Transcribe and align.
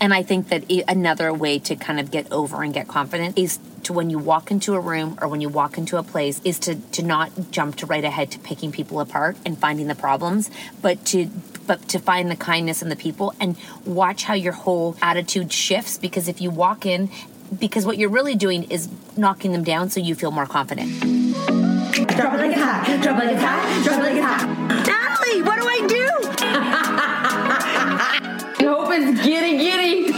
And 0.00 0.12
I 0.12 0.22
think 0.22 0.48
that 0.48 0.64
another 0.88 1.32
way 1.32 1.58
to 1.60 1.76
kind 1.76 2.00
of 2.00 2.10
get 2.10 2.30
over 2.32 2.62
and 2.62 2.74
get 2.74 2.88
confident 2.88 3.38
is 3.38 3.58
to 3.84 3.92
when 3.92 4.10
you 4.10 4.18
walk 4.18 4.50
into 4.50 4.74
a 4.74 4.80
room 4.80 5.18
or 5.20 5.28
when 5.28 5.40
you 5.40 5.48
walk 5.48 5.78
into 5.78 5.96
a 5.96 6.02
place 6.02 6.40
is 6.44 6.58
to 6.60 6.76
to 6.92 7.02
not 7.02 7.30
jump 7.50 7.76
to 7.76 7.86
right 7.86 8.04
ahead 8.04 8.30
to 8.32 8.38
picking 8.38 8.72
people 8.72 9.00
apart 9.00 9.36
and 9.44 9.58
finding 9.58 9.86
the 9.86 9.94
problems, 9.94 10.50
but 10.82 11.04
to 11.06 11.26
but 11.66 11.86
to 11.88 11.98
find 11.98 12.30
the 12.30 12.36
kindness 12.36 12.82
in 12.82 12.88
the 12.88 12.96
people 12.96 13.34
and 13.40 13.56
watch 13.84 14.24
how 14.24 14.34
your 14.34 14.52
whole 14.52 14.96
attitude 15.00 15.52
shifts 15.52 15.98
because 15.98 16.28
if 16.28 16.40
you 16.40 16.50
walk 16.50 16.84
in 16.84 17.08
because 17.58 17.86
what 17.86 17.98
you're 17.98 18.10
really 18.10 18.34
doing 18.34 18.64
is 18.64 18.88
knocking 19.16 19.52
them 19.52 19.64
down 19.64 19.90
so 19.90 20.00
you 20.00 20.14
feel 20.14 20.30
more 20.30 20.46
confident. 20.46 20.90
Drop 21.94 22.34
it 22.34 22.38
like 22.38 22.50
it's 22.50 22.60
hot. 22.60 23.00
Drop 23.02 23.22
it 23.22 23.26
like 23.26 23.34
it's 23.34 23.42
hot. 23.42 23.84
Drop 23.84 23.98
it 23.98 24.02
like 24.02 24.16
it's 24.16 24.24
hot. 24.24 24.86
Natalie, 24.86 25.42
what 25.42 25.60
do 25.60 25.66
I 25.66 27.06
do? 27.06 27.10
Giddy 28.94 29.58
giddy. 29.58 30.12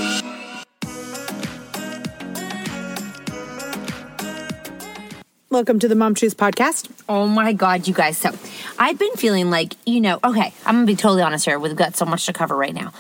Welcome 5.48 5.78
to 5.78 5.88
the 5.88 5.94
Mom 5.94 6.14
Truth 6.14 6.37
Podcast. 6.37 6.91
Oh 7.09 7.26
my 7.26 7.54
God, 7.54 7.88
you 7.88 7.94
guys. 7.94 8.19
So 8.19 8.32
I've 8.78 8.98
been 8.98 9.15
feeling 9.15 9.48
like, 9.48 9.76
you 9.86 10.03
know, 10.03 10.20
okay, 10.22 10.53
I'm 10.66 10.75
going 10.75 10.86
to 10.86 10.92
be 10.92 10.94
totally 10.94 11.22
honest 11.22 11.47
here. 11.47 11.59
We've 11.59 11.75
got 11.75 11.97
so 11.97 12.04
much 12.04 12.26
to 12.26 12.34
cover 12.34 12.54
right 12.54 12.75
now. 12.75 12.92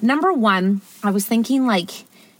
Number 0.00 0.32
one, 0.32 0.80
I 1.02 1.10
was 1.10 1.26
thinking 1.26 1.66
like, 1.66 1.90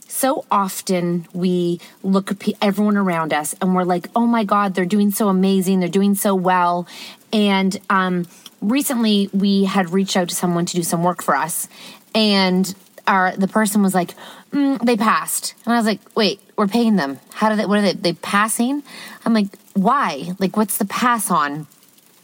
so 0.07 0.45
often 0.49 1.27
we 1.33 1.79
look 2.01 2.31
at 2.31 2.39
pe- 2.39 2.53
everyone 2.63 2.97
around 2.97 3.31
us 3.31 3.53
and 3.61 3.75
we're 3.75 3.83
like, 3.83 4.07
oh 4.15 4.25
my 4.25 4.43
God, 4.43 4.73
they're 4.73 4.85
doing 4.85 5.11
so 5.11 5.29
amazing. 5.29 5.81
They're 5.81 5.87
doing 5.87 6.15
so 6.15 6.33
well. 6.33 6.87
And 7.31 7.79
um, 7.91 8.25
recently 8.59 9.29
we 9.33 9.65
had 9.65 9.91
reached 9.91 10.17
out 10.17 10.29
to 10.29 10.35
someone 10.35 10.65
to 10.65 10.75
do 10.75 10.81
some 10.81 11.03
work 11.03 11.21
for 11.21 11.35
us. 11.35 11.67
And 12.13 12.73
our 13.07 13.35
the 13.35 13.47
person 13.47 13.81
was 13.81 13.93
like, 13.93 14.13
mm, 14.51 14.79
they 14.85 14.97
passed. 14.97 15.55
And 15.65 15.73
I 15.73 15.77
was 15.77 15.85
like, 15.85 15.99
wait, 16.15 16.39
we're 16.57 16.67
paying 16.67 16.95
them. 16.95 17.19
How 17.33 17.49
do 17.49 17.55
they, 17.55 17.65
what 17.65 17.79
are 17.79 17.81
they, 17.81 17.93
they 17.93 18.13
passing? 18.13 18.83
I'm 19.25 19.33
like, 19.33 19.47
why? 19.73 20.33
Like, 20.39 20.57
what's 20.57 20.77
the 20.77 20.85
pass 20.85 21.31
on? 21.31 21.67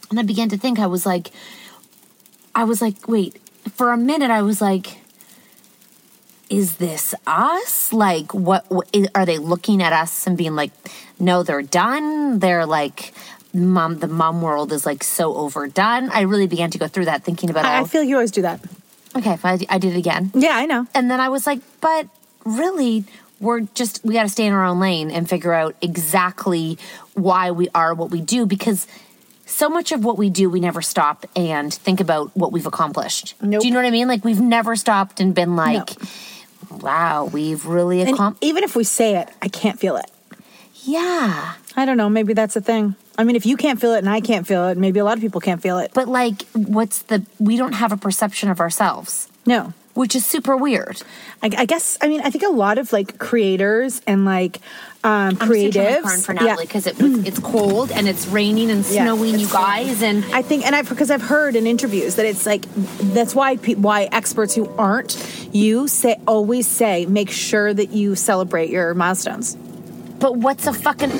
And 0.09 0.20
I 0.20 0.24
began 0.24 0.50
to 0.50 0.58
think, 0.58 0.80
I 0.80 0.88
was 0.88 1.06
like, 1.06 1.31
I 2.56 2.64
was 2.64 2.81
like, 2.81 3.08
wait, 3.08 3.40
for 3.74 3.92
a 3.92 3.97
minute, 3.97 4.31
I 4.31 4.42
was 4.42 4.62
like, 4.62 5.00
is 6.50 6.78
this 6.78 7.14
us? 7.26 7.91
Like, 7.91 8.34
what, 8.34 8.66
are 9.14 9.26
they 9.26 9.38
looking 9.38 9.84
at 9.84 9.94
us 9.94 10.28
and 10.28 10.38
being 10.38 10.56
like, 10.56 10.72
no, 11.20 11.44
they're 11.44 11.61
done? 11.61 12.40
They're 12.40 12.66
like, 12.66 13.14
mom, 13.53 14.00
the 14.00 14.08
mom 14.08 14.41
world 14.41 14.72
is 14.72 14.85
like 14.85 15.03
so 15.03 15.35
overdone. 15.35 16.09
I 16.09 16.22
really 16.22 16.47
began 16.47 16.72
to 16.72 16.78
go 16.78 16.88
through 16.88 17.06
that 17.06 17.23
thinking 17.23 17.50
about 17.50 17.66
I, 17.66 17.82
I 17.82 17.84
feel 17.84 18.02
like 18.02 18.09
you 18.09 18.16
always 18.16 18.32
do 18.32 18.44
that. 18.44 18.61
Okay, 19.17 19.34
if 19.34 19.46
I, 19.46 19.59
I 19.69 19.78
did 19.78 19.93
it 19.93 19.97
again. 19.97 20.31
Yeah, 20.34 20.52
I 20.55 20.66
know. 20.66 20.87
And 20.93 21.09
then 21.09 21.19
I 21.19 21.29
was 21.29 21.47
like, 21.47 21.59
but 21.81 22.08
really, 22.46 23.05
we're 23.40 23.61
just, 23.61 24.03
we 24.03 24.14
got 24.14 24.23
to 24.23 24.29
stay 24.29 24.46
in 24.46 24.53
our 24.53 24.66
own 24.66 24.79
lane 24.79 25.11
and 25.11 25.29
figure 25.29 25.53
out 25.53 25.75
exactly 25.81 26.78
why 27.14 27.52
we 27.52 27.67
are 27.73 27.93
what 27.93 28.11
we 28.11 28.22
do 28.22 28.46
because 28.46 28.87
so 29.46 29.69
much 29.69 29.91
of 29.91 30.03
what 30.03 30.17
we 30.17 30.29
do, 30.29 30.49
we 30.49 30.59
never 30.59 30.81
stop 30.81 31.25
and 31.35 31.73
think 31.73 31.99
about 31.99 32.35
what 32.35 32.52
we've 32.52 32.66
accomplished. 32.66 33.35
Nope. 33.41 33.61
Do 33.61 33.67
you 33.67 33.73
know 33.73 33.79
what 33.79 33.87
I 33.87 33.91
mean? 33.91 34.08
Like, 34.08 34.23
we've 34.25 34.41
never 34.41 34.75
stopped 34.75 35.20
and 35.20 35.34
been 35.34 35.55
like, 35.55 35.90
wow, 36.70 37.25
we've 37.25 37.66
really 37.66 38.02
accomplished. 38.02 38.43
even 38.43 38.63
if 38.63 38.75
we 38.75 38.84
say 38.84 39.17
it, 39.17 39.29
I 39.41 39.47
can't 39.47 39.79
feel 39.79 39.96
it. 39.96 40.11
Yeah. 40.84 41.53
I 41.78 41.85
don't 41.85 41.96
know. 41.96 42.09
Maybe 42.09 42.34
that's 42.34 42.56
the 42.56 42.62
thing. 42.62 42.96
I 43.18 43.24
mean, 43.24 43.35
if 43.35 43.46
you 43.46 43.56
can't 43.56 43.79
feel 43.79 43.94
it 43.94 44.00
and 44.00 44.09
I 44.09 44.20
can't 44.20 44.46
feel 44.47 44.68
it, 44.68 44.78
maybe 44.78 45.00
a 45.00 45.06
lot 45.06 45.16
of 45.16 45.22
people 45.22 45.40
can't 45.40 45.62
feel 45.62 45.78
it. 45.78 45.91
But 45.94 46.08
like, 46.08 46.41
what's 46.53 47.03
the, 47.03 47.24
we 47.40 47.56
don't 47.56 47.74
have 47.74 47.91
a 47.91 47.97
perception 47.97 48.50
of 48.50 48.59
ourselves. 48.59 49.29
No. 49.46 49.74
which 49.94 50.16
is 50.16 50.26
super 50.26 50.58
weird. 50.58 51.02
I, 51.41 51.50
I 51.58 51.66
guess 51.66 51.97
I 52.02 52.08
mean 52.08 52.22
I 52.22 52.29
think 52.29 52.44
a 52.44 52.50
lot 52.50 52.78
of 52.78 52.91
like 52.91 53.18
creators 53.18 54.02
and 54.06 54.26
like 54.26 54.58
um 55.03 55.38
I'm 55.40 55.47
switching 55.47 55.82
my 55.82 55.90
creatives. 55.90 56.02
car 56.03 56.14
in 56.14 56.20
for. 56.22 56.34
Natalie 56.34 56.66
because 56.66 56.85
it 56.88 56.96
it's 57.00 57.40
cold 57.40 57.91
and 57.91 58.08
it's 58.08 58.28
raining 58.28 58.70
and 58.70 58.85
snowing, 58.85 59.35
it's 59.35 59.44
you 59.44 59.50
guys, 59.50 60.02
and 60.03 60.26
I 60.34 60.41
think, 60.41 60.66
and 60.66 60.76
I've 60.76 60.90
because 60.90 61.09
I've 61.09 61.22
heard 61.22 61.56
in 61.56 61.66
interviews 61.66 62.16
that 62.16 62.26
it's 62.26 62.46
like 62.46 62.66
that's 63.16 63.34
why 63.34 63.56
pe- 63.58 63.76
why 63.76 64.09
experts 64.12 64.53
who 64.53 64.68
aren't 64.78 65.16
you 65.53 65.88
say 65.88 66.20
always 66.28 66.68
say 66.68 67.06
make 67.06 67.32
sure 67.32 67.73
that 67.73 67.91
you 67.91 68.16
celebrate 68.16 68.70
your 68.70 68.94
milestones. 68.94 69.56
But 70.19 70.35
what's 70.37 70.67
a 70.67 70.73
fucking 70.73 71.11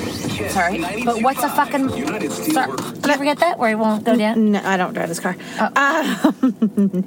sorry? 0.50 0.80
But 1.04 1.22
what's 1.22 1.42
a 1.42 1.48
fucking 1.48 1.88
sorry? 1.90 2.76
Did 2.76 3.06
you 3.06 3.12
ever 3.12 3.24
get 3.24 3.38
that 3.38 3.58
where 3.58 3.70
it 3.70 3.76
won't 3.76 4.04
go 4.04 4.16
down? 4.16 4.52
No, 4.52 4.60
I 4.62 4.76
don't 4.76 4.94
drive 4.94 5.08
this 5.08 5.20
car. 5.20 5.36
No. 5.60 7.04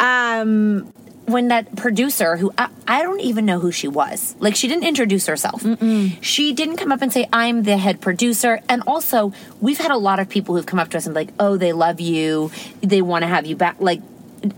Um 0.00 0.92
when 1.26 1.48
that 1.48 1.74
producer, 1.76 2.36
who 2.36 2.52
I, 2.58 2.68
I 2.86 3.02
don't 3.02 3.20
even 3.20 3.46
know 3.46 3.58
who 3.58 3.72
she 3.72 3.88
was, 3.88 4.36
like 4.40 4.54
she 4.54 4.68
didn't 4.68 4.84
introduce 4.84 5.26
herself. 5.26 5.64
She 6.20 6.52
didn't 6.52 6.76
come 6.76 6.92
up 6.92 7.00
and 7.00 7.10
say, 7.10 7.26
"I'm 7.32 7.62
the 7.62 7.78
head 7.78 8.02
producer." 8.02 8.60
And 8.68 8.82
also, 8.86 9.32
we've 9.60 9.78
had 9.78 9.90
a 9.90 9.96
lot 9.96 10.18
of 10.18 10.28
people 10.28 10.54
who've 10.54 10.66
come 10.66 10.78
up 10.78 10.90
to 10.90 10.98
us 10.98 11.06
and 11.06 11.14
like, 11.14 11.30
"Oh, 11.40 11.56
they 11.56 11.72
love 11.72 11.98
you. 11.98 12.50
They 12.82 13.00
want 13.00 13.22
to 13.22 13.26
have 13.26 13.46
you 13.46 13.56
back." 13.56 13.76
Like 13.80 14.02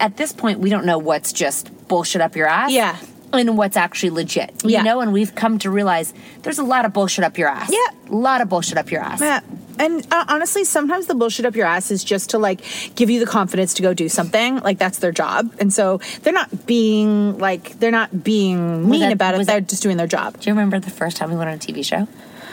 at 0.00 0.16
this 0.16 0.32
point, 0.32 0.58
we 0.58 0.68
don't 0.70 0.84
know 0.84 0.98
what's 0.98 1.32
just 1.32 1.70
bullshit 1.86 2.20
up 2.20 2.34
your 2.34 2.48
ass. 2.48 2.72
Yeah. 2.72 2.96
And 3.32 3.58
what's 3.58 3.76
actually 3.76 4.10
legit, 4.10 4.62
Yeah. 4.64 4.78
you 4.78 4.84
know, 4.84 5.00
and 5.00 5.12
we've 5.12 5.34
come 5.34 5.58
to 5.58 5.70
realize 5.70 6.14
there's 6.42 6.58
a 6.58 6.62
lot 6.64 6.84
of 6.84 6.92
bullshit 6.92 7.24
up 7.24 7.36
your 7.38 7.48
ass. 7.48 7.70
Yeah. 7.72 7.78
a 8.10 8.14
lot 8.14 8.40
of 8.40 8.48
bullshit 8.48 8.78
up 8.78 8.90
your 8.90 9.02
ass. 9.02 9.20
Yeah. 9.20 9.40
And 9.78 10.06
uh, 10.12 10.24
honestly, 10.28 10.64
sometimes 10.64 11.06
the 11.06 11.14
bullshit 11.14 11.44
up 11.44 11.54
your 11.56 11.66
ass 11.66 11.90
is 11.90 12.02
just 12.04 12.30
to 12.30 12.38
like 12.38 12.62
give 12.94 13.10
you 13.10 13.18
the 13.20 13.26
confidence 13.26 13.74
to 13.74 13.82
go 13.82 13.92
do 13.92 14.08
something. 14.08 14.60
Like 14.60 14.78
that's 14.78 15.00
their 15.00 15.12
job, 15.12 15.52
and 15.60 15.70
so 15.72 16.00
they're 16.22 16.32
not 16.32 16.66
being 16.66 17.36
like 17.38 17.78
they're 17.78 17.90
not 17.90 18.22
being 18.24 18.88
mean 18.88 19.00
that- 19.00 19.12
about 19.12 19.34
it. 19.34 19.38
They're 19.46 19.60
that- 19.60 19.68
just 19.68 19.82
doing 19.82 19.96
their 19.98 20.06
job. 20.06 20.40
Do 20.40 20.48
you 20.48 20.54
remember 20.54 20.78
the 20.80 20.90
first 20.90 21.16
time 21.18 21.30
we 21.30 21.36
went 21.36 21.50
on 21.50 21.56
a 21.56 21.58
TV 21.58 21.84
show? 21.84 22.08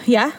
Yeah. 0.05 0.31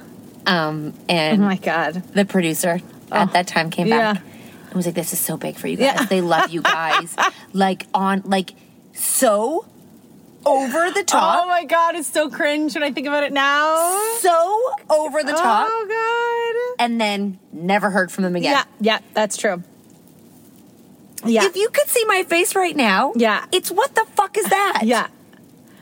Um, 0.46 0.92
and 1.08 1.40
Oh 1.42 1.46
my 1.46 1.56
god. 1.56 2.02
the 2.12 2.26
producer 2.26 2.80
at 3.10 3.32
that 3.32 3.46
time 3.46 3.70
came 3.70 3.88
back 3.88 4.16
Yeah. 4.16 4.22
and 4.66 4.74
was 4.74 4.84
like, 4.84 4.94
"This 4.96 5.12
is 5.14 5.20
so 5.20 5.38
big 5.38 5.56
for 5.56 5.68
you 5.68 5.76
guys. 5.78 6.00
Yeah. 6.00 6.04
They 6.06 6.20
love 6.20 6.50
you 6.50 6.60
guys. 6.60 7.16
like 7.54 7.86
on 7.94 8.22
like 8.26 8.52
so 8.92 9.64
over 10.46 10.90
the 10.90 11.00
oh 11.00 11.04
top, 11.04 11.40
Oh 11.42 11.48
my 11.48 11.64
god, 11.64 11.94
it's 11.94 12.08
so 12.08 12.30
cringe 12.30 12.74
when 12.74 12.82
I 12.82 12.92
think 12.92 13.06
about 13.06 13.24
it 13.24 13.32
now. 13.32 13.90
so 14.18 14.74
over 14.90 15.22
the 15.22 15.32
top, 15.32 15.68
Oh 15.70 16.74
god. 16.76 16.84
and 16.84 17.00
then 17.00 17.38
never 17.52 17.90
heard 17.90 18.10
from 18.12 18.24
them 18.24 18.36
again. 18.36 18.52
Yeah, 18.52 18.64
yeah, 18.80 18.98
that's 19.14 19.36
true. 19.36 19.62
Yeah. 21.24 21.46
If 21.46 21.56
you 21.56 21.68
could 21.70 21.88
see 21.88 22.04
my 22.04 22.22
face 22.24 22.54
right 22.54 22.76
now, 22.76 23.12
Yeah. 23.16 23.46
it's 23.52 23.70
what 23.70 23.94
the 23.94 24.04
fuck 24.14 24.36
is 24.36 24.44
that? 24.46 24.82
yeah. 24.84 25.08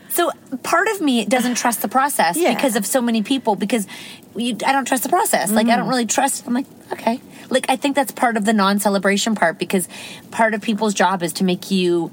So 0.09 0.31
part 0.61 0.87
of 0.89 1.01
me 1.01 1.25
doesn't 1.25 1.55
trust 1.55 1.81
the 1.81 1.87
process 1.87 2.37
Yeah. 2.37 2.53
because 2.53 2.75
of 2.75 2.85
so 2.85 3.01
many 3.01 3.23
people. 3.23 3.55
Because 3.55 3.87
you, 4.35 4.55
I 4.65 4.71
don't 4.71 4.85
trust 4.85 5.03
the 5.03 5.09
process. 5.09 5.51
Like 5.51 5.67
I 5.67 5.75
don't 5.75 5.87
mm. 5.87 5.89
really 5.89 6.05
trust. 6.05 6.45
I'm 6.47 6.53
like, 6.53 6.67
okay. 6.91 7.19
Like 7.49 7.65
I 7.69 7.75
think 7.75 7.95
that's 7.95 8.11
part 8.11 8.37
of 8.37 8.45
the 8.45 8.53
non-celebration 8.53 9.35
part 9.35 9.57
because 9.59 9.87
part 10.31 10.53
of 10.53 10.61
people's 10.61 10.93
job 10.93 11.23
is 11.23 11.33
to 11.33 11.43
make 11.43 11.71
you. 11.71 12.11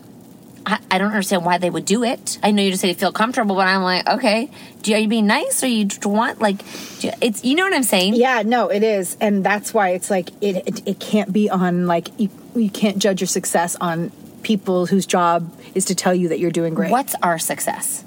I, 0.71 0.79
I 0.91 0.99
don't 0.99 1.09
understand 1.09 1.45
why 1.45 1.59
they 1.59 1.69
would 1.69 1.85
do 1.85 2.05
it. 2.05 2.39
I 2.43 2.53
know 2.53 2.63
you 2.63 2.71
just 2.71 2.83
say 2.83 2.89
you 2.89 2.95
feel 2.95 3.11
comfortable, 3.13 3.57
but 3.57 3.67
I'm 3.67 3.83
like, 3.83 4.09
okay. 4.09 4.51
Do 4.83 4.91
you, 4.93 4.97
are 4.97 5.01
you 5.01 5.09
being 5.09 5.27
nice 5.27 5.65
or 5.65 5.67
you 5.67 5.89
want 6.05 6.41
like? 6.41 6.59
Do 7.01 7.09
you, 7.09 7.13
it's 7.21 7.45
you 7.45 7.57
know 7.57 7.65
what 7.65 7.75
I'm 7.75 7.83
saying? 7.83 8.15
Yeah, 8.15 8.43
no, 8.43 8.69
it 8.69 8.83
is, 8.83 9.17
and 9.21 9.45
that's 9.45 9.75
why 9.75 9.91
it's 9.91 10.11
like 10.11 10.31
it. 10.41 10.57
It, 10.67 10.89
it 10.89 11.01
can't 11.01 11.33
be 11.33 11.51
on 11.51 11.87
like 11.87 12.09
you, 12.19 12.31
you 12.55 12.71
can't 12.71 12.99
judge 12.99 13.21
your 13.21 13.29
success 13.29 13.77
on 13.81 14.11
people 14.43 14.87
whose 14.87 15.07
job 15.07 15.53
is 15.75 15.87
to 15.87 15.95
tell 15.95 16.15
you 16.15 16.29
that 16.29 16.39
you're 16.39 16.51
doing 16.51 16.75
great. 16.75 16.91
What's 16.91 17.15
our 17.23 17.39
success? 17.39 18.03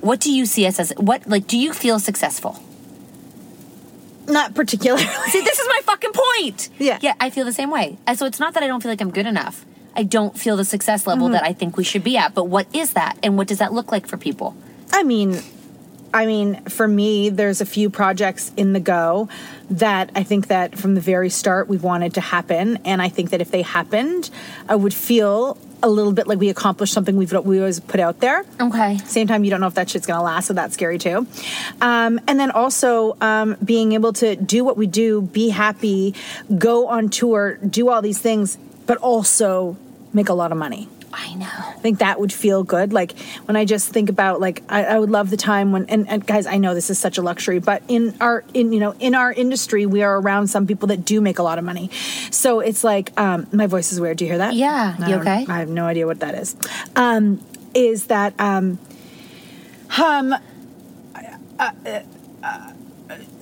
What 0.00 0.20
do 0.20 0.30
you 0.30 0.44
see 0.44 0.66
us 0.66 0.78
as? 0.78 0.92
What 0.98 1.26
like? 1.26 1.46
Do 1.46 1.58
you 1.58 1.72
feel 1.72 1.98
successful? 1.98 2.60
Not 4.26 4.54
particularly. 4.54 5.04
See, 5.04 5.40
this 5.40 5.58
is 5.58 5.68
my 5.68 5.80
fucking 5.84 6.12
point. 6.12 6.68
Yeah. 6.78 6.98
Yeah, 7.00 7.14
I 7.20 7.30
feel 7.30 7.44
the 7.44 7.52
same 7.52 7.70
way. 7.70 7.98
So 8.14 8.26
it's 8.26 8.40
not 8.40 8.54
that 8.54 8.62
I 8.62 8.66
don't 8.66 8.82
feel 8.82 8.90
like 8.90 9.00
I'm 9.00 9.10
good 9.10 9.26
enough. 9.26 9.64
I 9.96 10.02
don't 10.02 10.38
feel 10.38 10.56
the 10.56 10.64
success 10.64 11.02
Mm-hmm. 11.02 11.10
level 11.10 11.28
that 11.30 11.44
I 11.44 11.52
think 11.52 11.76
we 11.76 11.84
should 11.84 12.04
be 12.04 12.16
at. 12.16 12.34
But 12.34 12.44
what 12.44 12.66
is 12.74 12.92
that? 12.94 13.18
And 13.22 13.36
what 13.36 13.46
does 13.48 13.58
that 13.58 13.72
look 13.72 13.90
like 13.92 14.06
for 14.06 14.16
people? 14.16 14.56
I 14.92 15.02
mean, 15.02 15.40
I 16.12 16.26
mean, 16.26 16.62
for 16.66 16.86
me, 16.86 17.28
there's 17.30 17.60
a 17.60 17.66
few 17.66 17.90
projects 17.90 18.52
in 18.56 18.72
the 18.72 18.80
go 18.80 19.28
that 19.70 20.10
I 20.14 20.22
think 20.22 20.46
that 20.46 20.78
from 20.78 20.94
the 20.94 21.00
very 21.00 21.28
start 21.28 21.68
we've 21.68 21.82
wanted 21.82 22.14
to 22.14 22.20
happen, 22.20 22.78
and 22.84 23.02
I 23.02 23.08
think 23.08 23.30
that 23.30 23.40
if 23.40 23.50
they 23.50 23.62
happened, 23.62 24.30
I 24.68 24.76
would 24.76 24.94
feel 24.94 25.58
a 25.82 25.88
little 25.88 26.12
bit 26.12 26.26
like 26.28 26.38
we 26.38 26.48
accomplished 26.50 26.92
something 26.94 27.16
we've 27.16 27.32
we 27.44 27.58
always 27.58 27.80
put 27.80 27.98
out 28.00 28.20
there. 28.20 28.44
Okay. 28.60 28.96
Same 28.98 29.26
time, 29.26 29.42
you 29.44 29.50
don't 29.50 29.60
know 29.60 29.66
if 29.66 29.74
that 29.74 29.90
shit's 29.90 30.06
gonna 30.06 30.22
last, 30.22 30.46
so 30.46 30.54
that's 30.54 30.74
scary 30.74 30.98
too. 30.98 31.26
Um, 31.80 32.20
and 32.28 32.38
then 32.38 32.52
also 32.52 33.16
um, 33.20 33.56
being 33.62 33.92
able 33.92 34.12
to 34.14 34.36
do 34.36 34.64
what 34.64 34.76
we 34.76 34.86
do, 34.86 35.20
be 35.20 35.48
happy, 35.48 36.14
go 36.56 36.86
on 36.86 37.08
tour, 37.08 37.56
do 37.56 37.88
all 37.88 38.00
these 38.02 38.18
things, 38.20 38.56
but 38.86 38.98
also 38.98 39.76
make 40.14 40.28
a 40.28 40.34
lot 40.34 40.52
of 40.52 40.58
money. 40.58 40.88
I 41.12 41.34
know. 41.34 41.46
I 41.46 41.78
think 41.78 42.00
that 42.00 42.18
would 42.18 42.32
feel 42.32 42.64
good. 42.64 42.92
Like 42.92 43.16
when 43.44 43.56
I 43.56 43.64
just 43.64 43.88
think 43.90 44.10
about 44.10 44.40
like 44.40 44.62
I, 44.68 44.84
I 44.84 44.98
would 44.98 45.10
love 45.10 45.30
the 45.30 45.36
time 45.36 45.70
when 45.70 45.86
and, 45.86 46.08
and 46.08 46.26
guys, 46.26 46.46
I 46.46 46.56
know 46.56 46.74
this 46.74 46.90
is 46.90 46.98
such 46.98 47.18
a 47.18 47.22
luxury, 47.22 47.60
but 47.60 47.82
in 47.86 48.16
our 48.20 48.44
in 48.52 48.72
you 48.72 48.80
know 48.80 48.94
in 48.98 49.14
our 49.14 49.32
industry, 49.32 49.86
we 49.86 50.02
are 50.02 50.18
around 50.18 50.48
some 50.48 50.66
people 50.66 50.88
that 50.88 51.04
do 51.04 51.20
make 51.20 51.38
a 51.38 51.42
lot 51.42 51.58
of 51.58 51.64
money. 51.64 51.90
So 52.30 52.60
it's 52.60 52.82
like 52.82 53.18
um, 53.18 53.46
my 53.52 53.66
voice 53.66 53.92
is 53.92 54.00
weird. 54.00 54.16
Do 54.16 54.24
you 54.24 54.30
hear 54.30 54.38
that? 54.38 54.54
Yeah. 54.54 54.96
I 54.98 55.10
You 55.10 55.16
okay? 55.16 55.46
I 55.48 55.58
have 55.60 55.68
no 55.68 55.84
idea 55.86 56.06
what 56.06 56.20
that 56.20 56.34
is. 56.34 56.56
Um, 56.96 57.40
is 57.74 58.06
that 58.06 58.34
um, 58.40 58.78
um, 59.98 60.34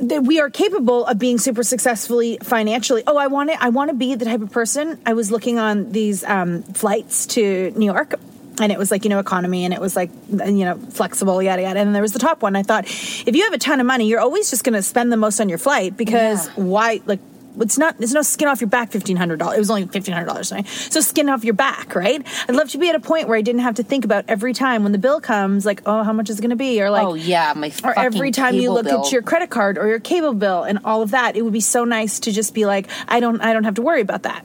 that 0.00 0.24
we 0.24 0.40
are 0.40 0.50
capable 0.50 1.06
of 1.06 1.18
being 1.18 1.38
super 1.38 1.62
successfully 1.62 2.38
financially. 2.42 3.02
Oh, 3.06 3.16
I 3.16 3.28
want 3.28 3.50
to. 3.50 3.62
I 3.62 3.68
want 3.68 3.90
to 3.90 3.94
be 3.96 4.14
the 4.14 4.24
type 4.24 4.40
of 4.40 4.50
person. 4.50 5.00
I 5.06 5.12
was 5.14 5.30
looking 5.30 5.58
on 5.58 5.92
these 5.92 6.24
um, 6.24 6.62
flights 6.62 7.26
to 7.28 7.70
New 7.76 7.86
York. 7.86 8.14
And 8.60 8.70
it 8.70 8.78
was 8.78 8.90
like, 8.90 9.04
you 9.04 9.08
know, 9.10 9.18
economy 9.18 9.64
and 9.64 9.72
it 9.72 9.80
was 9.80 9.96
like, 9.96 10.10
you 10.30 10.64
know, 10.66 10.76
flexible, 10.90 11.42
yada, 11.42 11.62
yada. 11.62 11.80
And 11.80 11.86
then 11.86 11.92
there 11.94 12.02
was 12.02 12.12
the 12.12 12.18
top 12.18 12.42
one. 12.42 12.54
I 12.54 12.62
thought, 12.62 12.84
if 12.84 13.34
you 13.34 13.44
have 13.44 13.54
a 13.54 13.58
ton 13.58 13.80
of 13.80 13.86
money, 13.86 14.06
you're 14.06 14.20
always 14.20 14.50
just 14.50 14.62
going 14.62 14.74
to 14.74 14.82
spend 14.82 15.10
the 15.10 15.16
most 15.16 15.40
on 15.40 15.48
your 15.48 15.56
flight 15.56 15.96
because 15.96 16.48
Yeah. 16.48 16.52
why, 16.56 17.00
like, 17.06 17.18
it's 17.60 17.78
not, 17.78 17.98
there's 17.98 18.14
no 18.14 18.22
skin 18.22 18.48
off 18.48 18.60
your 18.60 18.68
back 18.68 18.90
$1,500. 18.90 19.54
It 19.54 19.58
was 19.58 19.70
only 19.70 19.86
$1,500. 19.86 20.46
Sorry. 20.46 20.62
So 20.64 21.00
skin 21.00 21.28
off 21.28 21.44
your 21.44 21.54
back, 21.54 21.94
right? 21.94 22.26
I'd 22.48 22.54
love 22.54 22.70
to 22.70 22.78
be 22.78 22.88
at 22.88 22.94
a 22.94 23.00
point 23.00 23.28
where 23.28 23.36
I 23.36 23.42
didn't 23.42 23.62
have 23.62 23.76
to 23.76 23.82
think 23.82 24.04
about 24.04 24.24
every 24.28 24.52
time 24.52 24.82
when 24.82 24.92
the 24.92 24.98
bill 24.98 25.20
comes, 25.20 25.64
like, 25.66 25.82
oh, 25.86 26.02
how 26.02 26.12
much 26.12 26.30
is 26.30 26.38
it 26.38 26.42
going 26.42 26.50
to 26.50 26.56
be? 26.56 26.80
Or 26.82 26.90
like, 26.90 27.06
oh 27.06 27.14
yeah, 27.14 27.52
my 27.56 27.72
or 27.84 27.98
every 27.98 28.30
time 28.30 28.54
you 28.54 28.72
look 28.72 28.84
bill. 28.84 29.04
at 29.04 29.12
your 29.12 29.22
credit 29.22 29.50
card 29.50 29.78
or 29.78 29.86
your 29.88 30.00
cable 30.00 30.34
bill 30.34 30.62
and 30.64 30.78
all 30.84 31.02
of 31.02 31.12
that 31.12 31.36
it 31.36 31.42
would 31.42 31.52
be 31.52 31.60
so 31.60 31.84
nice 31.84 32.20
to 32.20 32.32
just 32.32 32.54
be 32.54 32.66
like 32.66 32.88
i 33.08 33.20
don't 33.20 33.40
i 33.40 33.52
don't 33.52 33.64
have 33.64 33.74
to 33.74 33.82
worry 33.82 34.00
about 34.00 34.22
that 34.24 34.44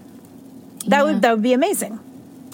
that 0.88 1.06
would 1.06 1.22
that 1.22 1.32
would 1.34 1.44
be 1.44 1.54
amazing 1.54 2.00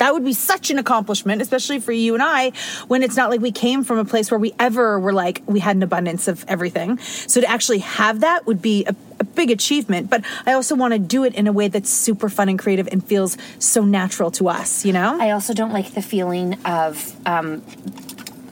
that 0.04 0.14
would 0.14 0.26
be 0.26 0.34
such 0.34 0.70
an 0.70 0.78
accomplishment 0.78 1.42
especially 1.42 1.80
for 1.80 1.92
you 1.92 2.14
and 2.14 2.22
i 2.22 2.52
when 2.88 3.02
it's 3.04 3.16
not 3.16 3.30
like 3.30 3.42
we 3.42 3.52
came 3.52 3.84
from 3.84 3.98
a 3.98 4.06
place 4.06 4.30
where 4.30 4.40
we 4.40 4.54
ever 4.60 5.00
were 5.00 5.14
like 5.14 5.42
we 5.46 5.60
had 5.60 5.76
an 5.76 5.84
abundance 5.84 6.28
of 6.28 6.46
everything 6.48 6.98
so 7.00 7.42
to 7.42 7.50
actually 7.50 7.80
have 7.80 8.20
that 8.20 8.46
would 8.46 8.62
be 8.62 8.86
a, 8.86 8.96
a 9.20 9.24
big 9.24 9.50
achievement 9.50 10.10
but 10.10 10.24
i 10.46 10.54
also 10.54 10.76
want 10.76 10.94
to 10.94 11.00
do 11.00 11.24
it 11.24 11.34
in 11.36 11.48
a 11.48 11.52
way 11.52 11.68
that's 11.68 11.90
super 11.90 12.30
fun 12.30 12.50
and 12.50 12.60
creative 12.60 12.88
and 12.92 13.06
feels 13.06 13.38
so 13.60 13.84
natural 13.84 14.30
to 14.30 14.48
us 14.48 14.86
you 14.86 14.94
know 14.94 15.18
I 15.20 15.32
also 15.32 15.54
don't 15.54 15.72
like 15.72 15.94
the 15.94 16.02
feeling 16.02 16.58
of 16.66 17.16
um, 17.26 17.64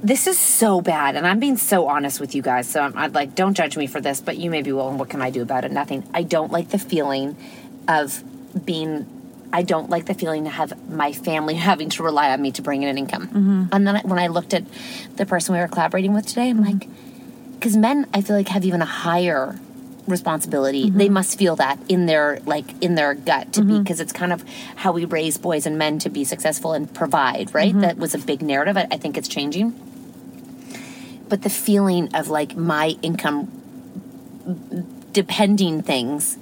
this 0.04 0.26
is 0.26 0.40
so 0.40 0.82
bad, 0.82 1.16
and 1.16 1.28
I'm 1.28 1.40
being 1.40 1.58
so 1.58 1.88
honest 1.88 2.20
with 2.20 2.34
you 2.34 2.42
guys. 2.42 2.68
So 2.68 2.82
I'm, 2.82 2.98
I'd 2.98 3.14
like, 3.14 3.36
don't 3.36 3.54
judge 3.54 3.78
me 3.78 3.88
for 3.88 4.02
this, 4.02 4.20
but 4.20 4.38
you 4.38 4.50
maybe 4.50 4.72
will. 4.72 4.90
And 4.90 4.98
what 5.00 5.10
can 5.10 5.22
I 5.22 5.30
do 5.30 5.42
about 5.42 5.64
it? 5.64 5.72
Nothing. 5.72 6.08
I 6.14 6.24
don't 6.24 6.52
like 6.52 6.70
the 6.70 6.80
feeling 6.80 7.38
of 7.88 8.24
being. 8.66 9.06
I 9.54 9.64
don't 9.64 9.90
like 9.90 10.06
the 10.06 10.14
feeling 10.14 10.46
to 10.46 10.50
have 10.50 10.90
my 10.90 11.12
family 11.12 11.56
having 11.70 11.90
to 11.92 12.04
rely 12.04 12.32
on 12.32 12.42
me 12.42 12.52
to 12.54 12.62
bring 12.62 12.84
in 12.84 12.90
an 12.90 12.98
income. 12.98 13.28
Mm-hmm. 13.28 13.64
And 13.72 13.88
then 13.88 13.98
I, 13.98 14.02
when 14.02 14.20
I 14.20 14.28
looked 14.28 14.54
at 14.54 14.64
the 15.18 15.26
person 15.26 15.54
we 15.54 15.60
were 15.60 15.68
collaborating 15.68 16.14
with 16.14 16.28
today, 16.28 16.50
I'm 16.50 16.64
mm-hmm. 16.64 16.80
like, 16.80 16.90
because 17.54 17.78
men, 17.78 18.08
I 18.14 18.22
feel 18.22 18.36
like 18.36 18.48
have 18.50 18.66
even 18.66 18.82
a 18.82 18.86
higher 18.86 19.60
responsibility. 20.08 20.88
Mm-hmm. 20.88 20.98
They 20.98 21.10
must 21.10 21.38
feel 21.38 21.56
that 21.58 21.80
in 21.88 22.06
their 22.08 22.40
like 22.46 22.82
in 22.82 22.96
their 22.96 23.14
gut 23.14 23.54
to 23.54 23.64
be 23.64 23.80
because 23.80 24.00
it's 24.00 24.12
kind 24.12 24.34
of 24.34 24.44
how 24.76 24.92
we 24.92 25.06
raise 25.06 25.38
boys 25.38 25.68
and 25.68 25.78
men 25.78 26.00
to 26.00 26.10
be 26.10 26.24
successful 26.24 26.74
and 26.74 26.92
provide. 26.92 27.54
Right? 27.54 27.80
That 27.80 27.98
was 27.98 28.16
a 28.16 28.18
big 28.18 28.42
narrative. 28.42 28.78
I, 28.78 28.88
I 28.92 28.98
think 28.98 29.18
it's 29.18 29.28
changing. 29.28 29.80
But 31.30 31.44
the 31.44 31.50
feeling 31.50 32.14
of 32.16 32.30
like 32.30 32.56
my 32.56 32.98
income 33.02 33.50
depending 35.12 35.82
things 35.82 36.38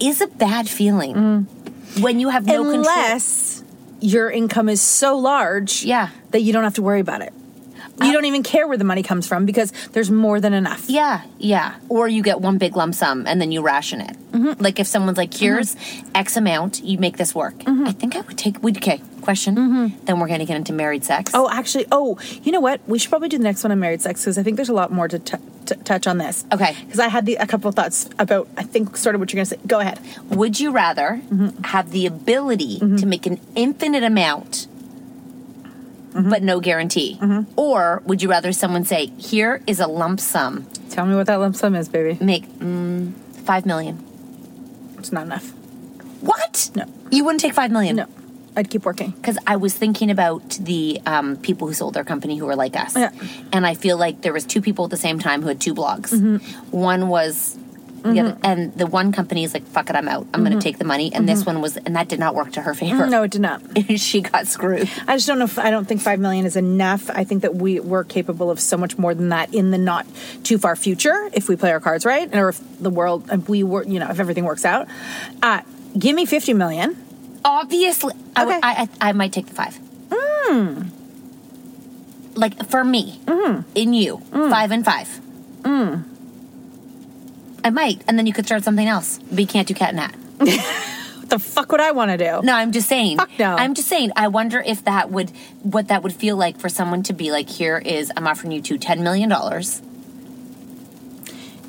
is 0.00 0.20
a 0.20 0.26
bad 0.26 0.68
feeling 0.68 1.14
mm. 1.14 1.46
When 2.00 2.20
you 2.20 2.28
have 2.28 2.46
no 2.46 2.62
control. 2.62 2.74
unless 2.78 3.64
your 4.00 4.30
income 4.30 4.68
is 4.68 4.80
so 4.82 5.16
large 5.18 5.82
Yeah. 5.84 6.10
that 6.30 6.40
you 6.42 6.52
don't 6.52 6.64
have 6.64 6.74
to 6.74 6.82
worry 6.82 7.00
about 7.00 7.22
it 7.22 7.32
you 8.02 8.12
don't 8.12 8.26
even 8.26 8.42
care 8.42 8.68
where 8.68 8.76
the 8.76 8.84
money 8.84 9.02
comes 9.02 9.26
from 9.26 9.46
because 9.46 9.72
there's 9.92 10.10
more 10.10 10.38
than 10.38 10.52
enough 10.52 10.84
Yeah, 10.88 11.22
yeah. 11.38 11.76
Or 11.88 12.06
you 12.06 12.22
get 12.22 12.40
one 12.42 12.58
big 12.58 12.76
lump 12.76 12.94
sum 12.94 13.26
and 13.26 13.40
then 13.40 13.52
you 13.52 13.62
ration 13.62 14.02
it. 14.02 14.16
Mm-hmm. 14.32 14.62
Like 14.62 14.78
if 14.78 14.86
someone's 14.86 15.16
like, 15.16 15.30
mm-hmm. 15.30 15.44
here's 15.44 15.76
X 16.14 16.36
amount, 16.36 16.84
you 16.84 16.98
make 16.98 17.16
this 17.16 17.34
work. 17.34 17.54
Mm-hmm. 17.54 17.86
I 17.86 17.92
think 17.92 18.16
I 18.16 18.20
would 18.20 18.36
take, 18.36 18.62
we'd, 18.62 18.76
okay, 18.76 19.00
question, 19.26 19.54
then 20.04 20.18
we're 20.20 20.26
going 20.28 20.38
to 20.40 20.46
get 20.46 20.56
into 20.56 20.72
married 20.72 21.04
sex. 21.04 21.32
Oh, 21.34 21.50
actually, 21.50 21.84
oh, 21.92 22.18
you 22.42 22.50
know 22.52 22.60
what? 22.60 22.80
We 22.88 22.98
should 22.98 23.10
probably 23.10 23.28
do 23.28 23.36
the 23.36 23.44
next 23.44 23.62
one 23.62 23.70
on 23.72 23.78
married 23.78 24.00
sex 24.00 24.22
because 24.22 24.38
I 24.38 24.42
think 24.42 24.56
there's 24.56 24.70
a 24.70 24.72
lot 24.72 24.90
more 24.90 25.06
to 25.08 25.18
t- 25.18 25.36
t- 25.66 25.74
touch 25.84 26.06
on 26.06 26.16
this. 26.16 26.44
Okay. 26.50 26.74
Because 26.84 26.98
I 27.00 27.08
had 27.08 27.26
the, 27.26 27.34
a 27.36 27.46
couple 27.46 27.68
of 27.68 27.74
thoughts 27.74 28.08
about, 28.18 28.48
I 28.56 28.62
think, 28.62 28.96
sort 28.96 29.14
of 29.14 29.20
what 29.20 29.30
you're 29.32 29.38
going 29.44 29.46
to 29.46 29.50
say. 29.56 29.60
Go 29.66 29.80
ahead. 29.80 30.00
Would 30.30 30.58
you 30.58 30.70
rather 30.72 31.20
Mm-hmm. 31.28 31.64
have 31.64 31.90
the 31.90 32.06
ability 32.06 32.78
to 32.78 33.04
make 33.04 33.26
an 33.26 33.38
infinite 33.54 34.02
amount, 34.02 34.68
Mm-hmm. 36.12 36.30
but 36.30 36.42
no 36.42 36.60
guarantee? 36.60 37.18
Or 37.56 38.00
would 38.06 38.22
you 38.22 38.30
rather 38.30 38.50
someone 38.52 38.84
say, 38.86 39.06
here 39.18 39.60
is 39.66 39.80
a 39.80 39.86
lump 39.86 40.18
sum, 40.20 40.66
Tell 40.88 41.04
me 41.04 41.14
what 41.14 41.26
that 41.26 41.36
lump 41.36 41.56
sum 41.56 41.74
is, 41.74 41.90
baby. 41.90 42.16
make 42.24 42.48
mm, 42.58 43.12
five 43.44 43.66
million? 43.66 44.02
It's 44.98 45.12
not 45.12 45.24
enough. 45.26 45.50
What? 46.22 46.70
No. 46.74 46.86
You 47.10 47.24
wouldn't 47.24 47.42
take 47.42 47.52
five 47.52 47.70
million? 47.70 47.96
No. 47.96 48.06
I'd 48.56 48.70
keep 48.70 48.84
working. 48.84 49.10
Because 49.10 49.38
I 49.46 49.56
was 49.56 49.74
thinking 49.74 50.10
about 50.10 50.50
the 50.60 51.00
um, 51.06 51.36
people 51.36 51.68
who 51.68 51.74
sold 51.74 51.94
their 51.94 52.04
company 52.04 52.36
who 52.38 52.46
were 52.46 52.56
like 52.56 52.74
us, 52.74 52.96
Yeah. 52.96 53.10
and 53.52 53.66
I 53.66 53.74
feel 53.74 53.98
like 53.98 54.22
there 54.22 54.32
was 54.32 54.44
two 54.44 54.60
people 54.62 54.86
at 54.86 54.90
the 54.90 54.96
same 54.96 55.18
time 55.18 55.42
who 55.42 55.48
had 55.48 55.60
two 55.60 55.74
blogs. 55.74 56.12
Mm-hmm. 56.12 56.36
One 56.70 57.08
was, 57.08 57.58
the 58.02 58.20
other, 58.20 58.38
and 58.44 58.72
the 58.74 58.86
one 58.86 59.10
company 59.10 59.42
is 59.42 59.52
like, 59.52 59.64
"Fuck 59.66 59.90
it, 59.90 59.96
I'm 59.96 60.08
out. 60.08 60.28
I'm 60.32 60.44
going 60.44 60.56
to 60.56 60.62
take 60.62 60.78
the 60.78 60.84
money." 60.84 61.12
And 61.12 61.28
this 61.28 61.44
one 61.44 61.60
was, 61.60 61.76
and 61.76 61.96
that 61.96 62.06
did 62.08 62.20
not 62.20 62.36
work 62.36 62.52
to 62.52 62.62
her 62.62 62.72
favor. 62.72 63.02
Mm-hmm. 63.02 63.10
No, 63.10 63.24
it 63.24 63.32
did 63.32 63.40
not. 63.40 63.62
she 63.96 64.20
got 64.20 64.46
screwed. 64.46 64.88
I 65.08 65.16
just 65.16 65.26
don't 65.26 65.40
know 65.40 65.44
if 65.46 65.58
I 65.58 65.70
don't 65.72 65.86
think 65.86 66.00
five 66.00 66.20
million 66.20 66.46
is 66.46 66.54
enough. 66.54 67.10
I 67.10 67.24
think 67.24 67.42
that 67.42 67.56
we 67.56 67.80
we're 67.80 68.04
capable 68.04 68.48
of 68.48 68.60
so 68.60 68.76
much 68.76 68.96
more 68.96 69.12
than 69.12 69.30
that 69.30 69.52
in 69.52 69.72
the 69.72 69.78
not 69.78 70.06
too 70.44 70.56
far 70.56 70.76
future 70.76 71.28
if 71.32 71.48
we 71.48 71.56
play 71.56 71.72
our 71.72 71.80
cards 71.80 72.06
right, 72.06 72.32
or 72.32 72.50
if 72.50 72.60
the 72.80 72.90
world 72.90 73.28
if 73.32 73.48
we 73.48 73.64
were 73.64 73.82
you 73.82 73.98
know 73.98 74.08
if 74.08 74.20
everything 74.20 74.44
works 74.44 74.64
out. 74.64 74.86
Uh, 75.42 75.62
give 75.98 76.14
me 76.14 76.26
fifty 76.26 76.54
million. 76.54 76.96
Obviously, 77.46 78.12
I, 78.34 78.44
would- 78.44 78.56
Okay. 78.56 78.60
I, 78.62 78.88
I, 79.00 79.08
I 79.08 79.12
might 79.12 79.32
take 79.32 79.46
the 79.46 79.54
five. 79.54 79.78
Hmm. 80.12 80.82
Like 82.34 82.68
for 82.68 82.84
me, 82.84 83.20
mm-hmm. 83.24 83.62
in 83.74 83.94
you, 83.94 84.18
mm. 84.30 84.50
five 84.50 84.70
and 84.70 84.84
five. 84.84 85.08
Mm. 85.62 86.04
I 87.64 87.70
might, 87.70 88.02
and 88.06 88.18
then 88.18 88.26
you 88.26 88.34
could 88.34 88.44
start 88.44 88.62
something 88.62 88.86
else. 88.86 89.18
But 89.30 89.38
you 89.38 89.46
can't 89.46 89.66
do 89.66 89.72
Cat 89.72 89.94
and 89.94 89.98
Nat. 89.98 90.14
What 91.26 91.30
the 91.30 91.38
fuck 91.40 91.72
would 91.72 91.80
I 91.80 91.90
want 91.90 92.12
to 92.12 92.16
do? 92.16 92.40
No, 92.46 92.54
I'm 92.54 92.70
just 92.70 92.88
saying. 92.88 93.16
Fuck 93.16 93.36
no. 93.36 93.56
I'm 93.56 93.74
just 93.74 93.88
saying. 93.88 94.12
I 94.14 94.28
wonder 94.28 94.62
if 94.64 94.84
that 94.84 95.10
would, 95.10 95.30
what 95.64 95.88
that 95.88 96.04
would 96.04 96.12
feel 96.12 96.36
like 96.36 96.60
for 96.60 96.68
someone 96.68 97.02
to 97.02 97.12
be 97.12 97.32
like, 97.32 97.48
here 97.50 97.78
is, 97.78 98.12
I'm 98.16 98.28
offering 98.28 98.52
you 98.52 98.62
two 98.62 98.78
$10 98.78 99.00
million. 99.00 99.28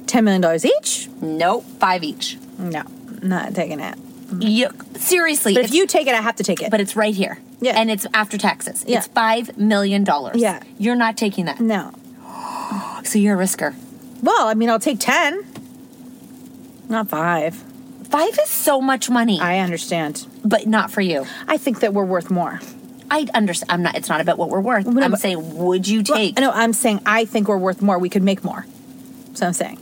Ten 0.06 0.24
million 0.24 0.42
dollars 0.42 0.64
each? 0.64 1.10
Nope, 1.22 1.66
five 1.80 2.04
each. 2.04 2.38
No, 2.60 2.84
not 3.24 3.56
taking 3.56 3.80
it. 3.80 3.96
Mm-hmm. 4.28 4.42
You, 4.42 4.70
seriously. 5.00 5.54
But 5.54 5.66
if 5.66 5.74
you 5.74 5.88
take 5.88 6.08
it, 6.08 6.14
I 6.14 6.22
have 6.22 6.36
to 6.38 6.44
take 6.44 6.62
it. 6.62 6.70
but 6.72 6.80
it's 6.82 6.96
right 6.96 7.14
here. 7.16 7.40
Yeah. 7.62 7.80
And 7.80 7.90
it's 7.90 8.06
after 8.14 8.38
taxes. 8.38 8.84
Yeah. 8.88 8.98
It's 9.00 9.08
$5 9.08 9.58
million. 9.58 10.06
Yeah. 10.36 10.62
You're 10.78 10.96
not 10.96 11.18
taking 11.18 11.46
that. 11.46 11.60
no. 11.60 11.94
So 13.04 13.20
you're 13.20 13.40
a 13.40 13.44
risker. 13.44 13.74
Well, 14.22 14.48
I 14.48 14.54
mean, 14.54 14.70
I'll 14.70 14.80
take 14.80 15.00
ten. 15.00 15.46
Not 16.90 17.08
five. 17.10 17.56
Five 18.10 18.38
is 18.42 18.50
so 18.50 18.82
much 18.82 19.10
money, 19.10 19.40
I 19.40 19.60
understand. 19.60 20.26
but 20.44 20.66
not 20.68 20.92
for 20.92 21.00
you. 21.02 21.26
I 21.48 21.58
think 21.58 21.80
that 21.82 21.94
we're 21.94 22.04
worth 22.06 22.30
more. 22.30 22.60
I 23.10 23.28
understand. 23.34 23.72
I'm 23.72 23.84
not. 23.84 23.96
It's 23.96 24.10
not 24.10 24.20
about 24.20 24.38
what 24.38 24.50
we're 24.50 24.60
worth. 24.60 24.86
no, 24.88 25.02
I'm 25.02 25.16
saying, 25.16 25.56
would 25.58 25.88
you 25.88 26.04
Well, 26.08 26.18
take? 26.18 26.38
no, 26.38 26.52
I'm 26.52 26.74
saying 26.74 27.02
I 27.06 27.24
think 27.26 27.48
we're 27.48 27.58
worth 27.58 27.82
more. 27.82 27.98
We 27.98 28.10
could 28.10 28.24
make 28.24 28.44
more. 28.44 28.66
So 29.36 29.46
I'm 29.46 29.54
saying. 29.54 29.80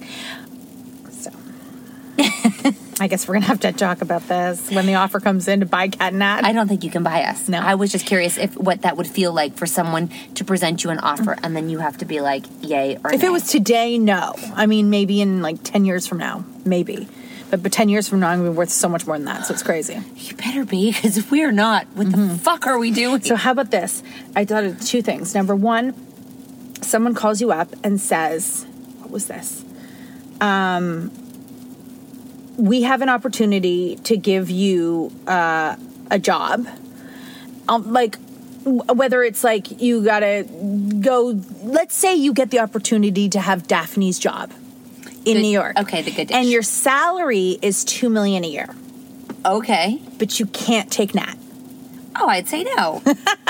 I 2.99 3.07
guess 3.07 3.27
we're 3.27 3.33
gonna 3.35 3.47
have 3.47 3.59
to 3.61 3.73
talk 3.73 4.01
about 4.01 4.27
this 4.29 4.71
when 4.71 4.85
the 4.85 4.95
offer 4.95 5.19
comes 5.19 5.47
in 5.49 5.59
to 5.59 5.65
buy 5.65 5.89
Cat 5.89 6.09
and 6.13 6.19
Nat. 6.19 6.45
I 6.45 6.53
don't 6.53 6.67
think 6.67 6.83
you 6.83 6.89
can 6.89 7.03
buy 7.03 7.23
us. 7.23 7.49
No. 7.49 7.59
I 7.59 7.75
was 7.75 7.91
just 7.91 8.05
curious 8.05 8.37
if 8.37 8.55
what 8.55 8.83
that 8.83 8.95
would 8.95 9.07
feel 9.07 9.33
like 9.33 9.55
for 9.57 9.65
someone 9.65 10.09
to 10.35 10.45
present 10.45 10.83
you 10.83 10.91
an 10.91 10.99
offer 10.99 11.35
and 11.43 11.55
then 11.55 11.69
you 11.69 11.79
have 11.79 11.97
to 11.97 12.05
be 12.05 12.21
like, 12.21 12.45
yay 12.61 12.97
or 13.03 13.13
if 13.13 13.21
nay. 13.21 13.27
it 13.27 13.31
was 13.31 13.47
today, 13.49 13.97
no. 13.97 14.33
I 14.53 14.65
mean, 14.65 14.89
maybe 14.89 15.19
in 15.19 15.41
like 15.41 15.61
ten 15.61 15.83
years 15.83 16.07
from 16.07 16.19
now, 16.19 16.45
maybe. 16.63 17.09
But 17.49 17.61
but 17.61 17.73
ten 17.73 17.89
years 17.89 18.07
from 18.07 18.21
now, 18.21 18.29
I'm 18.29 18.39
gonna 18.39 18.51
be 18.51 18.55
worth 18.57 18.69
so 18.69 18.87
much 18.87 19.05
more 19.05 19.17
than 19.17 19.25
that. 19.25 19.45
So 19.45 19.53
it's 19.53 19.63
crazy. 19.63 20.01
you 20.15 20.35
better 20.37 20.63
be 20.63 20.93
because 20.93 21.17
if 21.17 21.31
we're 21.31 21.51
not, 21.51 21.87
what 21.95 22.09
the 22.11 22.39
fuck 22.41 22.65
are 22.65 22.79
we 22.79 22.91
doing? 22.91 23.21
So 23.21 23.35
how 23.35 23.51
about 23.51 23.71
this? 23.71 24.03
I 24.37 24.45
thought 24.45 24.63
of 24.63 24.79
two 24.81 25.01
things. 25.01 25.35
Number 25.35 25.53
one, 25.53 25.93
someone 26.81 27.13
calls 27.13 27.41
you 27.41 27.51
up 27.51 27.75
and 27.83 27.99
says, 27.99 28.65
"What 28.99 29.11
was 29.11 29.27
this?" 29.27 29.65
Um, 30.39 31.11
we 32.57 32.83
have 32.83 33.01
an 33.01 33.09
opportunity 33.09 33.95
to 34.03 34.17
give 34.17 34.49
you 34.49 35.11
uh, 35.27 35.75
a 36.09 36.19
job. 36.19 36.67
Um, 37.67 37.91
like 37.91 38.17
whether 38.65 39.23
it's 39.23 39.43
like 39.43 39.81
you 39.81 40.03
gotta 40.03 40.45
go. 40.99 41.39
Let's 41.61 41.95
say 41.95 42.15
you 42.15 42.33
get 42.33 42.49
the 42.51 42.59
opportunity 42.59 43.29
to 43.29 43.39
have 43.39 43.67
Daphne's 43.67 44.17
job 44.19 44.51
in 45.25 45.35
Good- 45.35 45.41
New 45.41 45.49
York. 45.49 45.79
okay, 45.79 46.01
the 46.01 46.11
good 46.11 46.27
dish. 46.27 46.35
And 46.37 46.49
your 46.49 46.61
salary 46.63 47.57
is 47.61 47.83
two 47.83 48.09
million 48.09 48.43
a 48.43 48.47
year, 48.47 48.73
okay. 49.45 50.01
but 50.17 50.39
you 50.39 50.45
can't 50.47 50.91
take 50.91 51.13
Nat. 51.15 51.35
Oh, 52.15 52.27
I'd 52.27 52.47
say 52.47 52.63
no. 52.63 53.01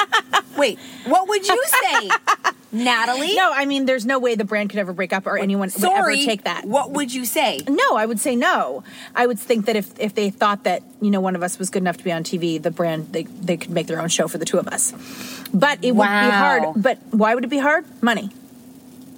Wait, 0.58 0.80
what 1.06 1.28
would 1.28 1.46
you 1.48 1.64
say, 1.68 2.10
Natalie? 2.72 3.36
No, 3.36 3.52
I 3.54 3.66
mean, 3.66 3.86
there's 3.86 4.06
no 4.06 4.20
way 4.20 4.36
the 4.36 4.44
brand 4.44 4.70
could 4.70 4.80
ever 4.80 4.94
break 4.94 5.14
up 5.14 5.28
or 5.28 5.38
anyone 5.38 5.72
would 5.74 5.84
ever 5.92 6.14
take 6.16 6.44
that. 6.44 6.66
What 6.66 6.92
would 6.92 7.14
you 7.14 7.26
say? 7.26 7.62
No, 7.68 7.96
I 7.96 8.06
would 8.06 8.20
say 8.20 8.36
no. 8.36 8.84
I 9.16 9.26
would 9.26 9.40
think 9.40 9.66
that 9.68 9.76
if, 9.76 9.98
if 10.00 10.16
they 10.16 10.30
thought 10.30 10.64
that 10.64 10.84
you 11.02 11.12
know 11.12 11.22
one 11.22 11.36
of 11.36 11.44
us 11.44 11.58
was 11.58 11.70
good 11.70 11.84
enough 11.84 11.98
to 11.98 12.04
be 12.04 12.12
on 12.12 12.24
TV, 12.24 12.62
the 12.62 12.72
brand 12.72 13.12
they 13.14 13.24
they 13.24 13.58
could 13.58 13.72
make 13.72 13.88
their 13.88 14.02
own 14.02 14.10
show 14.10 14.28
for 14.28 14.38
the 14.38 14.46
two 14.46 14.58
of 14.60 14.68
us. 14.68 14.92
But 15.54 15.84
it 15.84 15.94
would 15.96 16.04
be 16.04 16.10
hard. 16.10 16.64
But 16.76 17.00
why 17.12 17.36
would 17.36 17.44
it 17.44 17.50
be 17.50 17.60
hard? 17.60 17.86
Money. 18.02 18.30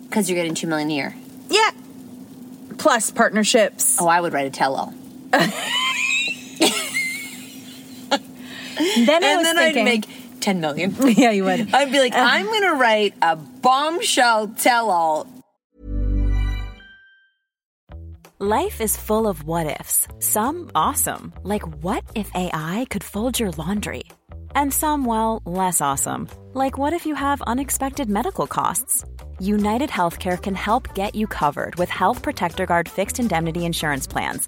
Because 0.04 0.30
you're 0.30 0.38
getting 0.38 0.56
two 0.56 0.68
million 0.68 0.90
a 0.90 0.94
year. 0.94 1.16
Yeah. 1.50 1.72
Plus 2.78 3.10
partnerships. 3.12 3.98
Oh, 4.00 4.08
I 4.08 4.22
would 4.22 4.34
write 4.34 4.46
a 4.46 4.52
tell-all. 4.52 4.94
Then 8.78 9.24
I 9.24 9.28
and 9.30 9.38
was 9.38 9.48
then 9.48 9.56
thinking, 9.56 9.82
I'd 9.82 9.86
make 9.86 10.06
10 10.48 10.62
million. 10.62 10.96
yeah, 11.18 11.32
you 11.32 11.44
would. 11.44 11.74
I'd 11.74 11.92
be 11.92 12.00
like, 12.00 12.14
uh. 12.14 12.26
I'm 12.36 12.46
going 12.46 12.62
to 12.72 12.76
write 12.76 13.14
a 13.22 13.36
bombshell 13.36 14.48
tell 14.58 14.90
all. 14.90 15.28
Life 18.40 18.80
is 18.80 18.96
full 18.96 19.28
of 19.28 19.44
what 19.44 19.80
ifs. 19.82 20.08
Some 20.20 20.70
awesome, 20.74 21.34
like 21.44 21.68
what 21.84 22.04
if 22.16 22.30
AI 22.34 22.86
could 22.90 23.04
fold 23.04 23.40
your 23.40 23.52
laundry? 23.58 24.04
And 24.56 24.72
some, 24.72 25.06
well, 25.06 25.42
less 25.44 25.82
awesome, 25.82 26.30
like 26.54 26.78
what 26.78 26.94
if 26.94 27.06
you 27.06 27.16
have 27.16 27.42
unexpected 27.42 28.08
medical 28.10 28.48
costs? 28.48 29.04
United 29.40 29.90
Healthcare 29.90 30.40
can 30.42 30.56
help 30.56 30.94
get 30.96 31.14
you 31.14 31.28
covered 31.28 31.76
with 31.76 31.90
Health 31.90 32.22
Protector 32.22 32.66
Guard 32.66 32.88
fixed 32.88 33.20
indemnity 33.20 33.66
insurance 33.66 34.08
plans. 34.08 34.48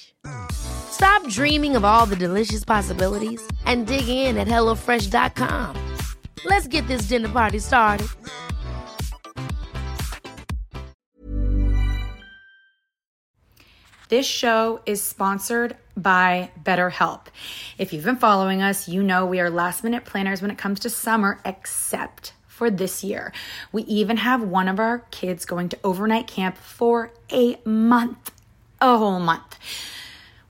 Stop 0.91 1.27
dreaming 1.29 1.75
of 1.75 1.83
all 1.83 2.05
the 2.05 2.15
delicious 2.15 2.63
possibilities 2.63 3.41
and 3.65 3.87
dig 3.87 4.07
in 4.07 4.37
at 4.37 4.47
HelloFresh.com. 4.47 5.75
Let's 6.45 6.67
get 6.67 6.87
this 6.87 7.03
dinner 7.03 7.29
party 7.29 7.59
started. 7.59 8.07
This 14.09 14.27
show 14.27 14.81
is 14.85 15.01
sponsored 15.01 15.77
by 15.95 16.51
BetterHelp. 16.61 17.27
If 17.77 17.93
you've 17.93 18.03
been 18.03 18.17
following 18.17 18.61
us, 18.61 18.87
you 18.87 19.01
know 19.01 19.25
we 19.25 19.39
are 19.39 19.49
last 19.49 19.83
minute 19.83 20.05
planners 20.05 20.41
when 20.41 20.51
it 20.51 20.57
comes 20.57 20.81
to 20.81 20.89
summer, 20.89 21.39
except 21.45 22.33
for 22.45 22.69
this 22.69 23.03
year. 23.03 23.31
We 23.71 23.83
even 23.83 24.17
have 24.17 24.43
one 24.43 24.67
of 24.67 24.79
our 24.79 24.99
kids 25.11 25.45
going 25.45 25.69
to 25.69 25.79
overnight 25.83 26.27
camp 26.27 26.57
for 26.57 27.11
a 27.31 27.57
month, 27.65 28.31
a 28.81 28.97
whole 28.97 29.19
month. 29.19 29.57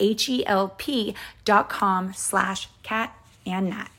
H-E-L-P 0.00 1.14
dot 1.44 1.68
com 1.68 2.12
slash 2.14 2.68
cat 2.82 3.14
and 3.46 3.70
nat. 3.70 3.90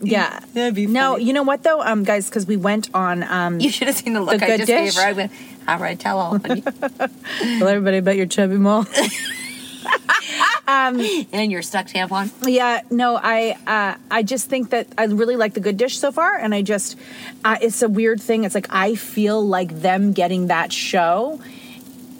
Yeah. 0.00 0.40
No, 0.54 1.16
you 1.16 1.32
know 1.32 1.42
what 1.42 1.62
though, 1.62 1.82
um, 1.82 2.04
guys, 2.04 2.28
because 2.28 2.46
we 2.46 2.56
went 2.56 2.88
on. 2.94 3.22
Um, 3.24 3.60
You 3.60 3.70
should 3.70 3.88
have 3.88 3.96
seen 3.96 4.12
the 4.12 4.20
look 4.20 4.42
I 4.42 4.56
just 4.56 4.66
Dish. 4.66 4.94
gave 4.94 5.02
her. 5.02 5.08
I 5.08 5.12
went, 5.12 5.32
all 5.66 5.78
right, 5.78 5.98
tell 5.98 6.18
all. 6.18 6.38
honey." 6.38 6.62
Tell 7.58 7.68
everybody 7.68 7.98
about 7.98 8.16
your 8.16 8.26
chubby 8.26 8.56
mole. 8.56 8.86
um, 10.68 11.00
and 11.32 11.50
your 11.52 11.62
stuck 11.62 11.86
tampon. 11.86 12.30
Yeah, 12.46 12.82
no, 12.90 13.18
I 13.20 13.56
uh, 13.66 13.98
I 14.10 14.22
just 14.22 14.48
think 14.48 14.70
that 14.70 14.86
I 14.96 15.04
really 15.04 15.36
like 15.36 15.54
the 15.54 15.60
Good 15.60 15.76
Dish 15.76 15.98
so 15.98 16.12
far, 16.12 16.36
and 16.36 16.54
I 16.54 16.62
just 16.62 16.96
uh, 17.44 17.56
it's 17.60 17.82
a 17.82 17.88
weird 17.88 18.20
thing. 18.20 18.44
It's 18.44 18.54
like 18.54 18.68
I 18.70 18.94
feel 18.94 19.44
like 19.46 19.80
them 19.80 20.12
getting 20.12 20.46
that 20.48 20.72
show 20.72 21.40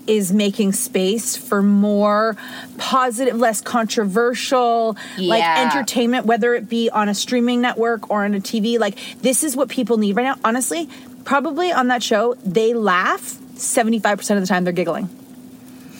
is 0.08 0.32
making 0.32 0.72
space 0.72 1.36
for 1.36 1.62
more 1.62 2.36
positive, 2.78 3.36
less 3.36 3.60
controversial, 3.60 4.96
like 5.18 5.44
entertainment, 5.44 6.26
whether 6.26 6.54
it 6.54 6.68
be 6.68 6.90
on 6.90 7.08
a 7.08 7.14
streaming 7.14 7.60
network 7.60 8.10
or 8.10 8.24
on 8.24 8.34
a 8.34 8.40
TV. 8.40 8.78
Like 8.78 8.98
this 9.20 9.44
is 9.44 9.56
what 9.56 9.68
people 9.68 9.98
need 9.98 10.16
right 10.16 10.24
now. 10.24 10.36
Honestly, 10.44 10.88
probably 11.24 11.72
on 11.72 11.88
that 11.88 12.02
show 12.02 12.34
they 12.44 12.74
laugh 12.74 13.38
seventy 13.56 13.98
five 13.98 14.18
percent 14.18 14.38
of 14.38 14.42
the 14.42 14.48
time. 14.48 14.64
They're 14.64 14.72
giggling. 14.72 15.08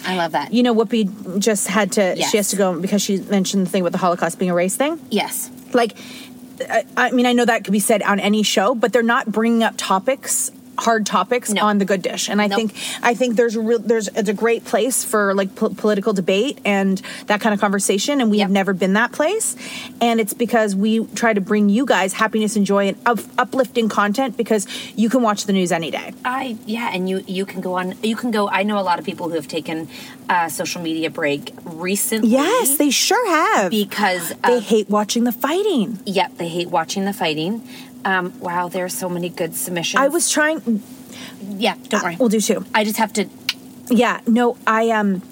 I 0.05 0.17
love 0.17 0.33
that. 0.33 0.53
You 0.53 0.63
know, 0.63 0.75
Whoopi 0.75 1.39
just 1.39 1.67
had 1.67 1.93
to. 1.93 2.15
Yes. 2.17 2.31
She 2.31 2.37
has 2.37 2.51
to 2.51 2.57
go 2.57 2.79
because 2.81 3.03
she 3.03 3.19
mentioned 3.19 3.67
the 3.67 3.71
thing 3.71 3.83
with 3.83 3.93
the 3.93 3.99
Holocaust 3.99 4.39
being 4.39 4.51
a 4.51 4.55
race 4.55 4.77
thing. 4.77 5.01
Yes. 5.11 5.51
Like, 5.73 5.97
I, 6.61 6.85
I 6.97 7.11
mean, 7.11 7.27
I 7.27 7.33
know 7.33 7.45
that 7.45 7.65
could 7.65 7.73
be 7.73 7.81
said 7.81 8.03
on 8.03 8.21
any 8.21 8.43
show, 8.43 8.75
but 8.75 8.93
they're 8.93 9.03
not 9.03 9.31
bringing 9.31 9.63
up 9.63 9.75
topics, 9.77 10.51
hard 10.79 11.05
topics, 11.07 11.51
No. 11.51 11.63
on 11.65 11.79
the 11.79 11.85
Good 11.85 12.03
Dish. 12.03 12.29
And 12.29 12.41
I 12.41 12.47
Nope. 12.47 12.57
think, 12.59 12.75
I 13.03 13.15
think 13.15 13.37
there's 13.37 13.57
a 13.57 13.61
real, 13.61 13.79
there's 13.81 14.09
it's 14.15 14.29
a 14.29 14.33
great 14.35 14.65
place 14.65 15.05
for 15.05 15.35
like 15.35 15.55
po- 15.55 15.71
political 15.71 16.13
debate 16.13 16.59
and 16.65 17.03
that 17.27 17.41
kind 17.41 17.53
of 17.53 17.61
conversation. 17.61 18.21
And 18.21 18.31
we 18.31 18.39
have 18.39 18.51
never 18.51 18.73
been 18.73 18.93
that 18.95 19.13
place. 19.13 19.57
And 20.01 20.21
it's 20.21 20.35
because 20.35 20.75
we 20.77 21.05
try 21.15 21.33
to 21.35 21.41
bring 21.41 21.69
you 21.69 21.85
guys 21.85 22.13
happiness 22.13 22.55
and 22.57 22.65
joy 22.65 22.89
and 22.89 22.97
up, 23.07 23.19
uplifting 23.37 23.89
content 23.89 24.37
because 24.37 24.67
you 24.97 25.09
can 25.11 25.23
watch 25.23 25.45
the 25.47 25.53
news 25.53 25.73
any 25.73 25.91
day. 25.91 26.13
I 26.25 26.57
yeah, 26.67 26.91
and 26.93 27.09
you 27.09 27.25
you 27.27 27.45
can 27.45 27.61
go 27.61 27.75
on. 27.75 27.95
You 28.03 28.15
can 28.17 28.31
go. 28.31 28.49
I 28.49 28.63
know 28.63 28.79
a 28.79 28.87
lot 28.87 28.99
of 28.99 29.05
people 29.05 29.29
who 29.29 29.35
have 29.35 29.49
taken 29.49 29.89
a 30.31 30.49
social 30.49 30.81
media 30.81 31.11
break 31.11 31.53
recently. 31.65 32.31
Yes, 32.31 32.77
they 32.77 32.91
sure 32.91 33.29
have. 33.29 33.71
because 33.71 34.33
they 34.45 34.59
of- 34.59 34.65
hate 34.65 34.89
watching 34.89 35.25
the 35.25 35.33
fighting. 35.33 35.99
Yep, 36.07 36.39
they 36.39 36.49
hate 36.49 36.69
watching 36.71 37.05
the 37.05 37.13
fighting. 37.13 37.63
Um, 38.09 38.33
wow, 38.41 38.69
there's 38.69 38.95
so 38.95 39.09
many 39.09 39.29
good 39.29 39.55
submissions. 39.55 40.01
I 40.01 40.09
was 40.09 40.31
trying. 40.31 40.83
yeah. 41.65 41.75
Don't 41.91 42.03
worry. 42.03 42.17
We'll 42.19 42.29
do 42.31 42.41
two. 42.41 42.65
I 42.75 42.85
just 42.85 42.97
have 42.99 43.13
to. 43.15 43.27
Yeah, 43.91 44.21
no, 44.27 44.57
I 44.67 44.91
um, 44.91 45.23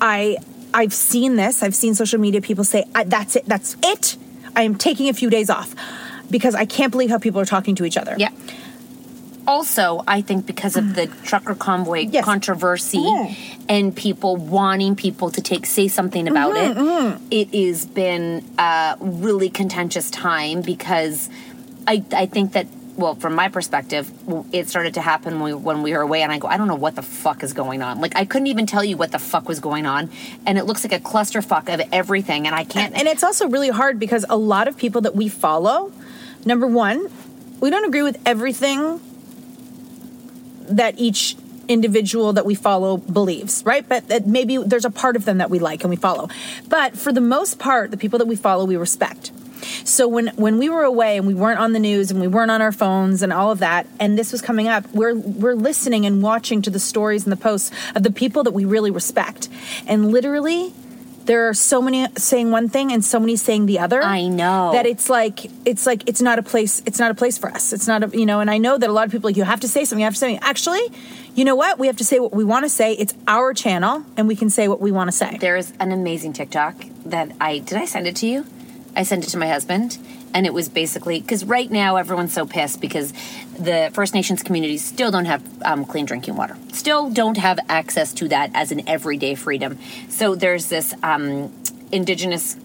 I 0.00 0.36
I've 0.74 0.92
seen 0.94 1.36
this. 1.36 1.62
I've 1.62 1.74
seen 1.74 1.94
social 1.94 2.20
media 2.20 2.40
people 2.40 2.64
say 2.64 2.84
I, 2.94 3.04
that's 3.04 3.36
it. 3.36 3.44
That's 3.46 3.76
it. 3.82 4.16
I 4.56 4.62
am 4.62 4.74
taking 4.76 5.08
a 5.08 5.14
few 5.14 5.30
days 5.30 5.50
off 5.50 5.74
because 6.30 6.54
I 6.54 6.64
can't 6.66 6.90
believe 6.90 7.10
how 7.10 7.18
people 7.18 7.40
are 7.40 7.44
talking 7.56 7.74
to 7.76 7.84
each 7.84 7.96
other. 7.96 8.14
Yeah. 8.18 8.30
Also, 9.46 10.02
I 10.08 10.22
think 10.22 10.44
because 10.44 10.74
of 10.76 10.96
the 10.96 11.06
trucker 11.22 11.54
convoy 11.54 12.08
Yes. 12.10 12.24
controversy 12.24 12.98
Mhm. 12.98 13.36
and 13.68 13.94
people 13.94 14.34
wanting 14.36 14.96
people 14.96 15.30
to 15.30 15.40
take 15.40 15.66
say 15.66 15.86
something 15.86 16.26
about 16.26 16.54
Mm-hmm, 16.56 17.26
it, 17.30 17.48
it 17.54 17.66
has 17.68 17.86
been 17.86 18.44
a 18.58 18.96
really 19.00 19.48
contentious 19.48 20.10
time 20.10 20.62
because 20.62 21.28
I 21.86 22.04
I 22.12 22.26
think 22.26 22.52
that 22.52 22.66
well, 22.96 23.14
from 23.14 23.34
my 23.34 23.48
perspective, 23.48 24.10
it 24.52 24.68
started 24.68 24.94
to 24.94 25.02
happen 25.02 25.38
when 25.40 25.54
we, 25.54 25.54
when 25.54 25.82
we 25.82 25.92
were 25.92 26.00
away, 26.00 26.22
and 26.22 26.32
I 26.32 26.38
go, 26.38 26.48
I 26.48 26.56
don't 26.56 26.66
know 26.66 26.76
what 26.76 26.96
the 26.96 27.02
fuck 27.02 27.42
is 27.42 27.52
going 27.52 27.82
on. 27.82 28.00
Like, 28.00 28.16
I 28.16 28.24
couldn't 28.24 28.46
even 28.46 28.66
tell 28.66 28.82
you 28.82 28.96
what 28.96 29.12
the 29.12 29.18
fuck 29.18 29.48
was 29.48 29.60
going 29.60 29.86
on, 29.86 30.10
and 30.46 30.56
it 30.56 30.64
looks 30.64 30.82
like 30.82 30.94
a 30.94 31.02
clusterfuck 31.02 31.72
of 31.72 31.86
everything, 31.92 32.46
and 32.46 32.54
I 32.54 32.64
can't. 32.64 32.94
And 32.94 33.06
it's 33.06 33.22
also 33.22 33.48
really 33.48 33.68
hard 33.68 33.98
because 33.98 34.24
a 34.28 34.36
lot 34.36 34.66
of 34.66 34.76
people 34.76 35.02
that 35.02 35.14
we 35.14 35.28
follow, 35.28 35.92
number 36.44 36.66
one, 36.66 37.10
we 37.60 37.70
don't 37.70 37.84
agree 37.84 38.02
with 38.02 38.18
everything 38.26 39.00
that 40.68 40.98
each 40.98 41.36
individual 41.68 42.32
that 42.34 42.46
we 42.46 42.54
follow 42.54 42.96
believes, 42.96 43.62
right? 43.64 43.86
But 43.86 44.08
that 44.08 44.26
maybe 44.26 44.56
there's 44.58 44.84
a 44.84 44.90
part 44.90 45.16
of 45.16 45.24
them 45.24 45.38
that 45.38 45.50
we 45.50 45.58
like 45.58 45.82
and 45.82 45.90
we 45.90 45.96
follow. 45.96 46.28
But 46.68 46.96
for 46.96 47.12
the 47.12 47.20
most 47.20 47.58
part, 47.58 47.90
the 47.90 47.96
people 47.96 48.18
that 48.20 48.26
we 48.26 48.36
follow, 48.36 48.64
we 48.64 48.76
respect. 48.76 49.32
So 49.84 50.08
when 50.08 50.28
when 50.36 50.58
we 50.58 50.68
were 50.68 50.84
away 50.84 51.16
and 51.16 51.26
we 51.26 51.34
weren't 51.34 51.60
on 51.60 51.72
the 51.72 51.78
news 51.80 52.10
and 52.10 52.20
we 52.20 52.28
weren't 52.28 52.50
on 52.50 52.62
our 52.62 52.72
phones 52.72 53.22
and 53.22 53.32
all 53.32 53.50
of 53.50 53.58
that, 53.60 53.86
and 54.00 54.18
this 54.18 54.32
was 54.32 54.42
coming 54.42 54.68
up, 54.68 54.84
we're 54.92 55.14
we're 55.14 55.54
listening 55.54 56.06
and 56.06 56.22
watching 56.22 56.62
to 56.62 56.70
the 56.70 56.80
stories 56.80 57.24
and 57.24 57.32
the 57.32 57.36
posts 57.36 57.70
of 57.94 58.02
the 58.02 58.12
people 58.12 58.42
that 58.44 58.52
we 58.52 58.64
really 58.64 58.90
respect. 58.90 59.48
And 59.86 60.10
literally 60.10 60.72
there 61.26 61.48
are 61.48 61.54
so 61.54 61.82
many 61.82 62.06
saying 62.16 62.50
one 62.50 62.68
thing 62.68 62.92
and 62.92 63.04
so 63.04 63.18
many 63.18 63.36
saying 63.36 63.66
the 63.66 63.80
other. 63.80 64.02
I 64.02 64.28
know. 64.28 64.72
that 64.72 64.86
it's 64.86 65.10
like 65.10 65.50
it's 65.64 65.84
like 65.84 66.08
it's 66.08 66.22
not 66.22 66.38
a 66.38 66.42
place. 66.42 66.82
It's 66.86 66.98
not 66.98 67.10
a 67.10 67.14
place 67.14 67.36
for 67.36 67.50
us. 67.50 67.72
It's 67.72 67.86
not 67.86 68.04
a 68.04 68.18
you 68.18 68.26
know. 68.26 68.40
And 68.40 68.50
I 68.50 68.58
know 68.58 68.78
that 68.78 68.88
a 68.88 68.92
lot 68.92 69.06
of 69.06 69.12
people 69.12 69.28
like 69.28 69.36
you 69.36 69.44
have 69.44 69.60
to 69.60 69.68
say 69.68 69.84
something. 69.84 70.00
You 70.00 70.06
have 70.06 70.14
to 70.14 70.18
say 70.18 70.34
something. 70.34 70.48
Actually, 70.48 70.92
you 71.34 71.44
know 71.44 71.56
what? 71.56 71.78
We 71.78 71.88
have 71.88 71.96
to 71.96 72.04
say 72.04 72.20
what 72.20 72.32
we 72.32 72.44
want 72.44 72.64
to 72.64 72.68
say. 72.68 72.92
It's 72.94 73.14
our 73.26 73.52
channel, 73.52 74.04
and 74.16 74.28
we 74.28 74.36
can 74.36 74.50
say 74.50 74.68
what 74.68 74.80
we 74.80 74.92
want 74.92 75.08
to 75.08 75.12
say. 75.12 75.36
There's 75.38 75.72
an 75.80 75.92
amazing 75.92 76.32
TikTok 76.32 76.76
that 77.06 77.32
I 77.40 77.58
did. 77.58 77.78
I 77.78 77.84
send 77.84 78.06
it 78.06 78.16
to 78.16 78.26
you. 78.26 78.46
I 78.96 79.02
sent 79.02 79.24
it 79.24 79.30
to 79.30 79.38
my 79.38 79.46
husband, 79.46 79.98
and 80.34 80.46
it 80.46 80.54
was 80.54 80.68
basically 80.68 81.20
because 81.20 81.44
right 81.44 81.70
now 81.70 81.96
everyone's 81.96 82.32
so 82.32 82.46
pissed 82.46 82.80
because 82.80 83.12
the 83.58 83.90
First 83.92 84.14
Nations 84.14 84.42
communities 84.42 84.84
still 84.84 85.10
don't 85.10 85.26
have 85.26 85.42
um, 85.62 85.84
clean 85.84 86.06
drinking 86.06 86.36
water, 86.36 86.56
still 86.72 87.10
don't 87.10 87.36
have 87.36 87.60
access 87.68 88.12
to 88.14 88.28
that 88.28 88.50
as 88.54 88.72
an 88.72 88.88
everyday 88.88 89.34
freedom. 89.34 89.78
So 90.08 90.34
there's 90.34 90.68
this 90.68 90.94
um, 91.02 91.52
Indigenous 91.92 92.56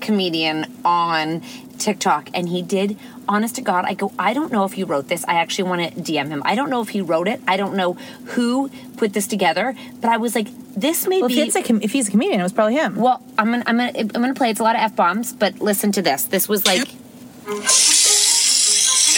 comedian 0.00 0.66
on 0.84 1.42
TikTok, 1.78 2.28
and 2.34 2.48
he 2.48 2.62
did. 2.62 2.96
Honest 3.28 3.54
to 3.56 3.60
God, 3.62 3.84
I 3.86 3.94
go. 3.94 4.12
I 4.18 4.32
don't 4.34 4.50
know 4.52 4.64
if 4.64 4.72
he 4.72 4.84
wrote 4.84 5.08
this. 5.08 5.24
I 5.28 5.34
actually 5.34 5.68
want 5.68 5.94
to 5.94 6.00
DM 6.00 6.28
him. 6.28 6.42
I 6.44 6.54
don't 6.54 6.70
know 6.70 6.80
if 6.80 6.88
he 6.90 7.00
wrote 7.00 7.28
it. 7.28 7.40
I 7.46 7.56
don't 7.56 7.74
know 7.76 7.94
who 8.34 8.70
put 8.96 9.12
this 9.12 9.26
together, 9.26 9.74
but 10.00 10.10
I 10.10 10.16
was 10.16 10.34
like, 10.34 10.48
this 10.74 11.06
may 11.06 11.20
Well, 11.20 11.28
be. 11.28 11.40
if, 11.40 11.46
it's 11.48 11.56
a 11.56 11.62
com- 11.62 11.80
if 11.82 11.92
he's 11.92 12.08
a 12.08 12.10
comedian, 12.10 12.40
it 12.40 12.42
was 12.42 12.52
probably 12.52 12.74
him. 12.74 12.96
Well, 12.96 13.22
I'm 13.38 13.50
gonna, 13.50 13.64
I'm 13.66 13.76
gonna, 13.76 13.92
I'm 13.98 14.08
gonna 14.08 14.34
play. 14.34 14.50
It's 14.50 14.60
a 14.60 14.64
lot 14.64 14.76
of 14.76 14.82
f 14.82 14.96
bombs, 14.96 15.32
but 15.32 15.60
listen 15.60 15.92
to 15.92 16.02
this. 16.02 16.24
This 16.24 16.48
was 16.48 16.66
like, 16.66 16.88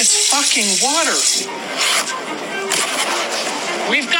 It's 0.03 0.29
fucking 0.31 0.71
water. 0.83 1.17
We've 3.91 4.11
got 4.11 4.20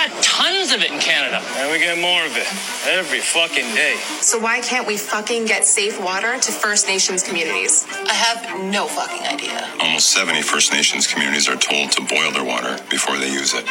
tons 0.71 0.83
tons 0.83 0.85
of 0.85 0.91
it 0.91 0.95
in 0.95 1.01
Canada. 1.01 1.43
And 1.57 1.71
we 1.71 1.79
get 1.79 1.99
more 1.99 2.25
of 2.25 2.37
it 2.37 2.47
every 2.89 3.21
fucking 3.21 3.75
day. 3.75 3.97
So 4.21 4.39
why 4.39 4.61
can't 4.61 4.87
we 4.87 4.97
fucking 4.97 5.47
get 5.47 5.65
safe 5.65 6.01
water 6.01 6.39
to 6.39 6.53
First 6.53 6.87
Nations 6.87 7.23
communities? 7.23 7.87
I 8.07 8.15
have 8.15 8.61
no 8.71 8.87
fucking 8.87 9.27
idea. 9.27 9.69
Almost 9.81 10.11
70 10.11 10.43
First 10.43 10.73
Nations 10.73 11.07
communities 11.07 11.49
are 11.49 11.57
told 11.57 11.93
to 11.93 12.03
boil 12.03 12.31
their 12.33 12.45
water 12.45 12.79
before 12.91 13.17
they 13.19 13.31
use 13.31 13.55
it. 13.55 13.65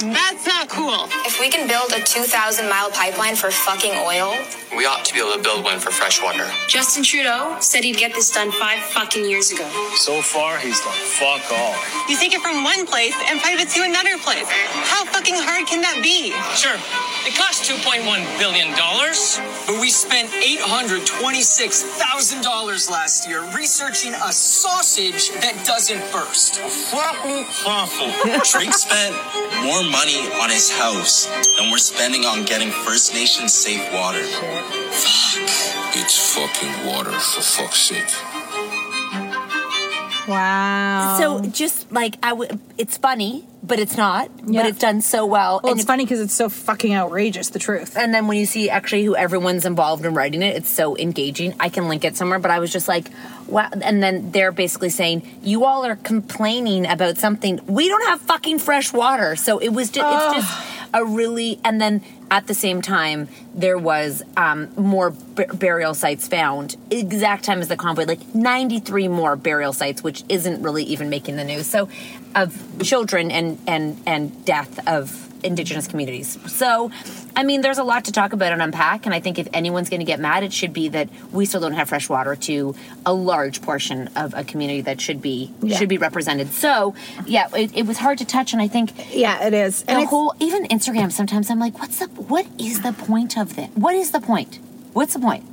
That's 0.00 0.46
not 0.46 0.68
cool. 0.68 1.06
If 1.24 1.40
we 1.40 1.50
can 1.50 1.66
build 1.66 1.92
a 1.92 2.04
2,000 2.04 2.68
mile 2.68 2.90
pipeline 2.90 3.36
for 3.36 3.50
fucking 3.50 3.92
oil, 3.94 4.34
We 4.76 4.86
ought 4.86 5.04
to 5.04 5.14
be 5.14 5.20
able 5.20 5.34
to 5.36 5.42
build 5.42 5.62
one 5.64 5.78
for 5.78 5.92
fresh 5.92 6.20
water. 6.20 6.50
Justin 6.66 7.04
Trudeau 7.04 7.56
said 7.60 7.84
he'd 7.84 7.96
get 7.96 8.12
this 8.12 8.28
done 8.32 8.50
five 8.50 8.80
fucking 8.80 9.24
years 9.24 9.52
ago. 9.52 9.70
So 9.94 10.20
far, 10.20 10.58
he's 10.58 10.80
done 10.80 10.92
fuck 10.92 11.42
all. 11.52 11.76
You 12.08 12.16
take 12.18 12.34
it 12.34 12.40
from 12.40 12.64
one 12.64 12.84
place 12.86 13.14
and 13.30 13.40
pipe 13.40 13.60
it 13.60 13.68
to 13.70 13.82
another 13.84 14.18
place. 14.18 14.48
How 14.90 15.04
fucking 15.04 15.36
hard 15.38 15.68
can 15.68 15.80
that 15.82 16.00
be? 16.02 16.32
Sure, 16.58 16.74
it 17.22 17.36
cost 17.38 17.70
$2.1 17.70 18.02
billion, 18.38 18.72
but 18.74 19.78
we 19.80 19.90
spent 19.90 20.28
$826,000 20.30 22.90
last 22.90 23.28
year 23.28 23.44
researching 23.54 24.12
a 24.14 24.32
sausage 24.32 25.30
that 25.40 25.54
doesn't 25.64 26.02
burst. 26.10 26.58
Fucking 26.58 27.46
awful. 27.66 28.10
Drake 28.50 28.74
spent 28.74 29.14
more 29.62 29.84
money 29.86 30.26
on 30.42 30.50
his 30.50 30.68
house 30.70 31.26
than 31.56 31.70
we're 31.70 31.78
spending 31.78 32.24
on 32.24 32.42
getting 32.44 32.70
First 32.70 33.14
Nations 33.14 33.52
safe 33.54 33.82
water. 33.94 34.24
It's 35.96 36.34
fucking 36.34 36.86
water, 36.86 37.12
for 37.12 37.40
fuck's 37.40 37.80
sake. 37.80 38.10
Wow. 40.26 41.18
So 41.20 41.42
just 41.50 41.92
like 41.92 42.16
I 42.22 42.32
would, 42.32 42.58
it's 42.78 42.96
funny, 42.96 43.44
but 43.62 43.78
it's 43.78 43.96
not. 43.96 44.30
Yeah. 44.46 44.62
But 44.62 44.70
it's 44.70 44.78
done 44.78 45.02
so 45.02 45.26
well. 45.26 45.60
Well, 45.62 45.72
and 45.72 45.78
it's 45.78 45.86
funny 45.86 46.04
because 46.04 46.20
it's 46.20 46.32
so 46.32 46.48
fucking 46.48 46.94
outrageous. 46.94 47.50
The 47.50 47.58
truth. 47.58 47.94
And 47.96 48.14
then 48.14 48.26
when 48.26 48.38
you 48.38 48.46
see 48.46 48.70
actually 48.70 49.04
who 49.04 49.14
everyone's 49.14 49.66
involved 49.66 50.04
in 50.04 50.14
writing 50.14 50.42
it, 50.42 50.56
it's 50.56 50.70
so 50.70 50.96
engaging. 50.96 51.54
I 51.60 51.68
can 51.68 51.88
link 51.88 52.04
it 52.06 52.16
somewhere, 52.16 52.38
but 52.38 52.50
I 52.50 52.58
was 52.58 52.72
just 52.72 52.88
like, 52.88 53.08
wow. 53.48 53.68
And 53.70 54.02
then 54.02 54.30
they're 54.30 54.52
basically 54.52 54.88
saying, 54.88 55.40
you 55.42 55.66
all 55.66 55.84
are 55.84 55.96
complaining 55.96 56.86
about 56.86 57.18
something. 57.18 57.60
We 57.66 57.88
don't 57.88 58.06
have 58.06 58.22
fucking 58.22 58.60
fresh 58.60 58.94
water. 58.94 59.36
So 59.36 59.58
it 59.58 59.70
was 59.70 59.90
just, 59.90 60.06
it's 60.06 60.46
just 60.46 60.73
a 60.94 61.04
really, 61.04 61.60
and 61.64 61.80
then 61.80 62.02
at 62.30 62.46
the 62.46 62.54
same 62.54 62.80
time, 62.80 63.28
there 63.52 63.76
was 63.76 64.22
um, 64.36 64.72
more 64.76 65.10
b- 65.10 65.44
burial 65.52 65.92
sites 65.92 66.26
found. 66.26 66.76
Exact 66.90 67.44
time 67.44 67.60
as 67.60 67.68
the 67.68 67.76
convoy, 67.76 68.04
like 68.04 68.34
93 68.34 69.08
more 69.08 69.36
burial 69.36 69.72
sites, 69.72 70.02
which 70.02 70.22
isn't 70.28 70.62
really 70.62 70.84
even 70.84 71.10
making 71.10 71.36
the 71.36 71.44
news. 71.44 71.66
So, 71.66 71.88
of 72.34 72.56
children 72.82 73.30
and 73.30 73.58
and 73.66 74.00
and 74.06 74.44
death 74.44 74.88
of 74.88 75.33
indigenous 75.44 75.86
communities. 75.86 76.38
So, 76.52 76.90
I 77.36 77.42
mean, 77.44 77.60
there's 77.60 77.78
a 77.78 77.84
lot 77.84 78.06
to 78.06 78.12
talk 78.12 78.32
about 78.32 78.52
and 78.52 78.62
unpack. 78.62 79.06
And 79.06 79.14
I 79.14 79.20
think 79.20 79.38
if 79.38 79.46
anyone's 79.52 79.90
going 79.90 80.00
to 80.00 80.06
get 80.06 80.18
mad, 80.18 80.42
it 80.42 80.52
should 80.52 80.72
be 80.72 80.88
that 80.88 81.08
we 81.32 81.46
still 81.46 81.60
don't 81.60 81.74
have 81.74 81.88
fresh 81.88 82.08
water 82.08 82.34
to 82.36 82.74
a 83.04 83.12
large 83.12 83.62
portion 83.62 84.08
of 84.16 84.34
a 84.34 84.42
community 84.44 84.80
that 84.82 85.00
should 85.00 85.20
be 85.20 85.52
Yeah. 85.62 85.76
should 85.76 85.88
be 85.88 85.98
represented. 85.98 86.52
So, 86.52 86.94
yeah, 87.26 87.48
it, 87.54 87.76
it 87.76 87.86
was 87.86 87.98
hard 87.98 88.18
to 88.18 88.24
touch, 88.24 88.52
and 88.52 88.62
I 88.62 88.68
think 88.68 89.14
yeah, 89.14 89.46
it 89.46 89.54
is. 89.54 89.82
And 89.82 89.98
it's- 89.98 90.08
whole 90.10 90.34
even 90.40 90.64
Instagram. 90.68 91.12
Sometimes 91.12 91.50
I'm 91.50 91.58
like, 91.60 91.78
what's 91.78 91.98
the 91.98 92.06
what 92.06 92.46
is 92.58 92.80
the 92.82 92.92
point 92.92 93.36
of 93.38 93.54
this? 93.56 93.68
What 93.74 93.94
is 93.94 94.10
the 94.12 94.20
point? 94.20 94.58
What's 94.92 95.12
the 95.14 95.20
point? 95.20 95.44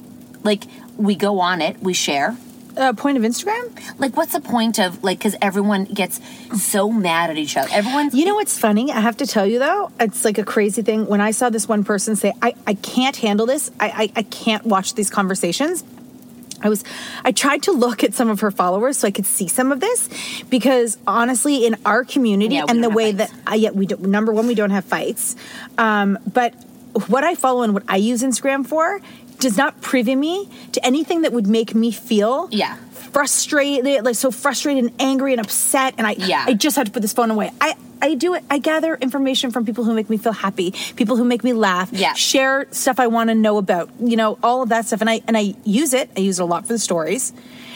Like 0.43 0.63
we 0.97 1.15
go 1.15 1.39
on 1.39 1.61
it, 1.61 1.79
we 1.81 1.93
share. 1.93 2.37
Uh, 2.77 2.93
point 2.93 3.17
of 3.17 3.23
Instagram? 3.23 3.77
Like, 3.99 4.15
what's 4.15 4.33
the 4.33 4.39
point 4.39 4.79
of 4.79 5.03
like? 5.03 5.19
Because 5.19 5.35
everyone 5.41 5.85
gets 5.85 6.21
so 6.61 6.89
mad 6.89 7.29
at 7.29 7.37
each 7.37 7.57
other. 7.57 7.69
Everyone's 7.71 8.13
You 8.13 8.25
know 8.25 8.35
what's 8.35 8.57
funny? 8.57 8.91
I 8.91 9.01
have 9.01 9.17
to 9.17 9.27
tell 9.27 9.45
you 9.45 9.59
though, 9.59 9.91
it's 9.99 10.23
like 10.23 10.37
a 10.37 10.43
crazy 10.45 10.81
thing. 10.81 11.05
When 11.07 11.21
I 11.21 11.31
saw 11.31 11.49
this 11.49 11.67
one 11.67 11.83
person 11.83 12.15
say, 12.15 12.33
I, 12.41 12.55
I 12.65 12.75
can't 12.75 13.17
handle 13.17 13.45
this, 13.45 13.71
I, 13.79 13.89
I, 14.15 14.19
I 14.19 14.23
can't 14.23 14.65
watch 14.65 14.93
these 14.95 15.09
conversations. 15.09 15.83
I 16.63 16.69
was, 16.69 16.83
I 17.25 17.31
tried 17.31 17.63
to 17.63 17.71
look 17.71 18.03
at 18.03 18.13
some 18.13 18.29
of 18.29 18.41
her 18.41 18.51
followers 18.51 18.97
so 18.97 19.07
I 19.07 19.11
could 19.11 19.25
see 19.25 19.47
some 19.47 19.71
of 19.71 19.79
this 19.79 20.09
because 20.49 20.97
honestly, 21.07 21.65
in 21.65 21.75
our 21.85 22.03
community 22.03 22.55
Yeah, 22.55 22.65
and 22.67 22.83
the 22.83 22.89
way 22.89 23.11
that, 23.13 23.33
I, 23.47 23.55
yeah, 23.55 23.71
we 23.71 23.87
don't, 23.87 24.01
number 24.03 24.31
one, 24.31 24.47
we 24.47 24.55
don't 24.55 24.69
have 24.69 24.85
fights. 24.85 25.35
Um, 25.77 26.19
but 26.31 26.53
what 27.07 27.23
I 27.23 27.35
follow 27.35 27.63
and 27.63 27.73
what 27.73 27.83
I 27.87 27.97
use 27.97 28.21
Instagram 28.21 28.65
for 28.65 28.99
does 29.41 29.57
not 29.57 29.81
privy 29.81 30.15
me 30.15 30.47
to 30.71 30.85
anything 30.85 31.23
that 31.23 31.33
would 31.33 31.47
make 31.47 31.75
me 31.75 31.91
feel 31.91 32.47
yeah 32.51 32.77
frustrated, 33.11 34.05
like 34.05 34.15
so 34.15 34.31
frustrated 34.31 34.85
and 34.85 34.93
angry 35.01 35.33
and 35.33 35.41
upset. 35.41 35.93
And 35.97 36.07
I, 36.07 36.11
Yeah. 36.11 36.45
I 36.47 36.53
just 36.53 36.77
had 36.77 36.85
to 36.85 36.93
put 36.93 37.01
this 37.01 37.11
phone 37.11 37.29
away. 37.29 37.51
I, 37.59 37.75
I 38.01 38.15
do 38.15 38.35
it. 38.35 38.43
I 38.49 38.57
gather 38.57 38.95
information 38.95 39.51
from 39.51 39.65
people 39.65 39.83
who 39.83 39.93
make 39.93 40.09
me 40.09 40.15
feel 40.15 40.31
happy, 40.31 40.71
people 40.95 41.17
who 41.17 41.25
make 41.25 41.43
me 41.43 41.51
laugh. 41.51 41.89
Yeah. 41.91 42.13
Share 42.13 42.67
stuff 42.71 43.01
I 43.01 43.07
want 43.07 43.29
to 43.29 43.35
know 43.35 43.57
about. 43.57 43.89
You 43.99 44.15
know, 44.15 44.39
all 44.41 44.63
of 44.63 44.69
that 44.69 44.85
stuff. 44.85 45.01
And 45.01 45.09
I 45.09 45.19
and 45.27 45.35
I 45.37 45.55
use 45.65 45.93
it. 45.93 46.09
I 46.15 46.21
use 46.21 46.39
it 46.39 46.43
a 46.43 46.45
lot 46.45 46.65
for 46.67 46.71
the 46.73 46.79
stories. 46.79 47.33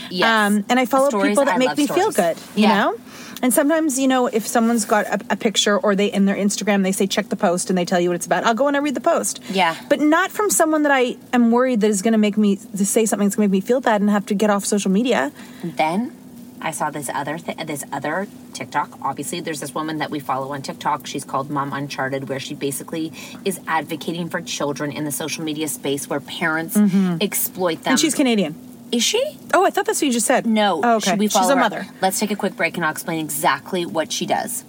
Yes. 0.10 0.26
Um, 0.26 0.64
and 0.70 0.80
I 0.80 0.86
follow 0.86 1.10
Stories, 1.10 1.32
people 1.32 1.46
that 1.46 1.56
I 1.56 1.58
make 1.58 1.76
me 1.78 1.86
feel 1.88 2.12
good. 2.12 2.38
You 2.56 2.64
Yeah. 2.64 2.78
know. 2.84 2.98
And 3.46 3.54
sometimes, 3.54 4.00
you 4.00 4.08
know, 4.08 4.26
if 4.26 4.48
someone's 4.48 4.86
got 4.86 5.06
a, 5.06 5.20
a 5.30 5.36
picture 5.36 5.78
or 5.78 5.94
they 5.96 6.08
in 6.08 6.26
their 6.26 6.36
Instagram, 6.36 6.82
they 6.82 6.92
say 6.92 7.06
check 7.06 7.30
the 7.30 7.36
post 7.36 7.70
and 7.70 7.78
they 7.78 7.86
tell 7.86 8.00
you 8.00 8.10
what 8.10 8.16
it's 8.16 8.26
about. 8.26 8.44
I'll 8.44 8.56
go 8.56 8.68
and 8.68 8.76
I 8.76 8.80
read 8.80 8.96
the 8.96 9.02
post. 9.02 9.40
Yeah. 9.52 9.76
But 9.88 10.00
not 10.00 10.32
from 10.32 10.50
someone 10.50 10.82
that 10.82 10.92
I 10.92 11.16
am 11.32 11.52
worried 11.52 11.82
that 11.82 11.92
is 11.92 12.02
going 12.02 12.14
to 12.14 12.18
make 12.18 12.38
me 12.40 12.56
to 12.56 12.86
say 12.88 13.06
something 13.06 13.28
that's 13.28 13.36
going 13.36 13.48
to 13.48 13.52
make 13.52 13.64
me 13.64 13.68
feel 13.68 13.82
bad 13.82 14.02
and 14.02 14.10
have 14.10 14.26
to 14.26 14.34
get 14.34 14.50
off 14.50 14.66
social 14.66 14.90
media. 14.90 15.32
then 15.64 16.12
I 16.60 16.72
saw 16.72 16.90
this 16.90 17.08
other 17.14 17.38
th- 17.38 17.58
this 17.68 17.84
other 17.94 18.26
TikTok. 18.54 18.98
Obviously, 19.04 19.42
there's 19.42 19.60
this 19.60 19.76
woman 19.76 20.00
that 20.00 20.10
we 20.10 20.20
follow 20.20 20.52
on 20.54 20.64
TikTok. 20.64 21.06
She's 21.06 21.24
called 21.24 21.52
Mom 21.52 21.72
Uncharted, 21.72 22.28
where 22.30 22.40
she 22.40 22.56
basically 22.56 23.12
is 23.44 23.60
advocating 23.68 24.30
for 24.30 24.42
children 24.42 24.92
in 24.92 25.04
the 25.06 25.12
social 25.12 25.44
media 25.44 25.68
space 25.68 26.10
where 26.10 26.20
parents 26.22 26.76
Mhm. 26.76 27.22
exploit 27.22 27.84
them. 27.84 27.92
And 27.92 28.00
she's 28.00 28.16
Canadian. 28.16 28.56
Is 28.96 29.04
she? 29.04 29.38
Oh, 29.54 29.66
I 29.66 29.72
thought 29.72 29.86
that's 29.86 30.02
what 30.02 30.08
you 30.08 30.14
just 30.14 30.26
said. 30.26 30.46
No. 30.46 30.80
Oh, 30.82 30.96
okay. 30.96 31.10
Should 31.10 31.20
we 31.20 31.26
She's 31.26 31.34
follow 31.34 31.52
a 31.52 31.56
her? 31.56 31.60
mother. 31.60 31.86
Let's 32.02 32.18
take 32.18 32.32
a 32.32 32.36
quick 32.38 32.56
break 32.56 32.78
and 32.78 32.86
I'll 32.86 32.92
explain 32.94 33.20
exactly 33.20 33.86
what 33.86 34.10
she 34.10 34.26
does. 34.26 34.64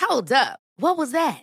Hold 0.00 0.32
up. 0.32 0.58
What 0.76 0.96
was 0.96 1.12
that? 1.12 1.42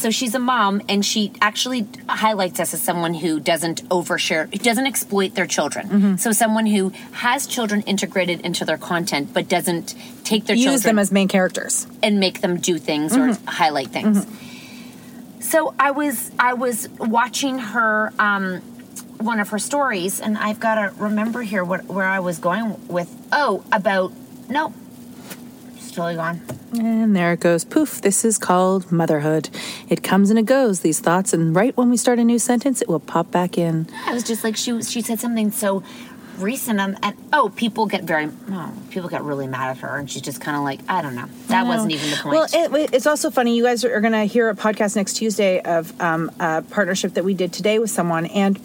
So 0.00 0.10
she's 0.10 0.34
a 0.34 0.38
mom, 0.38 0.82
and 0.88 1.04
she 1.04 1.32
actually 1.40 1.86
highlights 2.08 2.60
us 2.60 2.74
as 2.74 2.80
someone 2.82 3.14
who 3.14 3.40
doesn't 3.40 3.88
overshare, 3.88 4.50
who 4.52 4.58
doesn't 4.58 4.86
exploit 4.86 5.34
their 5.34 5.46
children. 5.46 5.88
Mm-hmm. 5.88 6.16
So 6.16 6.32
someone 6.32 6.66
who 6.66 6.90
has 7.12 7.46
children 7.46 7.82
integrated 7.82 8.40
into 8.42 8.64
their 8.64 8.78
content, 8.78 9.32
but 9.32 9.48
doesn't 9.48 9.94
take 10.24 10.46
their 10.46 10.56
Use 10.56 10.82
them 10.82 10.98
as 10.98 11.10
main 11.12 11.28
characters. 11.28 11.86
and 12.02 12.18
make 12.20 12.40
them 12.40 12.58
do 12.58 12.78
things 12.78 13.16
or 13.16 13.28
Mhm. 13.28 13.46
highlight 13.48 13.88
things. 13.88 14.26
So 15.40 15.74
I 15.78 15.92
was 15.92 16.30
I 16.38 16.54
was 16.54 16.88
watching 16.98 17.58
her 17.58 18.12
um, 18.18 18.60
one 19.18 19.40
of 19.40 19.48
her 19.50 19.58
stories, 19.58 20.20
and 20.20 20.36
I've 20.36 20.60
got 20.60 20.74
to 20.76 20.92
remember 20.98 21.42
here 21.42 21.64
what 21.64 21.86
where 21.86 22.04
I 22.06 22.20
was 22.20 22.38
going 22.38 22.76
with. 22.88 23.08
Oh, 23.32 23.64
about 23.72 24.12
no, 24.48 24.72
gone. 25.98 26.40
And 26.72 27.14
there 27.16 27.32
it 27.32 27.40
goes. 27.40 27.64
Poof. 27.64 28.00
This 28.02 28.24
is 28.24 28.38
called 28.38 28.90
motherhood. 28.92 29.48
It 29.88 30.02
comes 30.02 30.30
and 30.30 30.38
it 30.38 30.46
goes, 30.46 30.80
these 30.80 31.00
thoughts, 31.00 31.32
and 31.32 31.54
right 31.54 31.76
when 31.76 31.90
we 31.90 31.96
start 31.96 32.18
a 32.18 32.24
new 32.24 32.38
sentence, 32.38 32.80
it 32.82 32.88
will 32.88 33.00
pop 33.00 33.30
back 33.30 33.56
in. 33.58 33.88
I 34.06 34.12
was 34.14 34.22
just 34.22 34.44
like 34.44 34.56
she 34.56 34.80
she 34.82 35.00
said 35.02 35.18
something 35.20 35.50
so 35.50 35.82
recent, 36.38 36.78
and, 36.78 36.96
and 37.02 37.16
oh, 37.32 37.50
people 37.56 37.86
get 37.86 38.04
very 38.04 38.26
no, 38.48 38.72
people 38.90 39.08
get 39.08 39.22
really 39.22 39.46
mad 39.48 39.70
at 39.70 39.78
her, 39.78 39.96
and 39.96 40.10
she's 40.10 40.22
just 40.22 40.40
kind 40.40 40.56
of 40.56 40.62
like 40.62 40.80
I 40.88 41.02
don't 41.02 41.14
know. 41.16 41.26
That 41.48 41.62
No. 41.64 41.68
wasn't 41.70 41.92
even 41.92 42.10
the 42.10 42.16
point. 42.16 42.34
Well, 42.34 42.46
it, 42.52 42.90
it's 42.94 43.06
also 43.06 43.30
funny. 43.30 43.56
You 43.56 43.64
guys 43.64 43.84
are 43.84 44.00
going 44.00 44.12
to 44.12 44.24
hear 44.24 44.48
a 44.48 44.54
podcast 44.54 44.94
next 44.94 45.14
Tuesday 45.14 45.60
of 45.60 45.98
um, 46.00 46.30
a 46.38 46.62
partnership 46.62 47.14
that 47.14 47.24
we 47.24 47.34
did 47.34 47.52
today 47.52 47.78
with 47.78 47.90
someone, 47.90 48.26
and 48.26 48.58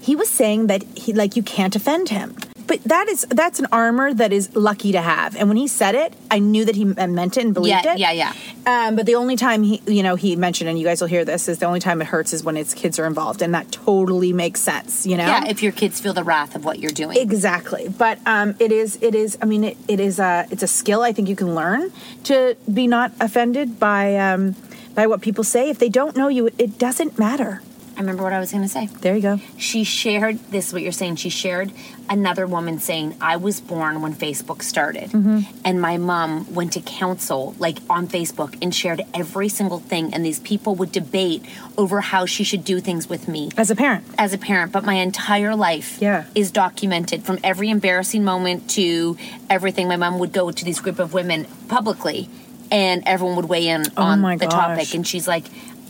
he 0.00 0.14
was 0.16 0.28
saying 0.30 0.68
that 0.68 0.82
he 0.96 1.12
like 1.12 1.36
you 1.36 1.42
can't 1.42 1.74
offend 1.76 2.08
him. 2.10 2.36
But 2.66 2.82
that 2.84 3.08
is 3.08 3.26
that's 3.30 3.58
an 3.60 3.66
armor 3.72 4.14
that 4.14 4.32
is 4.32 4.54
lucky 4.56 4.92
to 4.92 5.00
have. 5.00 5.36
And 5.36 5.48
when 5.48 5.56
he 5.56 5.68
said 5.68 5.94
it, 5.94 6.14
I 6.30 6.38
knew 6.38 6.64
that 6.64 6.74
he 6.76 6.84
meant 6.84 7.36
it 7.36 7.44
and 7.44 7.52
believed 7.52 7.84
Yeah, 7.84 7.92
it. 7.94 7.98
yeah, 7.98 8.10
yeah. 8.12 8.32
Um, 8.66 8.96
but 8.96 9.04
the 9.04 9.16
only 9.16 9.36
time 9.36 9.62
he, 9.62 9.82
you 9.86 10.02
know, 10.02 10.14
he 10.14 10.34
mentioned, 10.36 10.70
and 10.70 10.78
you 10.78 10.84
guys 10.84 11.00
will 11.00 11.08
hear 11.08 11.24
this, 11.24 11.48
is 11.48 11.58
the 11.58 11.66
only 11.66 11.80
time 11.80 12.00
it 12.00 12.06
hurts 12.06 12.32
is 12.32 12.42
when 12.42 12.56
its 12.56 12.72
kids 12.72 12.98
are 12.98 13.04
involved, 13.06 13.42
and 13.42 13.54
that 13.54 13.70
totally 13.70 14.32
makes 14.32 14.60
sense. 14.60 15.06
You 15.06 15.16
know. 15.18 15.26
yeah, 15.26 15.46
if 15.46 15.62
your 15.62 15.72
kids 15.72 16.00
feel 16.00 16.14
the 16.14 16.24
wrath 16.24 16.54
of 16.54 16.64
what 16.64 16.78
you're 16.78 16.90
doing. 16.90 17.18
Exactly, 17.18 17.88
but 17.88 18.18
um, 18.26 18.54
it 18.58 18.72
is 18.72 18.98
it 19.02 19.14
is. 19.14 19.36
I 19.42 19.44
mean, 19.46 19.64
it, 19.64 19.76
it 19.86 20.00
is 20.00 20.18
a 20.18 20.46
it's 20.50 20.62
a 20.62 20.66
skill 20.66 21.02
I 21.02 21.12
think 21.12 21.28
you 21.28 21.36
can 21.36 21.54
learn 21.54 21.92
to 22.24 22.56
be 22.72 22.86
not 22.86 23.12
offended 23.20 23.78
by 23.78 24.16
um, 24.16 24.56
by 24.94 25.06
what 25.06 25.20
people 25.20 25.44
say. 25.44 25.68
If 25.68 25.78
they 25.78 25.90
don't 25.90 26.16
know 26.16 26.28
you, 26.28 26.48
it 26.58 26.78
doesn't 26.78 27.18
matter. 27.18 27.60
I 27.96 28.00
remember 28.00 28.22
what 28.24 28.32
I 28.32 28.40
was 28.40 28.50
going 28.50 28.62
to 28.64 28.68
say. 28.68 28.86
There 29.00 29.14
you 29.14 29.22
go. 29.22 29.40
She 29.56 29.84
shared 29.84 30.38
this. 30.50 30.68
Is 30.68 30.72
what 30.72 30.82
you're 30.82 30.90
saying? 30.92 31.16
She 31.16 31.28
shared 31.30 31.70
another 32.10 32.46
woman 32.46 32.78
saying, 32.80 33.14
"I 33.20 33.36
was 33.36 33.60
born 33.60 34.02
when 34.02 34.14
Facebook 34.14 34.62
started, 34.62 35.10
Mhm. 35.10 35.46
and 35.64 35.80
my 35.80 35.96
mom 35.96 36.52
went 36.52 36.72
to 36.72 36.80
council, 36.80 37.54
like 37.58 37.78
on 37.88 38.08
Facebook, 38.08 38.56
and 38.60 38.74
shared 38.74 39.02
every 39.14 39.48
single 39.48 39.78
thing. 39.78 40.12
And 40.12 40.24
these 40.24 40.40
people 40.40 40.74
would 40.74 40.90
debate 40.92 41.44
over 41.78 42.00
how 42.00 42.26
she 42.26 42.42
should 42.44 42.64
do 42.64 42.80
things 42.80 43.08
with 43.08 43.28
me 43.28 43.50
as 43.56 43.70
a 43.70 43.76
parent. 43.76 44.04
As 44.18 44.32
a 44.32 44.38
parent, 44.38 44.72
but 44.72 44.84
my 44.84 44.94
entire 44.94 45.54
life 45.54 45.96
Yeah. 46.00 46.24
is 46.34 46.50
documented 46.50 47.22
from 47.24 47.38
every 47.44 47.70
embarrassing 47.70 48.24
moment 48.24 48.68
to 48.70 49.16
everything. 49.48 49.86
My 49.88 49.96
mom 49.96 50.18
would 50.18 50.32
go 50.32 50.50
to 50.50 50.64
these 50.64 50.80
group 50.80 50.98
of 50.98 51.14
women 51.14 51.46
publicly, 51.68 52.28
and 52.70 53.02
everyone 53.06 53.36
would 53.36 53.48
weigh 53.48 53.68
in 53.68 53.84
Oh 53.96 54.02
on 54.02 54.20
the 54.22 54.36
gosh. 54.46 54.50
topic. 54.52 54.94
And 54.94 55.06
she's 55.06 55.28
like, 55.28 55.44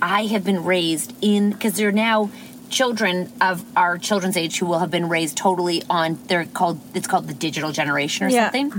I 0.04 0.26
have 0.26 0.44
been 0.44 0.64
raised 0.64 1.14
in 1.22 1.50
because 1.50 1.74
they're 1.74 1.90
now 1.92 2.30
children 2.68 3.32
of 3.40 3.64
our 3.76 3.96
children's 3.98 4.36
age 4.36 4.58
who 4.58 4.66
will 4.66 4.80
have 4.80 4.90
been 4.90 5.08
raised 5.08 5.36
totally 5.36 5.82
on 5.88 6.18
they're 6.26 6.44
called 6.44 6.78
it's 6.94 7.06
called 7.06 7.26
the 7.28 7.34
digital 7.34 7.72
generation 7.72 8.26
or 8.26 8.30
Yeah. 8.30 8.44
something 8.50 8.70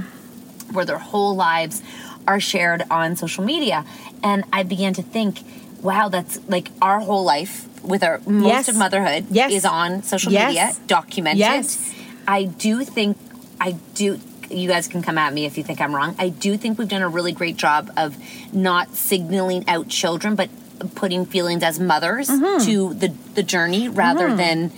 where 0.73 0.85
their 0.85 0.97
whole 0.97 1.35
lives 1.35 1.81
are 2.27 2.39
shared 2.39 2.83
on 2.91 3.15
social 3.15 3.43
media 3.43 3.85
and 4.21 4.43
i 4.51 4.63
began 4.63 4.93
to 4.95 5.01
think 5.01 5.39
wow 5.81 6.09
that's 6.09 6.39
like 6.49 6.71
our 6.81 6.99
whole 6.99 7.23
life 7.23 7.67
with 7.83 8.03
our 8.03 8.19
most 8.25 8.47
Yes. 8.47 8.67
of 8.67 8.75
motherhood 8.75 9.27
Yes. 9.29 9.51
is 9.51 9.65
on 9.65 10.03
social 10.03 10.31
Yes. 10.33 10.47
media 10.49 10.71
documented 10.87 11.39
Yes. 11.39 11.93
i 12.27 12.43
do 12.43 12.83
think 12.83 13.17
i 13.61 13.75
do 13.93 14.19
you 14.49 14.67
guys 14.67 14.87
can 14.87 15.01
come 15.01 15.17
at 15.17 15.31
me 15.33 15.45
if 15.45 15.57
you 15.57 15.63
think 15.63 15.79
i'm 15.79 15.95
wrong 15.95 16.15
i 16.19 16.27
do 16.29 16.57
think 16.57 16.77
we've 16.77 16.89
done 16.89 17.01
a 17.03 17.07
really 17.07 17.31
great 17.31 17.55
job 17.55 17.91
of 17.95 18.17
not 18.53 18.93
signaling 18.95 19.63
out 19.69 19.87
children 19.87 20.35
but 20.35 20.49
putting 20.95 21.25
feelings 21.25 21.63
as 21.63 21.79
mothers 21.79 22.29
Mhm. 22.29 22.63
to 22.65 22.93
the 22.95 23.11
the 23.33 23.43
journey 23.43 23.87
rather 23.89 24.29
Mhm. 24.29 24.37
than 24.37 24.71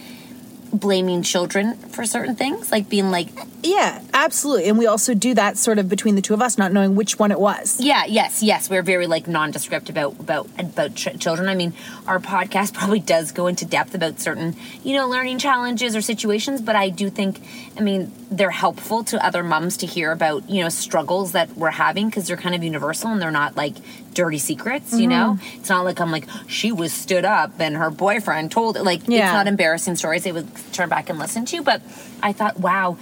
blaming 0.74 1.24
children 1.24 1.78
for 1.78 2.06
certain 2.06 2.36
things 2.36 2.72
like 2.72 2.90
being 2.90 3.10
like 3.10 3.30
Yeah, 3.64 4.00
absolutely. 4.14 4.70
And 4.70 4.78
we 4.78 4.86
also 4.86 5.14
do 5.16 5.34
that 5.34 5.58
sort 5.58 5.80
of 5.80 5.90
between 5.90 6.14
the 6.16 6.22
two 6.22 6.34
of 6.36 6.42
us, 6.44 6.58
not 6.60 6.72
knowing 6.72 6.96
which 6.96 7.18
one 7.18 7.32
it 7.32 7.40
was. 7.40 7.78
Yeah, 7.80 8.06
yes, 8.06 8.44
yes. 8.44 8.70
We're 8.70 8.84
very 8.84 9.08
like 9.08 9.28
nondescript 9.28 9.90
about 9.90 10.16
about 10.20 10.48
about 10.60 10.94
ch- 10.94 11.18
children. 11.20 11.50
I 11.50 11.56
mean, 11.56 11.74
our 12.06 12.20
podcast 12.20 12.74
probably 12.80 13.00
does 13.00 13.32
go 13.32 13.48
into 13.48 13.66
depth 13.66 13.96
about 13.96 14.20
certain, 14.22 14.56
you 14.84 14.96
know, 14.96 15.08
learning 15.08 15.40
challenges 15.40 15.96
or 15.96 16.02
situations, 16.02 16.62
but 16.62 16.76
I 16.76 16.90
do 16.90 17.10
think 17.10 17.42
I 17.78 17.82
mean, 17.82 18.12
they're 18.30 18.52
helpful 18.52 19.04
to 19.06 19.26
other 19.26 19.44
mums 19.44 19.76
to 19.78 19.86
hear 19.88 20.12
about, 20.12 20.48
you 20.50 20.62
know, 20.62 20.70
struggles 20.70 21.32
that 21.32 21.58
we're 21.58 21.72
having 21.72 22.08
because 22.10 22.28
they're 22.28 22.38
kind 22.38 22.54
of 22.56 22.64
universal 22.64 23.10
and 23.12 23.20
they're 23.22 23.32
not 23.32 23.58
like 23.58 23.76
dirty 24.18 24.40
secrets, 24.40 24.92
you 25.00 25.08
know? 25.08 25.38
Mm-hmm. 25.38 25.60
It's 25.60 25.70
not 25.70 25.86
like 25.86 26.02
I'm 26.02 26.12
like 26.12 26.26
she 26.48 26.72
was 26.72 26.92
stood 26.92 27.24
up 27.24 27.52
and 27.60 27.78
her 27.78 27.92
boyfriend 27.92 28.52
told 28.52 28.76
it 28.76 28.84
like 28.84 29.02
Yeah. 29.08 29.26
it's 29.26 29.34
not 29.34 29.48
embarrassing 29.48 29.96
stories 29.96 30.24
they 30.24 30.32
would 30.32 30.48
turn 30.74 30.90
back 30.90 31.10
and 31.10 31.20
listen 31.20 31.46
to, 31.46 31.62
but 31.62 31.82
I 32.22 32.34
thought, 32.34 32.60
wow, 32.60 32.98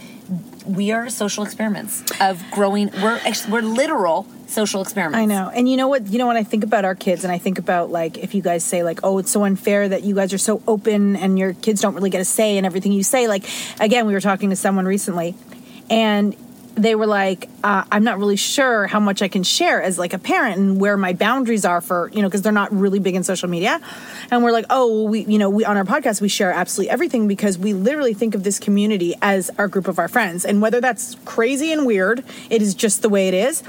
we 0.67 0.91
are 0.91 1.09
social 1.09 1.43
experiments 1.43 2.03
of 2.19 2.43
growing 2.51 2.89
we're 3.01 3.19
we're 3.49 3.61
literal 3.61 4.27
social 4.47 4.81
experiments. 4.81 5.21
I 5.23 5.25
know. 5.25 5.49
And 5.49 5.69
you 5.69 5.77
know 5.77 5.87
what? 5.87 6.07
You 6.07 6.17
know 6.17 6.27
when 6.27 6.37
I 6.37 6.43
think 6.43 6.63
about 6.63 6.83
our 6.83 6.95
kids 6.95 7.23
and 7.23 7.31
I 7.31 7.37
think 7.37 7.59
about 7.59 7.91
like 7.91 8.17
if 8.17 8.35
you 8.35 8.41
guys 8.41 8.63
say 8.65 8.83
like, 8.83 8.99
"Oh, 9.03 9.17
it's 9.19 9.31
so 9.31 9.43
unfair 9.45 9.87
that 9.87 10.03
you 10.03 10.15
guys 10.15 10.33
are 10.33 10.37
so 10.39 10.61
open 10.67 11.15
and 11.15 11.39
your 11.39 11.53
kids 11.53 11.81
don't 11.81 11.95
really 11.95 12.09
get 12.09 12.21
a 12.21 12.25
say 12.25 12.57
in 12.57 12.65
everything 12.65 12.91
you 12.91 13.03
say." 13.03 13.27
Like 13.27 13.45
again, 13.79 14.05
we 14.05 14.13
were 14.13 14.21
talking 14.21 14.49
to 14.49 14.55
someone 14.55 14.85
recently 14.85 15.35
and 15.89 16.35
they 16.75 16.93
were 16.95 17.07
like, 17.07 17.47
uh, 17.65 17.83
"I'm 17.91 18.03
not 18.03 18.19
really 18.19 18.35
sure 18.35 18.85
how 18.85 18.99
much 18.99 19.21
I 19.23 19.27
can 19.27 19.43
share 19.43 19.81
as 19.81 19.97
like 19.97 20.13
a 20.13 20.19
parent 20.19 20.57
and 20.57 20.79
where 20.79 20.97
my 20.97 21.13
boundaries 21.13 21.65
are 21.65 21.81
for 21.81 22.11
you 22.13 22.21
know 22.21 22.27
because 22.27 22.43
they're 22.43 22.51
not 22.63 22.71
really 22.71 22.99
big 22.99 23.15
in 23.15 23.23
social 23.23 23.49
media." 23.49 23.81
And 24.29 24.43
we're 24.43 24.51
like, 24.51 24.65
"Oh, 24.69 24.87
well, 24.87 25.07
we 25.07 25.25
you 25.25 25.39
know 25.39 25.49
we 25.49 25.65
on 25.65 25.75
our 25.75 25.83
podcast 25.83 26.21
we 26.21 26.29
share 26.29 26.51
absolutely 26.51 26.91
everything 26.91 27.27
because 27.27 27.57
we 27.57 27.73
literally 27.73 28.13
think 28.13 28.35
of 28.35 28.43
this 28.43 28.59
community 28.59 29.15
as 29.21 29.49
our 29.57 29.67
group 29.67 29.87
of 29.87 29.97
our 29.97 30.07
friends, 30.07 30.45
and 30.45 30.61
whether 30.61 30.79
that's 30.79 31.17
crazy 31.25 31.73
and 31.73 31.85
weird, 31.87 32.23
it 32.51 32.61
is 32.61 32.75
just 32.75 33.01
the 33.01 33.09
way 33.09 33.27
it 33.27 33.33
is." 33.33 33.63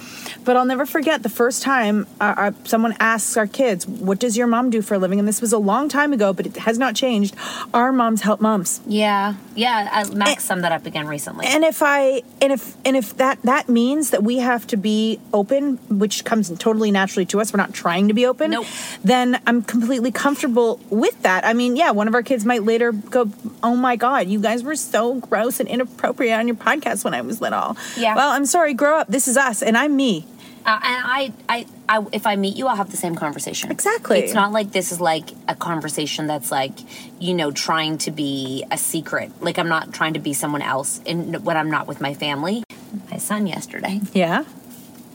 But 0.45 0.57
I'll 0.57 0.67
never 0.67 0.85
forget 0.85 1.23
the 1.23 1.29
first 1.43 1.63
time 1.63 2.07
uh, 2.21 2.35
uh, 2.37 2.53
someone 2.65 2.95
asks 3.01 3.37
our 3.37 3.47
kids, 3.47 3.87
"What 3.87 4.19
does 4.19 4.37
your 4.37 4.47
mom 4.47 4.69
do 4.69 4.83
for 4.83 4.95
a 4.95 4.99
living?" 4.99 5.19
And 5.19 5.27
this 5.27 5.41
was 5.41 5.53
a 5.55 5.59
long 5.59 5.89
time 5.89 6.13
ago, 6.13 6.35
but 6.35 6.47
it 6.47 6.57
has 6.59 6.79
not 6.79 6.95
changed. 6.95 7.35
Our 7.73 7.93
moms 7.93 8.21
help 8.21 8.43
moms. 8.43 8.81
Yeah, 8.87 9.35
yeah. 9.55 10.05
Max 10.13 10.45
summed 10.45 10.65
that 10.65 10.73
up 10.73 10.85
again 10.85 11.07
recently. 11.07 11.47
And 11.47 11.65
if 11.65 11.83
I 11.83 12.23
and 12.43 12.53
if 12.53 12.75
and 12.85 12.95
if 12.95 13.17
that 13.17 13.41
that 13.43 13.69
means 13.71 13.86
that 13.95 14.23
we 14.23 14.39
have 14.39 14.67
to 14.69 14.77
be 14.77 15.19
open, 15.33 15.77
which 15.89 16.25
comes 16.25 16.51
totally 16.59 16.91
naturally 16.91 17.27
to 17.27 17.41
us, 17.41 17.53
we're 17.53 17.59
not 17.59 17.73
trying 17.73 18.09
to 18.09 18.15
be 18.15 18.27
open. 18.27 18.51
Nope. 18.51 18.67
Then 19.05 19.41
I'm 19.47 19.63
completely 19.63 20.11
comfortable 20.11 20.81
with 20.91 21.23
that. 21.23 21.45
I 21.45 21.53
mean, 21.53 21.77
yeah, 21.77 21.91
one 21.93 22.09
of 22.09 22.15
our 22.15 22.23
kids 22.23 22.45
might 22.45 22.63
later 22.65 22.93
go, 22.93 23.31
"Oh 23.63 23.77
my 23.77 23.97
god, 23.97 24.29
you 24.29 24.41
guys 24.41 24.63
were 24.63 24.77
so 24.77 25.15
gross 25.15 25.61
and 25.61 25.69
inappropriate 25.69 26.39
on 26.39 26.47
your 26.49 26.57
podcast 26.57 27.05
when 27.05 27.15
I 27.15 27.21
was 27.21 27.41
little." 27.41 27.77
Yeah. 27.97 28.17
Well, 28.17 28.31
I'm 28.31 28.47
sorry. 28.47 28.75
Grow 28.75 28.99
up. 28.99 29.09
This 29.09 29.29
is 29.29 29.37
us, 29.37 29.63
and 29.63 29.77
I'm 29.77 29.97
me. 29.97 30.27
Uh, 30.67 30.81
and 30.83 31.05
I, 31.07 31.33
I, 31.49 31.67
I, 31.89 32.07
if 32.13 32.27
I 32.27 32.35
meet 32.35 32.57
you, 32.57 32.67
I'll 32.67 32.75
have 32.75 32.91
the 32.91 32.97
same 32.97 33.15
conversation. 33.15 33.71
Exactly. 33.71 34.19
It's 34.19 34.35
not 34.35 34.51
like 34.51 34.73
this 34.73 34.91
is 34.91 35.01
like 35.01 35.31
a 35.47 35.55
conversation 35.55 36.27
that's 36.27 36.51
like, 36.51 36.73
you 37.21 37.35
know, 37.35 37.53
trying 37.53 37.99
to 37.99 38.11
be 38.11 38.65
a 38.73 38.77
secret. 38.77 39.31
Like 39.41 39.61
I'm 39.61 39.69
not 39.69 39.95
trying 39.95 40.15
to 40.15 40.19
be 40.19 40.33
someone 40.33 40.63
else 40.63 41.01
in 41.05 41.35
when 41.45 41.57
I'm 41.57 41.71
not 41.71 41.87
with 41.87 42.01
my 42.01 42.15
family. 42.15 42.65
My 43.11 43.19
son 43.19 43.47
yesterday 43.47 44.01
Yeah. 44.13 44.45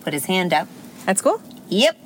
put 0.03 0.13
his 0.13 0.25
hand 0.25 0.53
up. 0.53 0.67
That's 1.05 1.21
cool. 1.21 1.41
Yep. 1.69 1.97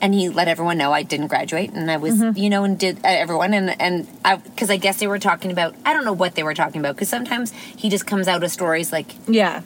And 0.00 0.12
he 0.12 0.28
let 0.28 0.48
everyone 0.48 0.76
know 0.78 0.92
I 0.92 1.02
didn't 1.02 1.28
graduate, 1.28 1.70
and 1.72 1.90
I 1.90 1.96
was, 1.96 2.14
Mhm. 2.16 2.36
you 2.36 2.50
know, 2.50 2.64
and 2.64 2.76
did 2.78 2.98
uh, 3.04 3.08
everyone, 3.08 3.54
and 3.54 3.80
and 3.80 4.06
I, 4.24 4.36
because 4.36 4.68
I 4.70 4.76
guess 4.76 4.96
they 4.98 5.06
were 5.06 5.18
talking 5.20 5.50
about, 5.52 5.74
I 5.86 5.92
don't 5.94 6.04
know 6.04 6.12
what 6.12 6.34
they 6.34 6.42
were 6.42 6.52
talking 6.54 6.80
about, 6.80 6.96
because 6.96 7.08
sometimes 7.08 7.52
he 7.76 7.88
just 7.88 8.04
comes 8.06 8.26
out 8.28 8.42
of 8.42 8.50
stories 8.50 8.92
like, 8.92 9.14
Yeah. 9.28 9.60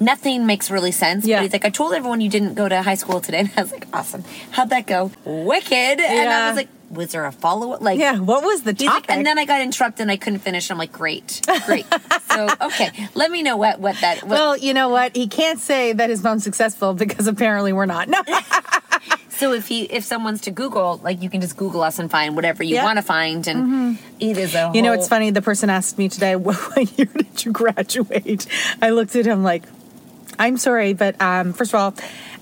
nothing 0.00 0.44
makes 0.46 0.70
really 0.70 0.92
sense. 0.92 1.24
Yeah. 1.26 1.36
But 1.38 1.42
he's 1.44 1.52
like, 1.52 1.64
I 1.64 1.70
told 1.70 1.94
everyone 1.94 2.20
you 2.20 2.28
didn't 2.30 2.54
go 2.54 2.68
to 2.68 2.82
high 2.82 2.94
school 2.96 3.20
today. 3.20 3.38
And 3.46 3.50
I 3.56 3.62
was 3.62 3.72
like, 3.72 3.86
awesome. 3.92 4.22
How'd 4.50 4.70
that 4.70 4.86
go? 4.86 5.10
Wicked. 5.24 5.72
And 6.00 6.28
I 6.30 6.48
was 6.48 6.56
like, 6.56 6.68
was 6.94 7.12
there 7.12 7.24
a 7.26 7.32
follow 7.32 7.72
up? 7.72 7.80
Like, 7.80 7.98
Yeah. 7.98 8.18
What 8.18 8.42
was 8.44 8.62
the 8.62 8.72
he's 8.72 8.82
like- 8.86 9.02
topic? 9.06 9.10
and 9.10 9.26
then 9.26 9.38
I 9.38 9.44
got 9.44 9.60
interrupted 9.60 10.02
and 10.02 10.10
I 10.10 10.16
couldn't 10.16 10.40
finish. 10.40 10.70
I'm 10.70 10.78
like, 10.78 10.92
great, 10.92 11.40
great. 11.66 11.86
so, 12.30 12.48
okay, 12.62 12.90
let 13.14 13.30
me 13.30 13.42
know 13.42 13.56
what, 13.56 13.80
what 13.80 13.96
that, 14.00 14.22
what, 14.22 14.30
well, 14.30 14.56
you 14.56 14.74
know 14.74 14.88
what? 14.88 15.14
He 15.16 15.26
can't 15.28 15.58
say 15.60 15.92
that 15.92 16.10
his 16.10 16.22
mom's 16.22 16.44
successful 16.44 16.94
because 16.94 17.26
apparently 17.26 17.72
we're 17.72 17.86
not. 17.86 18.08
No. 18.08 18.22
so 19.28 19.52
if 19.52 19.66
he, 19.68 19.82
if 19.84 20.04
someone's 20.04 20.40
to 20.42 20.50
Google, 20.50 21.00
like 21.02 21.22
you 21.22 21.28
can 21.30 21.40
just 21.40 21.56
Google 21.56 21.82
us 21.82 21.98
and 21.98 22.10
find 22.10 22.36
whatever 22.36 22.62
you 22.62 22.74
Yeah. 22.74 22.80
Mm-hmm. 22.80 22.86
want 22.86 22.96
to 22.98 23.02
find. 23.02 23.46
And 23.48 23.98
it 24.20 24.38
is 24.38 24.54
a 24.54 24.70
You 24.74 24.82
know, 24.82 24.90
whole- 24.90 24.98
it's 25.00 25.08
funny. 25.08 25.30
The 25.30 25.42
person 25.42 25.70
asked 25.70 25.98
me 25.98 26.08
today, 26.08 26.36
"What 26.46 26.56
what 26.56 26.98
year 26.98 27.06
did 27.14 27.44
you 27.44 27.52
graduate?" 27.52 28.46
I 28.80 28.90
looked 28.90 29.16
at 29.16 29.26
him 29.26 29.42
like, 29.42 29.64
"I'm 30.38 30.56
sorry, 30.56 30.92
but 30.94 31.20
um, 31.20 31.52
first 31.52 31.72
of 31.74 31.80
all, 31.80 31.94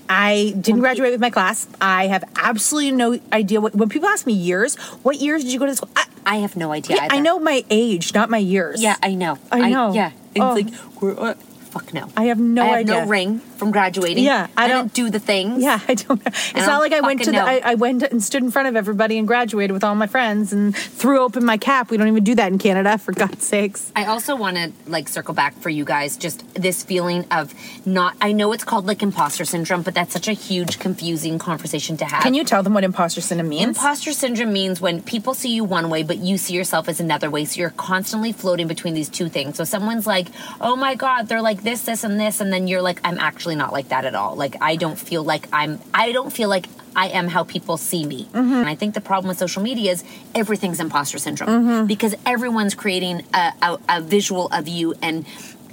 I 0.09 0.53
didn't 0.59 0.81
graduate 0.81 1.11
with 1.11 1.21
my 1.21 1.29
class. 1.29 1.67
I 1.81 2.07
have 2.07 2.23
absolutely 2.35 2.91
no 2.91 3.19
idea 3.31 3.61
what. 3.61 3.73
When 3.75 3.89
people 3.89 4.07
ask 4.09 4.25
me 4.27 4.33
years, 4.33 4.75
what 5.03 5.17
years 5.17 5.43
did 5.43 5.51
you 5.53 5.59
go 5.59 5.65
to 5.65 5.75
school? 5.75 5.89
I, 5.95 6.05
I 6.25 6.35
have 6.37 6.55
no 6.55 6.71
idea. 6.71 6.97
yeah, 6.97 7.07
I 7.09 7.19
know 7.19 7.39
my 7.39 7.63
age, 7.69 8.13
not 8.13 8.29
my 8.29 8.37
years. 8.37 8.81
Yeah, 8.81 8.95
I 9.03 9.15
know. 9.15 9.37
I 9.51 9.69
know. 9.69 9.93
yeah, 9.93 10.11
it's 10.35 10.43
Oh. 10.43 10.53
like 10.53 10.67
we're, 11.01 11.19
uh, 11.19 11.33
fuck 11.71 11.93
no. 11.93 12.07
I 12.15 12.25
have 12.25 12.39
no 12.39 12.63
I 12.63 12.67
have 12.67 12.75
idea. 12.79 13.01
no 13.03 13.07
ring 13.07 13.41
from 13.63 13.71
graduating. 13.71 14.23
Yeah, 14.23 14.47
I 14.57 14.65
I, 14.65 14.67
don't- 14.67 14.93
do 14.93 15.09
the 15.09 15.19
things. 15.19 15.63
Yeah, 15.63 15.79
I 15.87 15.93
don't 15.95 16.23
know. 16.23 16.31
It's 16.31 16.55
I 16.55 16.65
not 16.65 16.79
like 16.79 16.93
I 16.93 17.01
went 17.01 17.23
to 17.23 17.31
the. 17.31 17.39
I, 17.41 17.61
I 17.63 17.75
went 17.75 18.03
and 18.03 18.21
stood 18.21 18.43
in 18.43 18.51
front 18.51 18.67
of 18.67 18.75
everybody 18.75 19.17
and 19.17 19.27
graduated 19.27 19.71
with 19.71 19.83
all 19.83 19.95
my 19.95 20.07
friends 20.07 20.51
and 20.53 20.75
threw 20.75 21.19
open 21.19 21.45
my 21.45 21.57
cap. 21.57 21.89
We 21.89 21.97
don't 21.97 22.07
even 22.07 22.23
do 22.23 22.35
that 22.35 22.51
in 22.51 22.57
Canada, 22.59 22.97
for 22.97 23.11
God's 23.13 23.45
sakes. 23.45 23.91
I 23.95 24.05
also 24.05 24.35
want 24.35 24.57
to 24.57 24.71
like 24.87 25.07
circle 25.07 25.33
back 25.33 25.55
for 25.55 25.69
you 25.69 25.85
guys 25.85 26.17
just 26.17 26.43
this 26.55 26.83
feeling 26.83 27.25
of 27.31 27.53
not 27.85 28.15
I 28.21 28.31
know 28.33 28.51
it's 28.51 28.63
called 28.63 28.85
like 28.85 29.01
imposter 29.01 29.45
syndrome 29.45 29.81
but 29.81 29.93
that's 29.93 30.13
such 30.13 30.27
a 30.27 30.33
huge 30.33 30.79
confusing 30.79 31.39
conversation 31.39 31.97
to 31.97 32.05
have. 32.05 32.21
Can 32.23 32.33
you 32.33 32.43
tell 32.43 32.63
them 32.63 32.73
what 32.73 32.83
imposter 32.83 33.21
syndrome 33.21 33.49
means? 33.49 33.77
Imposter 33.77 34.11
syndrome 34.11 34.51
means 34.53 34.81
when 34.81 35.01
people 35.01 35.33
see 35.33 35.53
you 35.55 35.63
one 35.63 35.89
way 35.89 36.03
but 36.03 36.17
you 36.17 36.37
see 36.37 36.53
yourself 36.53 36.89
as 36.89 36.99
another 36.99 37.29
way 37.29 37.45
so 37.45 37.59
you're 37.59 37.69
constantly 37.71 38.31
floating 38.31 38.67
between 38.67 38.93
these 38.93 39.09
two 39.09 39.29
things. 39.29 39.55
So 39.57 39.63
someone's 39.63 40.05
like, 40.07 40.27
"Oh 40.59 40.75
my 40.75 40.95
god, 40.95 41.27
they're 41.27 41.41
like 41.41 41.63
this 41.63 41.81
this 41.83 42.03
and 42.03 42.19
this." 42.19 42.41
And 42.41 42.51
then 42.51 42.67
you're 42.67 42.81
like, 42.81 42.99
"I'm 43.03 43.17
actually 43.19 43.52
not 43.55 43.71
like 43.73 43.89
that 43.89 44.05
at 44.05 44.15
all." 44.15 44.35
Like 44.35 44.55
I 44.61 44.75
don't 44.75 44.97
feel 44.99 45.23
like 45.23 45.47
I'm 45.51 45.79
I 45.93 46.11
don't 46.11 46.31
feel 46.31 46.49
like 46.49 46.67
I 46.95 47.07
am 47.09 47.27
how 47.27 47.43
people 47.43 47.77
see 47.77 48.05
me. 48.05 48.27
And 48.33 48.67
I 48.67 48.75
think 48.75 48.93
the 48.93 49.01
problem 49.01 49.29
with 49.29 49.37
social 49.37 49.61
media 49.63 49.91
is 49.91 50.03
everything's 50.35 50.79
imposter 50.79 51.17
syndrome 51.17 51.87
because 51.87 52.15
everyone's 52.25 52.75
creating 52.75 53.23
a, 53.33 53.53
a, 53.61 53.79
a 53.89 54.01
visual 54.01 54.47
of 54.49 54.67
you 54.67 54.93
and, 55.01 55.25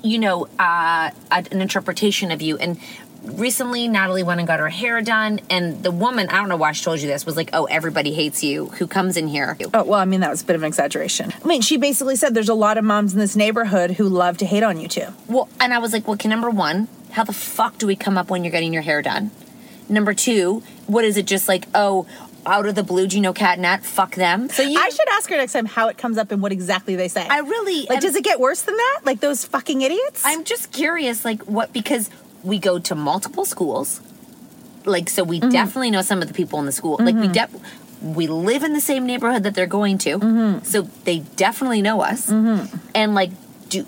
you 0.02 0.18
know, 0.18 0.48
uh, 0.58 1.10
an 1.30 1.60
interpretation 1.60 2.30
of 2.32 2.40
you. 2.40 2.56
And 2.56 2.78
recently, 3.22 3.86
Natalie 3.86 4.22
went 4.22 4.40
and 4.40 4.46
got 4.46 4.60
her 4.60 4.70
hair 4.70 5.02
done. 5.02 5.40
And 5.50 5.82
the 5.82 5.90
woman, 5.90 6.28
I 6.30 6.36
don't 6.36 6.48
know 6.48 6.56
why 6.56 6.72
she 6.72 6.84
told 6.84 7.00
you 7.00 7.08
this, 7.08 7.26
was 7.26 7.36
like, 7.36 7.50
oh, 7.52 7.66
everybody 7.66 8.14
hates 8.14 8.42
you 8.42 8.68
who 8.68 8.86
comes 8.86 9.16
in 9.18 9.28
here. 9.28 9.58
Oh, 9.74 9.84
well, 9.84 10.00
I 10.00 10.06
mean, 10.06 10.20
that 10.20 10.30
was 10.30 10.42
a 10.42 10.44
bit 10.46 10.56
of 10.56 10.62
an 10.62 10.68
exaggeration. 10.68 11.32
I 11.44 11.46
mean, 11.46 11.60
she 11.60 11.76
basically 11.76 12.16
said 12.16 12.32
there's 12.34 12.48
a 12.48 12.54
lot 12.54 12.78
of 12.78 12.84
moms 12.84 13.12
in 13.12 13.18
this 13.18 13.36
neighborhood 13.36 13.92
who 13.92 14.08
love 14.08 14.38
to 14.38 14.46
hate 14.46 14.62
on 14.62 14.80
you 14.80 14.88
too. 14.88 15.08
Well, 15.28 15.48
and 15.60 15.74
I 15.74 15.78
was 15.78 15.92
like, 15.92 16.06
well, 16.06 16.14
okay, 16.14 16.30
number 16.30 16.48
one, 16.48 16.88
how 17.12 17.24
the 17.24 17.32
fuck 17.32 17.78
do 17.78 17.86
we 17.86 17.96
come 17.96 18.16
up 18.18 18.30
when 18.30 18.44
you're 18.44 18.50
getting 18.52 18.72
your 18.72 18.82
hair 18.82 19.02
done? 19.02 19.30
Number 19.88 20.14
two, 20.14 20.62
what 20.86 21.04
is 21.04 21.16
it 21.16 21.26
just 21.26 21.48
like, 21.48 21.66
oh, 21.74 22.06
out 22.46 22.64
of 22.66 22.74
the 22.74 22.82
blue, 22.82 23.06
do 23.06 23.16
you 23.16 23.22
know 23.22 23.32
Cat 23.32 23.54
and 23.54 23.62
Nat? 23.62 23.84
Fuck 23.84 24.14
them. 24.14 24.48
So 24.48 24.62
you 24.62 24.78
I 24.80 24.88
should 24.88 25.08
ask 25.10 25.28
her 25.30 25.36
next 25.36 25.52
time 25.52 25.66
how 25.66 25.88
it 25.88 25.98
comes 25.98 26.16
up 26.16 26.30
and 26.32 26.40
what 26.40 26.52
exactly 26.52 26.96
they 26.96 27.08
say. 27.08 27.26
I 27.28 27.40
really 27.40 27.80
like. 27.82 27.96
am- 27.96 28.00
Does 28.00 28.14
it 28.16 28.24
get 28.24 28.40
worse 28.40 28.62
than 28.62 28.76
that? 28.76 29.00
Like 29.04 29.20
those 29.20 29.44
fucking 29.44 29.82
idiots? 29.82 30.22
I'm 30.24 30.44
just 30.44 30.72
curious, 30.72 31.24
like 31.24 31.42
what 31.42 31.72
because 31.72 32.08
we 32.42 32.58
go 32.58 32.78
to 32.78 32.94
multiple 32.94 33.44
schools, 33.44 34.00
like 34.86 35.10
so 35.10 35.22
we 35.24 35.40
Mm-hmm. 35.40 35.50
definitely 35.50 35.90
know 35.90 36.02
some 36.02 36.22
of 36.22 36.28
the 36.28 36.34
people 36.34 36.58
in 36.60 36.66
the 36.66 36.72
school. 36.72 36.96
Like 36.98 37.14
we 37.16 37.28
def 37.28 37.50
we 38.02 38.26
live 38.28 38.62
in 38.62 38.72
the 38.72 38.80
same 38.80 39.04
neighborhood 39.04 39.42
that 39.42 39.54
they're 39.54 39.66
going 39.66 39.98
to, 39.98 40.18
Mm-hmm. 40.18 40.64
so 40.64 40.82
they 41.04 41.18
definitely 41.36 41.82
know 41.82 42.00
us. 42.00 42.30
And 42.30 43.14
like, 43.14 43.30
do 43.68 43.84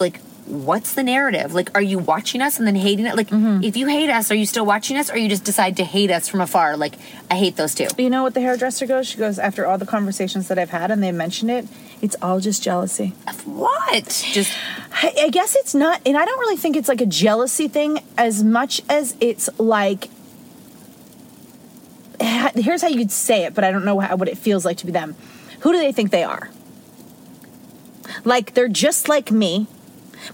like 0.00 0.20
what's 0.46 0.94
the 0.94 1.02
narrative? 1.02 1.52
Like, 1.54 1.70
are 1.74 1.82
you 1.82 1.98
watching 1.98 2.40
us 2.40 2.58
and 2.58 2.66
then 2.66 2.74
hating 2.76 3.06
it? 3.06 3.16
Like, 3.16 3.28
Mm-hmm. 3.30 3.64
if 3.64 3.76
you 3.76 3.86
hate 3.88 4.08
us, 4.10 4.30
are 4.30 4.34
you 4.34 4.46
still 4.46 4.64
watching 4.64 4.96
us, 4.96 5.10
or 5.10 5.18
you 5.18 5.28
just 5.28 5.44
decide 5.44 5.76
to 5.78 5.84
hate 5.84 6.10
us 6.10 6.28
from 6.28 6.40
afar? 6.40 6.76
Like, 6.76 6.94
I 7.30 7.34
hate 7.36 7.56
those 7.56 7.74
two. 7.74 7.88
You 7.98 8.08
know 8.10 8.22
what 8.22 8.34
the 8.34 8.40
hairdresser 8.40 8.86
goes? 8.86 9.06
She 9.08 9.18
goes, 9.18 9.38
after 9.38 9.66
all 9.66 9.76
the 9.78 9.86
conversations 9.86 10.48
that 10.48 10.58
I've 10.58 10.70
had 10.70 10.90
and 10.90 11.02
they 11.02 11.12
mention 11.12 11.50
it, 11.50 11.66
it's 12.00 12.16
all 12.22 12.40
just 12.40 12.62
jealousy. 12.62 13.08
What? 13.44 14.24
Just 14.32 14.52
I, 14.92 15.12
I 15.24 15.28
guess 15.30 15.56
it's 15.56 15.74
not, 15.74 16.00
and 16.06 16.16
I 16.16 16.24
don't 16.24 16.38
really 16.40 16.56
think 16.56 16.76
it's 16.76 16.88
like 16.88 17.00
a 17.00 17.06
jealousy 17.06 17.68
thing 17.68 18.00
as 18.16 18.42
much 18.44 18.80
as 18.88 19.16
it's 19.20 19.48
like. 19.58 20.08
Here's 22.54 22.80
how 22.82 22.88
you'd 22.88 23.10
say 23.12 23.44
it, 23.44 23.54
but 23.54 23.64
I 23.64 23.70
don't 23.70 23.84
know 23.84 24.00
how, 24.00 24.16
what 24.16 24.28
it 24.28 24.38
feels 24.38 24.64
like 24.64 24.78
to 24.78 24.86
be 24.86 24.92
them. 24.92 25.14
Who 25.60 25.72
do 25.72 25.78
they 25.78 25.92
think 25.92 26.10
they 26.10 26.24
are? 26.24 26.48
Like 28.24 28.54
they're 28.54 28.68
just 28.68 29.08
like 29.08 29.30
me, 29.30 29.66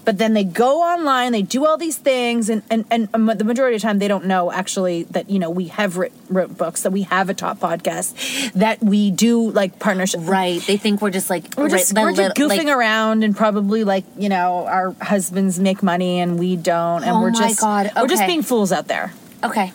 but 0.05 0.17
then 0.17 0.33
they 0.33 0.43
go 0.43 0.81
online, 0.81 1.31
they 1.31 1.41
do 1.41 1.65
all 1.65 1.77
these 1.77 1.97
things, 1.97 2.49
and 2.49 2.63
and 2.69 2.85
and 2.91 3.09
um, 3.13 3.25
the 3.27 3.43
majority 3.43 3.75
of 3.75 3.81
the 3.81 3.87
time 3.87 3.99
they 3.99 4.07
don't 4.07 4.25
know 4.25 4.51
actually 4.51 5.03
that 5.11 5.29
you 5.29 5.39
know 5.39 5.49
we 5.49 5.67
have 5.67 5.97
writ, 5.97 6.11
wrote 6.29 6.57
books, 6.57 6.83
that 6.83 6.91
we 6.91 7.03
have 7.03 7.29
a 7.29 7.33
top 7.33 7.59
podcast, 7.59 8.53
that 8.53 8.81
we 8.81 9.11
do 9.11 9.49
like 9.51 9.79
partnership. 9.79 10.21
right. 10.23 10.61
They 10.61 10.77
think 10.77 11.01
we're 11.01 11.09
just 11.11 11.29
like 11.29 11.55
We're 11.57 11.69
just, 11.69 11.93
right, 11.93 12.03
we're 12.03 12.13
just 12.13 12.37
little- 12.37 12.49
goofing 12.49 12.65
like- 12.65 12.75
around 12.77 13.23
and 13.23 13.35
probably 13.35 13.83
like 13.83 14.05
you 14.17 14.29
know 14.29 14.65
our 14.67 14.95
husbands 15.01 15.59
make 15.59 15.83
money 15.83 16.19
and 16.19 16.39
we 16.39 16.55
don't, 16.55 17.03
and 17.03 17.11
Oh 17.11 17.21
we're 17.21 17.31
my 17.31 17.39
just 17.49 17.59
God, 17.61 17.91
we're 17.95 18.07
just 18.07 18.25
being 18.25 18.41
fools 18.43 18.71
out 18.71 18.87
there. 18.87 19.11
Okay. 19.43 19.71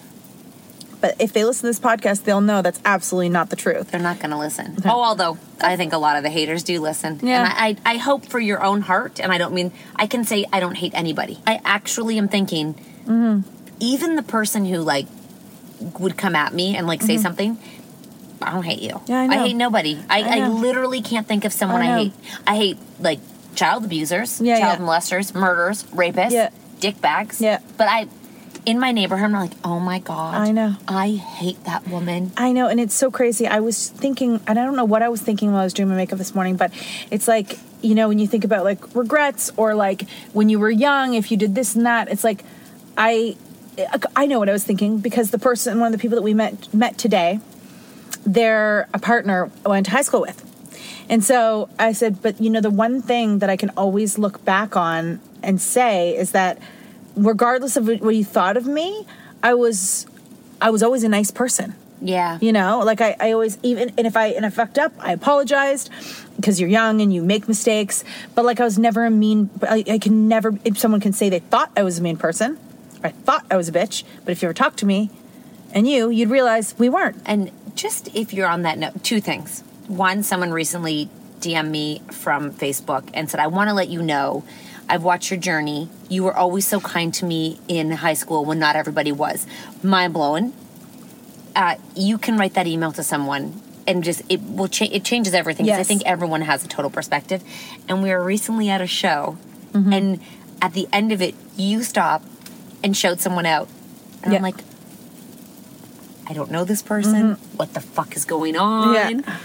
But 1.00 1.20
if 1.20 1.32
they 1.32 1.44
listen 1.44 1.62
to 1.62 1.66
this 1.68 1.78
podcast, 1.80 2.24
they'll 2.24 2.40
know 2.40 2.60
that's 2.60 2.80
absolutely 2.84 3.28
not 3.28 3.50
the 3.50 3.56
truth. 3.56 3.90
They're 3.92 4.00
not 4.00 4.18
going 4.18 4.30
to 4.30 4.38
listen. 4.38 4.76
Oh, 4.84 5.00
although 5.02 5.38
I 5.60 5.76
think 5.76 5.92
a 5.92 5.98
lot 5.98 6.16
of 6.16 6.24
the 6.24 6.30
haters 6.30 6.64
do 6.64 6.80
listen. 6.80 7.20
Yeah. 7.22 7.44
And 7.44 7.76
I, 7.84 7.90
I, 7.90 7.94
I 7.94 7.96
hope 7.98 8.26
for 8.26 8.40
your 8.40 8.62
own 8.64 8.80
heart, 8.80 9.20
and 9.20 9.30
I 9.32 9.38
don't 9.38 9.54
mean, 9.54 9.72
I 9.94 10.06
can 10.08 10.24
say 10.24 10.44
I 10.52 10.58
don't 10.60 10.76
hate 10.76 10.92
anybody. 10.94 11.38
I 11.46 11.60
actually 11.64 12.18
am 12.18 12.28
thinking, 12.28 12.74
even 13.80 14.16
the 14.16 14.24
person 14.24 14.64
who 14.64 14.78
like 14.78 15.06
would 16.00 16.16
come 16.16 16.34
at 16.34 16.52
me 16.52 16.76
and 16.76 16.86
like 16.86 17.02
say 17.02 17.16
something, 17.16 17.56
I 18.42 18.52
don't 18.52 18.64
hate 18.64 18.82
you. 18.82 18.94
Mm-hmm. 18.94 19.10
Yeah, 19.12 19.20
I 19.20 19.26
know. 19.28 19.44
hate 19.44 19.54
nobody. 19.54 19.98
I, 20.10 20.22
I 20.22 20.44
I, 20.44 20.48
literally 20.48 21.00
can't 21.02 21.26
think 21.26 21.44
of 21.44 21.52
someone 21.52 21.82
I 21.82 21.92
I, 21.92 21.98
hate. 21.98 22.12
I 22.46 22.56
hate 22.56 22.78
like 23.00 23.20
child 23.54 23.84
abusers, 23.84 24.40
Yeah, 24.40 24.58
child 24.58 24.80
yeah. 24.80 24.84
molesters, 24.86 25.34
murderers, 25.34 25.84
rapists, 25.84 26.30
Yeah. 26.32 26.50
dick 26.80 27.00
bags. 27.00 27.40
Yeah. 27.40 27.60
But 27.76 27.88
I, 27.88 28.08
in 28.68 28.78
my 28.78 28.92
neighborhood, 28.92 29.24
I'm 29.24 29.32
like, 29.32 29.52
oh 29.64 29.80
my 29.80 29.98
God. 29.98 30.34
I 30.34 30.50
know. 30.50 30.76
I 30.86 31.12
hate 31.12 31.64
that 31.64 31.88
woman. 31.88 32.32
I 32.36 32.52
know, 32.52 32.68
and 32.68 32.78
it's 32.78 32.92
so 32.92 33.10
crazy. 33.10 33.46
I 33.46 33.60
was 33.60 33.88
thinking, 33.88 34.40
and 34.46 34.58
I 34.58 34.64
don't 34.66 34.76
know 34.76 34.84
what 34.84 35.02
I 35.02 35.08
was 35.08 35.22
thinking 35.22 35.52
while 35.52 35.62
I 35.62 35.64
was 35.64 35.72
doing 35.72 35.88
my 35.88 35.94
makeup 35.94 36.18
this 36.18 36.34
morning, 36.34 36.56
but 36.56 36.70
it's 37.10 37.26
like, 37.26 37.58
you 37.80 37.94
know, 37.94 38.08
when 38.08 38.18
you 38.18 38.26
think 38.26 38.44
about 38.44 38.64
like 38.64 38.94
regrets 38.94 39.50
or 39.56 39.74
like 39.74 40.06
when 40.34 40.50
you 40.50 40.58
were 40.58 40.70
young, 40.70 41.14
if 41.14 41.30
you 41.30 41.38
did 41.38 41.54
this 41.54 41.76
and 41.76 41.86
that, 41.86 42.10
it's 42.10 42.22
like, 42.22 42.44
I, 42.98 43.38
I 44.14 44.26
know 44.26 44.38
what 44.38 44.50
I 44.50 44.52
was 44.52 44.64
thinking 44.64 44.98
because 44.98 45.30
the 45.30 45.38
person, 45.38 45.80
one 45.80 45.86
of 45.86 45.98
the 45.98 46.02
people 46.02 46.16
that 46.16 46.22
we 46.22 46.34
met 46.34 46.74
met 46.74 46.98
today, 46.98 47.40
they're 48.26 48.86
a 48.92 48.98
partner 48.98 49.50
I 49.64 49.70
went 49.70 49.86
to 49.86 49.92
high 49.92 50.02
school 50.02 50.20
with. 50.20 50.44
And 51.08 51.24
so 51.24 51.70
I 51.78 51.92
said, 51.92 52.20
but 52.20 52.38
you 52.38 52.50
know, 52.50 52.60
the 52.60 52.68
one 52.68 53.00
thing 53.00 53.38
that 53.38 53.48
I 53.48 53.56
can 53.56 53.70
always 53.70 54.18
look 54.18 54.44
back 54.44 54.76
on 54.76 55.20
and 55.42 55.58
say 55.58 56.14
is 56.14 56.32
that 56.32 56.58
regardless 57.18 57.76
of 57.76 57.86
what 57.86 58.14
you 58.14 58.24
thought 58.24 58.56
of 58.56 58.66
me, 58.66 59.06
I 59.42 59.54
was 59.54 60.06
I 60.60 60.70
was 60.70 60.82
always 60.82 61.04
a 61.04 61.08
nice 61.08 61.30
person. 61.30 61.74
Yeah. 62.00 62.38
You 62.40 62.52
know, 62.52 62.80
like 62.80 63.00
I, 63.00 63.16
I 63.18 63.32
always 63.32 63.58
even 63.62 63.92
and 63.98 64.06
if 64.06 64.16
I 64.16 64.28
and 64.28 64.46
I 64.46 64.50
fucked 64.50 64.78
up, 64.78 64.92
I 64.98 65.12
apologized 65.12 65.90
because 66.36 66.60
you're 66.60 66.68
young 66.68 67.00
and 67.00 67.12
you 67.12 67.22
make 67.22 67.48
mistakes. 67.48 68.04
But 68.34 68.44
like 68.44 68.60
I 68.60 68.64
was 68.64 68.78
never 68.78 69.04
a 69.04 69.10
mean. 69.10 69.50
I, 69.62 69.84
I 69.88 69.98
can 69.98 70.28
never. 70.28 70.58
If 70.64 70.78
someone 70.78 71.00
can 71.00 71.12
say 71.12 71.28
they 71.28 71.40
thought 71.40 71.70
I 71.76 71.82
was 71.82 71.98
a 71.98 72.02
mean 72.02 72.16
person, 72.16 72.58
or 73.02 73.08
I 73.08 73.10
thought 73.10 73.44
I 73.50 73.56
was 73.56 73.68
a 73.68 73.72
bitch, 73.72 74.04
but 74.24 74.32
if 74.32 74.42
you 74.42 74.46
ever 74.46 74.54
talked 74.54 74.78
to 74.78 74.86
me, 74.86 75.10
and 75.72 75.88
you, 75.88 76.10
you'd 76.10 76.30
realize 76.30 76.74
we 76.78 76.88
weren't. 76.88 77.20
And 77.26 77.50
just 77.74 78.14
if 78.14 78.32
you're 78.32 78.48
on 78.48 78.62
that 78.62 78.78
note, 78.78 79.02
two 79.02 79.20
things. 79.20 79.62
One, 79.86 80.22
someone 80.22 80.52
recently 80.52 81.08
DM'd 81.40 81.70
me 81.70 82.02
from 82.10 82.52
Facebook 82.52 83.08
and 83.14 83.30
said, 83.30 83.40
I 83.40 83.46
want 83.46 83.68
to 83.68 83.74
let 83.74 83.88
you 83.88 84.02
know 84.02 84.44
I've 84.88 85.02
watched 85.04 85.30
your 85.30 85.38
journey. 85.40 85.88
You 86.08 86.24
were 86.24 86.34
always 86.36 86.66
so 86.66 86.80
kind 86.80 87.12
to 87.14 87.24
me 87.24 87.60
in 87.68 87.90
high 87.90 88.14
school 88.14 88.44
when 88.44 88.58
not 88.58 88.74
everybody 88.76 89.12
was. 89.12 89.46
Mind 89.82 90.12
blowing. 90.14 90.52
Uh, 91.54 91.76
you 91.94 92.18
can 92.18 92.36
write 92.38 92.54
that 92.54 92.66
email 92.66 92.92
to 92.92 93.02
someone 93.02 93.60
and 93.86 94.04
just 94.04 94.22
it 94.28 94.40
will 94.42 94.68
change 94.68 94.94
it 94.94 95.04
changes 95.04 95.34
everything 95.34 95.66
'cause 95.66 95.78
I 95.78 95.82
think 95.82 96.02
everyone 96.06 96.42
has 96.42 96.64
a 96.64 96.68
total 96.68 96.90
perspective. 96.90 97.42
And 97.88 98.02
we 98.02 98.10
were 98.10 98.22
recently 98.22 98.68
at 98.70 98.80
a 98.80 98.86
show 98.86 99.36
Mm-hmm. 99.72 99.92
and 99.92 100.20
at 100.62 100.72
the 100.72 100.88
end 100.92 101.12
of 101.12 101.20
it 101.20 101.34
you 101.56 101.82
stop 101.82 102.22
and 102.82 102.96
showed 102.96 103.20
someone 103.20 103.44
out. 103.44 103.68
And 104.22 104.32
Yeah. 104.32 104.38
I'm 104.38 104.42
like, 104.42 104.62
I 106.26 106.32
don't 106.32 106.50
know 106.50 106.64
this 106.64 106.82
person. 106.82 107.32
What 107.56 107.74
the 107.74 107.80
fuck 107.80 108.14
is 108.16 108.24
going 108.24 108.56
on? 108.56 108.94
Mm-hmm. 108.94 109.20
Yeah. 109.20 109.36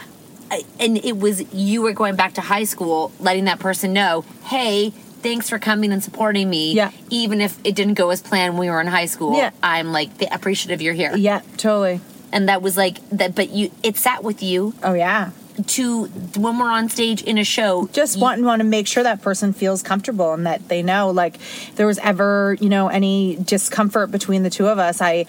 I, 0.51 0.63
and 0.79 0.97
it 1.03 1.17
was 1.17 1.41
you 1.53 1.82
were 1.82 1.93
going 1.93 2.15
back 2.15 2.34
to 2.36 2.41
high 2.41 2.65
school, 2.65 3.11
letting 3.20 3.45
that 3.45 3.59
person 3.59 3.91
know, 3.93 4.24
hey, 4.45 4.93
thanks 5.24 5.49
for 5.49 5.57
coming 5.57 5.91
and 5.91 6.03
supporting 6.03 6.49
me. 6.49 6.74
Yeah. 6.74 6.91
Even 7.09 7.41
if 7.41 7.57
it 7.63 7.76
didn't 7.76 7.95
go 7.95 8.09
as 8.11 8.21
planned 8.21 8.53
when 8.53 8.67
we 8.67 8.69
were 8.69 8.82
in 8.82 8.88
high 8.88 9.07
school. 9.07 9.36
Yeah. 9.36 9.51
I'm 9.63 9.91
like 9.91 10.09
appreciative 10.32 10.82
you're 10.82 10.93
here. 10.93 11.15
Yeah, 11.15 11.41
totally. 11.57 12.01
And 12.32 12.49
that 12.49 12.61
was 12.61 12.78
like 12.78 12.97
that, 13.09 13.34
but 13.36 13.49
you 13.49 13.71
it 13.82 13.95
sat 13.97 14.24
with 14.24 14.43
you 14.43 14.74
Oh 14.84 14.93
yeah. 14.93 15.32
to 15.67 16.05
when 16.36 16.57
we're 16.57 16.69
on 16.69 16.89
stage 16.89 17.21
in 17.24 17.38
a 17.38 17.43
show. 17.43 17.88
just 17.93 18.19
want 18.19 18.41
want 18.43 18.59
to 18.59 18.63
make 18.67 18.88
sure 18.88 19.03
that 19.03 19.21
person 19.21 19.53
feels 19.53 19.82
comfortable 19.84 20.34
and 20.34 20.45
that 20.47 20.67
they 20.67 20.82
know 20.82 21.11
like 21.11 21.38
there 21.76 21.86
was 21.88 21.99
ever 21.99 22.57
you 22.59 22.69
know 22.69 22.88
any 22.88 23.36
discomfort 23.36 24.09
between 24.11 24.41
the 24.41 24.49
two 24.49 24.67
of 24.67 24.80
us 24.80 24.99
i 24.99 25.28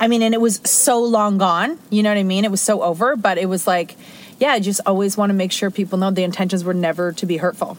i 0.00 0.08
mean 0.08 0.22
and 0.22 0.34
it 0.34 0.40
was 0.40 0.60
so 0.64 1.00
long 1.00 1.38
gone 1.38 1.78
you 1.88 2.02
know 2.02 2.10
what 2.10 2.18
i 2.18 2.24
mean 2.24 2.44
it 2.44 2.50
was 2.50 2.60
so 2.60 2.82
over 2.82 3.14
but 3.14 3.38
it 3.38 3.46
was 3.48 3.68
like 3.68 3.94
yeah 4.40 4.50
i 4.50 4.58
just 4.58 4.80
always 4.86 5.16
want 5.16 5.30
to 5.30 5.34
make 5.34 5.52
sure 5.52 5.70
people 5.70 5.96
know 5.98 6.10
the 6.10 6.24
intentions 6.24 6.64
were 6.64 6.74
never 6.74 7.12
to 7.12 7.24
be 7.24 7.36
hurtful 7.36 7.78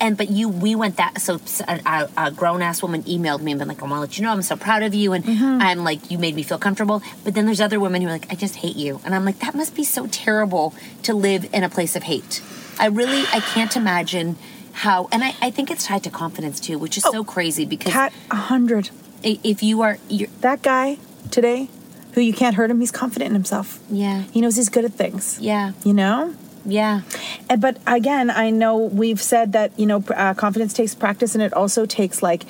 and 0.00 0.16
but 0.16 0.30
you 0.30 0.48
we 0.48 0.74
went 0.74 0.96
that 0.96 1.20
so 1.20 1.40
a, 1.66 2.08
a, 2.16 2.30
grown 2.30 2.62
ass 2.62 2.82
woman 2.82 3.02
emailed 3.04 3.40
me 3.40 3.52
and 3.52 3.58
been 3.58 3.68
like, 3.68 3.78
I 3.82 3.86
want 3.86 3.94
to 3.94 4.00
let 4.00 4.18
you 4.18 4.24
know 4.24 4.30
I'm 4.32 4.42
so 4.42 4.56
proud 4.56 4.82
of 4.82 4.94
you, 4.94 5.12
and 5.12 5.24
Mm-hmm. 5.24 5.58
I'm 5.62 5.84
like, 5.84 6.10
you 6.10 6.18
made 6.18 6.34
me 6.34 6.42
feel 6.42 6.58
comfortable. 6.58 7.02
But 7.24 7.34
then 7.34 7.46
there's 7.46 7.60
other 7.60 7.78
women 7.80 8.02
who 8.02 8.08
are 8.08 8.12
like, 8.12 8.30
I 8.30 8.34
just 8.34 8.56
hate 8.56 8.76
you, 8.76 9.00
and 9.04 9.14
I'm 9.14 9.24
like, 9.24 9.38
that 9.40 9.54
must 9.54 9.74
be 9.74 9.84
so 9.84 10.06
terrible 10.08 10.74
to 11.02 11.14
live 11.14 11.48
in 11.52 11.62
a 11.64 11.68
place 11.68 11.94
of 11.96 12.04
hate. 12.04 12.42
I 12.78 12.86
really 12.86 13.22
I 13.32 13.40
can't 13.40 13.76
imagine 13.76 14.36
how, 14.72 15.08
and 15.10 15.24
I, 15.24 15.34
I 15.42 15.50
think 15.50 15.70
it's 15.70 15.84
tied 15.86 16.04
to 16.04 16.10
confidence 16.10 16.60
too, 16.60 16.78
which 16.78 16.96
is 16.96 17.02
so 17.02 17.24
crazy 17.24 17.64
because 17.64 17.92
Cat 17.92 18.12
a 18.30 18.36
hundred. 18.36 18.90
if 19.24 19.62
you 19.62 19.82
are 19.82 19.98
you're, 20.08 20.28
That 20.40 20.62
guy 20.62 20.98
today, 21.30 21.68
who 22.12 22.20
you 22.20 22.32
can't 22.32 22.54
hurt 22.54 22.70
him, 22.70 22.78
he's 22.80 22.92
confident 22.92 23.28
in 23.30 23.34
himself. 23.34 23.80
yeah 23.90 24.22
He 24.32 24.40
knows 24.40 24.54
he's 24.56 24.68
good 24.68 24.84
at 24.84 24.92
things. 24.92 25.38
yeah 25.40 25.72
You 25.84 25.94
know? 25.94 26.34
Yeah 26.68 27.00
And, 27.48 27.60
but 27.60 27.78
again, 27.86 28.30
I 28.30 28.50
know 28.50 28.76
we've 28.76 29.20
said 29.20 29.52
that, 29.52 29.72
you 29.78 29.86
know, 29.86 30.04
uh, 30.14 30.34
confidence 30.34 30.74
takes 30.74 30.94
practice 30.94 31.34
and 31.34 31.42
it 31.42 31.54
also 31.54 31.86
takes 31.86 32.22
like, 32.22 32.44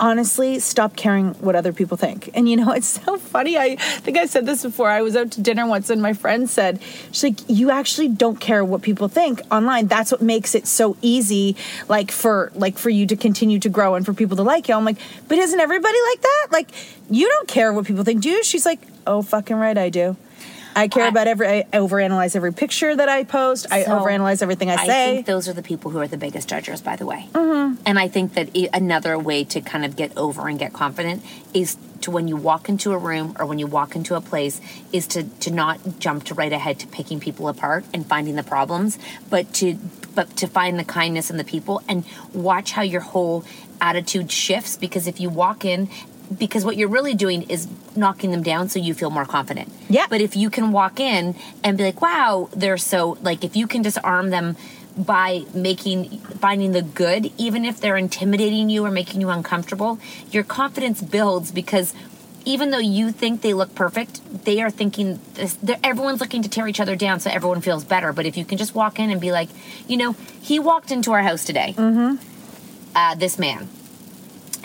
honestly, 0.00 0.58
stop 0.58 0.96
caring 0.96 1.34
what 1.34 1.54
other 1.54 1.72
people 1.72 1.96
think. 1.96 2.30
And 2.34 2.48
you 2.48 2.56
know, 2.56 2.72
it's 2.78 3.00
so 3.02 3.16
funny. 3.16 3.56
I 3.56 3.76
think 3.76 4.18
I 4.18 4.26
said 4.26 4.44
this 4.46 4.62
before. 4.62 4.90
I 4.90 5.02
was 5.02 5.16
out 5.16 5.30
to 5.32 5.40
dinner 5.40 5.66
once 5.66 5.88
and 5.88 6.02
my 6.02 6.12
friend 6.12 6.48
said, 6.48 6.80
she's 7.12 7.24
like, 7.24 7.40
you 7.48 7.70
actually 7.70 8.08
don't 8.08 8.38
care 8.38 8.64
what 8.64 8.82
people 8.82 9.08
think 9.08 9.40
online. 9.50 9.86
That's 9.86 10.12
what 10.12 10.20
makes 10.20 10.54
it 10.54 10.66
so 10.66 10.96
easy, 11.00 11.56
like 11.88 12.10
for, 12.10 12.52
like 12.54 12.76
for 12.76 12.90
you 12.90 13.06
to 13.06 13.16
continue 13.16 13.58
to 13.60 13.68
grow 13.70 13.94
and 13.94 14.04
for 14.04 14.12
people 14.12 14.36
to 14.36 14.42
like 14.42 14.68
you. 14.68 14.74
I'm 14.74 14.84
like, 14.84 14.98
but 15.28 15.38
isn't 15.38 15.60
everybody 15.60 15.98
like 16.10 16.20
that? 16.20 16.46
Like, 16.52 16.68
you 17.08 17.26
don't 17.28 17.48
care 17.48 17.72
what 17.72 17.86
people 17.86 18.04
think, 18.04 18.22
do 18.22 18.28
you? 18.28 18.44
She's 18.44 18.66
like, 18.66 18.80
oh, 19.06 19.22
fucking 19.22 19.56
right, 19.56 19.78
I 19.78 19.88
do. 19.88 20.16
I 20.76 20.88
care 20.88 21.08
about 21.08 21.26
every. 21.26 21.48
I 21.48 21.62
overanalyze 21.72 22.36
every 22.36 22.52
picture 22.52 22.94
that 22.94 23.08
I 23.08 23.24
post. 23.24 23.66
I 23.70 23.84
So, 23.84 23.92
overanalyze 23.92 24.42
everything 24.42 24.70
I 24.70 24.74
I 24.74 24.86
say. 24.86 25.14
think 25.14 25.26
those 25.26 25.48
are 25.48 25.54
the 25.54 25.62
people 25.62 25.90
who 25.90 25.98
are 25.98 26.06
the 26.06 26.18
biggest 26.18 26.48
judgers, 26.48 26.80
by 26.82 26.96
the 26.96 27.06
way. 27.06 27.26
Mhm. 27.32 27.78
And 27.86 27.98
I 27.98 28.08
think 28.08 28.34
that 28.34 28.50
i- 28.54 28.68
another 28.74 29.18
way 29.18 29.42
to 29.44 29.60
kind 29.62 29.84
of 29.86 29.96
get 29.96 30.16
over 30.16 30.46
and 30.48 30.58
get 30.58 30.72
confident 30.74 31.22
is 31.54 31.76
to 32.02 32.10
when 32.10 32.28
you 32.28 32.36
walk 32.36 32.68
into 32.68 32.92
a 32.92 32.98
room 32.98 33.34
or 33.40 33.46
when 33.46 33.58
you 33.58 33.66
walk 33.66 33.96
into 33.96 34.14
a 34.14 34.20
place 34.20 34.60
is 34.92 35.06
to 35.08 35.24
to 35.40 35.50
not 35.50 35.98
jump 35.98 36.24
to 36.24 36.34
right 36.34 36.52
ahead 36.52 36.78
to 36.80 36.86
picking 36.86 37.18
people 37.20 37.48
apart 37.48 37.84
and 37.94 38.06
finding 38.06 38.36
the 38.36 38.42
problems, 38.42 38.98
but 39.30 39.52
to 39.54 39.78
but 40.14 40.36
to 40.36 40.46
find 40.46 40.78
the 40.78 40.84
kindness 40.84 41.30
in 41.30 41.36
the 41.38 41.44
people 41.44 41.82
and 41.88 42.04
watch 42.34 42.72
how 42.72 42.82
your 42.82 43.00
whole 43.02 43.44
attitude 43.80 44.30
shifts 44.32 44.76
because 44.76 45.06
if 45.06 45.20
you 45.20 45.28
walk 45.28 45.64
in 45.64 45.88
because 46.36 46.64
what 46.64 46.76
you're 46.76 46.88
really 46.88 47.14
doing 47.14 47.42
is 47.42 47.68
knocking 47.94 48.30
them 48.30 48.42
down 48.42 48.68
so 48.68 48.78
you 48.78 48.94
feel 48.94 49.10
more 49.10 49.24
confident. 49.24 49.72
Yeah. 49.88 50.06
But 50.08 50.20
if 50.20 50.36
you 50.36 50.50
can 50.50 50.72
walk 50.72 50.98
in 51.00 51.34
and 51.62 51.76
be 51.78 51.84
like, 51.84 52.00
wow, 52.00 52.48
they're 52.54 52.78
so, 52.78 53.16
like, 53.22 53.44
if 53.44 53.56
you 53.56 53.66
can 53.66 53.82
disarm 53.82 54.30
them 54.30 54.56
by 54.96 55.44
making, 55.54 56.18
finding 56.40 56.72
the 56.72 56.82
good, 56.82 57.30
even 57.36 57.64
if 57.64 57.80
they're 57.80 57.96
intimidating 57.98 58.70
you 58.70 58.84
or 58.84 58.90
making 58.90 59.20
you 59.20 59.28
uncomfortable, 59.30 59.98
your 60.30 60.42
confidence 60.42 61.02
builds 61.02 61.52
because 61.52 61.92
even 62.46 62.70
though 62.70 62.78
you 62.78 63.10
think 63.10 63.42
they 63.42 63.52
look 63.52 63.74
perfect, 63.74 64.20
they 64.44 64.62
are 64.62 64.70
thinking 64.70 65.18
this, 65.34 65.54
they're, 65.54 65.78
everyone's 65.82 66.20
looking 66.20 66.42
to 66.42 66.48
tear 66.48 66.66
each 66.68 66.80
other 66.80 66.94
down 66.96 67.18
so 67.20 67.28
everyone 67.30 67.60
feels 67.60 67.84
better. 67.84 68.12
But 68.12 68.24
if 68.24 68.36
you 68.36 68.44
can 68.44 68.56
just 68.56 68.74
walk 68.74 68.98
in 68.98 69.10
and 69.10 69.20
be 69.20 69.32
like, 69.32 69.48
you 69.88 69.96
know, 69.96 70.12
he 70.40 70.58
walked 70.60 70.90
into 70.90 71.12
our 71.12 71.22
house 71.22 71.44
today, 71.44 71.74
Mm-hmm. 71.76 72.16
uh, 72.96 73.14
this 73.16 73.38
man, 73.38 73.68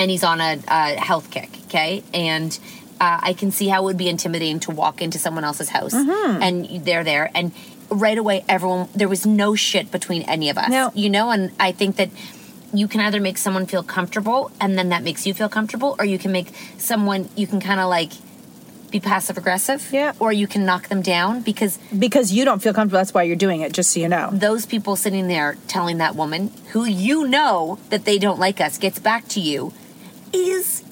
and 0.01 0.09
he's 0.11 0.23
on 0.23 0.41
a, 0.41 0.59
a 0.67 0.95
health 0.99 1.29
kick, 1.31 1.49
okay? 1.67 2.03
And 2.13 2.51
uh, 2.99 3.19
I 3.21 3.33
can 3.33 3.51
see 3.51 3.67
how 3.67 3.81
it 3.81 3.85
would 3.85 3.97
be 3.97 4.09
intimidating 4.09 4.59
to 4.61 4.71
walk 4.71 5.01
into 5.01 5.17
someone 5.19 5.43
else's 5.43 5.69
house 5.69 5.93
Mhm. 5.93 6.41
and 6.41 6.85
they're 6.85 7.03
there. 7.03 7.29
And 7.35 7.51
right 7.89 8.17
away, 8.17 8.43
everyone, 8.49 8.87
there 8.95 9.07
was 9.09 9.25
no 9.25 9.55
shit 9.55 9.91
between 9.91 10.21
any 10.23 10.49
of 10.49 10.57
us, 10.57 10.69
No. 10.69 10.91
you 10.95 11.09
know? 11.09 11.29
And 11.31 11.51
I 11.59 11.71
think 11.71 11.95
that 11.97 12.09
you 12.73 12.87
can 12.87 13.01
either 13.01 13.19
make 13.19 13.37
someone 13.37 13.65
feel 13.65 13.83
comfortable 13.83 14.49
and 14.59 14.77
then 14.77 14.89
that 14.89 15.03
makes 15.03 15.25
you 15.27 15.33
feel 15.33 15.49
comfortable, 15.49 15.95
or 15.99 16.05
you 16.05 16.17
can 16.17 16.31
make 16.31 16.49
someone, 16.77 17.29
you 17.35 17.45
can 17.47 17.59
kind 17.59 17.79
of 17.79 17.89
like 17.89 18.11
be 18.91 18.99
passive 18.99 19.37
aggressive, 19.37 19.87
yeah, 19.93 20.11
or 20.19 20.33
you 20.33 20.47
can 20.47 20.65
knock 20.65 20.89
them 20.89 21.01
down 21.01 21.41
because 21.41 21.79
because 21.97 22.33
you 22.33 22.43
don't 22.43 22.61
feel 22.61 22.73
comfortable. 22.73 22.99
That's 22.99 23.13
why 23.13 23.23
you're 23.23 23.37
doing 23.47 23.61
it, 23.61 23.71
just 23.71 23.91
so 23.91 24.01
you 24.01 24.09
know. 24.09 24.29
those 24.33 24.65
people 24.65 24.97
sitting 24.97 25.27
there 25.29 25.55
telling 25.67 25.97
that 25.99 26.13
woman 26.15 26.51
who 26.73 26.83
you 26.83 27.25
know 27.25 27.77
that 27.89 28.03
they 28.03 28.17
don't 28.19 28.37
like 28.37 28.59
us 28.59 28.77
gets 28.77 28.99
back 28.99 29.29
to 29.29 29.39
you 29.39 29.71
is 30.33 30.83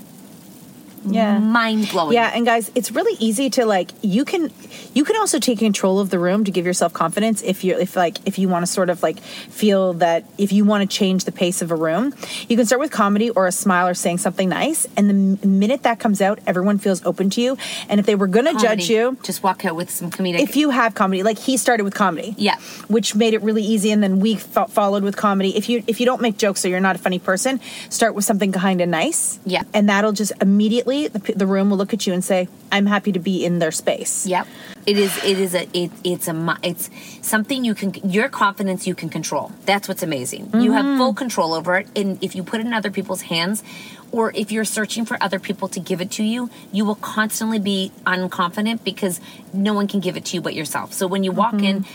yeah 1.05 1.39
mind 1.39 1.89
blowing. 1.91 2.13
Yeah, 2.13 2.31
and 2.33 2.45
guys, 2.45 2.71
it's 2.75 2.91
really 2.91 3.15
easy 3.19 3.49
to 3.51 3.65
like 3.65 3.91
you 4.01 4.25
can 4.25 4.51
you 4.93 5.03
can 5.03 5.15
also 5.15 5.39
take 5.39 5.59
control 5.59 5.99
of 5.99 6.09
the 6.09 6.19
room 6.19 6.43
to 6.45 6.51
give 6.51 6.65
yourself 6.65 6.93
confidence 6.93 7.41
if 7.41 7.63
you're 7.63 7.79
if 7.79 7.95
like 7.95 8.17
if 8.25 8.37
you 8.39 8.49
want 8.49 8.65
to 8.65 8.71
sort 8.71 8.89
of 8.89 9.01
like 9.03 9.19
feel 9.19 9.93
that 9.93 10.25
if 10.37 10.51
you 10.51 10.65
want 10.65 10.89
to 10.89 10.97
change 10.97 11.25
the 11.25 11.31
pace 11.31 11.61
of 11.61 11.71
a 11.71 11.75
room, 11.75 12.13
you 12.47 12.55
can 12.57 12.65
start 12.65 12.79
with 12.79 12.91
comedy 12.91 13.29
or 13.29 13.47
a 13.47 13.51
smile 13.51 13.87
or 13.87 13.93
saying 13.93 14.17
something 14.17 14.49
nice, 14.49 14.87
and 14.97 15.09
the 15.09 15.47
minute 15.47 15.83
that 15.83 15.99
comes 15.99 16.21
out, 16.21 16.39
everyone 16.47 16.77
feels 16.79 17.05
open 17.05 17.29
to 17.31 17.41
you. 17.41 17.57
And 17.87 17.99
if 17.99 18.05
they 18.05 18.15
were 18.15 18.27
gonna 18.27 18.53
Comedy. 18.53 18.67
judge 18.81 18.89
you, 18.89 19.17
just 19.23 19.43
walk 19.43 19.65
out 19.65 19.75
with 19.75 19.89
some 19.89 20.09
comedic. 20.11 20.39
if 20.39 20.55
you 20.55 20.69
have 20.71 20.95
comedy, 20.95 21.23
like 21.23 21.37
he 21.37 21.57
started 21.57 21.83
with 21.83 21.93
comedy, 21.93 22.35
yeah, 22.37 22.55
which 22.87 23.15
made 23.15 23.33
it 23.33 23.41
really 23.43 23.63
easy, 23.63 23.91
and 23.91 24.01
then 24.01 24.19
we 24.19 24.35
fo- 24.35 24.65
followed 24.67 25.03
with 25.03 25.15
comedy. 25.15 25.55
If 25.55 25.69
you 25.69 25.83
if 25.87 25.99
you 25.99 26.05
don't 26.05 26.21
make 26.21 26.37
jokes 26.37 26.65
or 26.65 26.69
you're 26.69 26.79
not 26.79 26.95
a 26.95 26.99
funny 26.99 27.19
person, 27.19 27.59
start 27.89 28.15
with 28.15 28.25
something 28.25 28.51
kind 28.51 28.81
of 28.81 28.89
nice, 28.89 29.39
Yeah. 29.45 29.63
and 29.73 29.87
that'll 29.89 30.11
just 30.13 30.31
immediately 30.41 30.88
the, 31.07 31.19
the 31.33 31.45
room 31.45 31.69
will 31.69 31.77
look 31.77 31.93
at 31.93 32.05
you 32.07 32.13
and 32.13 32.23
say, 32.23 32.47
"I'm 32.71 32.85
happy 32.85 33.11
to 33.13 33.19
be 33.19 33.45
in 33.45 33.59
their 33.59 33.71
space." 33.71 34.25
Yep. 34.25 34.47
It 34.85 34.97
is. 34.97 35.15
It 35.23 35.39
is 35.39 35.53
a. 35.55 35.67
It, 35.73 35.91
it's 36.03 36.27
a. 36.27 36.57
It's 36.63 36.89
something 37.21 37.63
you 37.63 37.75
can. 37.75 37.93
Your 38.03 38.29
confidence 38.29 38.87
you 38.87 38.95
can 38.95 39.09
control. 39.09 39.51
That's 39.65 39.87
what's 39.87 40.03
amazing. 40.03 40.49
You 40.53 40.71
have 40.73 40.85
Mhm. 40.85 40.97
full 40.97 41.13
control 41.13 41.53
over 41.53 41.77
it, 41.77 41.87
and 41.95 42.17
if 42.23 42.35
you 42.35 42.43
put 42.43 42.59
it 42.59 42.65
in 42.65 42.73
other 42.73 42.91
people's 42.91 43.21
hands, 43.23 43.63
or 44.11 44.31
if 44.35 44.51
you're 44.51 44.65
searching 44.65 45.05
for 45.05 45.17
other 45.21 45.39
people 45.39 45.67
to 45.69 45.79
give 45.79 46.01
it 46.01 46.11
to 46.11 46.23
you, 46.23 46.49
you 46.71 46.83
will 46.85 46.95
constantly 46.95 47.59
be 47.59 47.91
unconfident 48.05 48.83
because 48.83 49.21
no 49.53 49.73
one 49.73 49.87
can 49.87 49.99
give 49.99 50.17
it 50.17 50.25
to 50.25 50.35
you 50.35 50.41
but 50.41 50.53
yourself. 50.55 50.93
So 50.93 51.07
when 51.07 51.23
you 51.23 51.31
walk 51.31 51.61
in. 51.61 51.85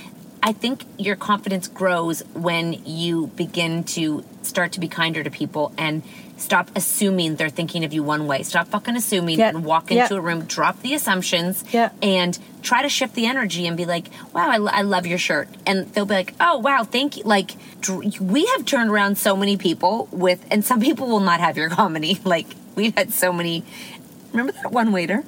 I 0.46 0.52
think 0.52 0.84
your 0.98 1.16
confidence 1.16 1.68
grows 1.68 2.22
when 2.34 2.74
you 2.84 3.28
begin 3.28 3.82
to 3.96 4.22
start 4.42 4.72
to 4.72 4.80
be 4.80 4.88
kinder 4.88 5.24
to 5.24 5.30
people 5.30 5.72
and 5.78 6.02
stop 6.36 6.70
assuming 6.76 7.36
they're 7.36 7.48
thinking 7.48 7.84
of 7.84 7.92
you 7.92 8.02
one 8.02 8.26
way. 8.26 8.42
Stop 8.42 8.68
fucking 8.68 8.96
assuming 8.96 9.38
Yeah. 9.38 9.48
and 9.50 9.64
walk 9.64 9.90
into 9.90 10.16
a 10.16 10.20
room, 10.20 10.44
drop 10.44 10.80
the 10.82 10.94
assumptions, 10.94 11.64
Yeah. 11.72 11.90
and 12.02 12.38
try 12.62 12.82
to 12.82 12.88
shift 12.88 13.14
the 13.14 13.26
energy 13.26 13.66
and 13.66 13.76
be 13.76 13.84
like, 13.84 14.08
wow, 14.32 14.50
I, 14.50 14.56
lo- 14.56 14.70
I 14.72 14.82
love 14.82 15.06
your 15.06 15.18
shirt. 15.18 15.48
And 15.66 15.86
they'll 15.92 16.06
be 16.06 16.14
like, 16.14 16.34
oh, 16.40 16.58
wow, 16.58 16.82
thank 16.84 17.16
you. 17.16 17.22
Like, 17.24 17.52
dr- 17.80 18.20
we 18.20 18.46
have 18.46 18.64
turned 18.64 18.90
around 18.90 19.16
so 19.18 19.36
many 19.36 19.56
people 19.56 20.08
with, 20.10 20.44
and 20.50 20.64
some 20.64 20.80
people 20.80 21.06
will 21.08 21.20
not 21.20 21.40
have 21.40 21.56
your 21.56 21.70
comedy. 21.70 22.18
Like, 22.24 22.46
we've 22.74 22.96
had 22.96 23.12
so 23.12 23.32
many. 23.32 23.62
Remember 24.32 24.52
that 24.62 24.72
one 24.72 24.90
waiter? 24.92 25.22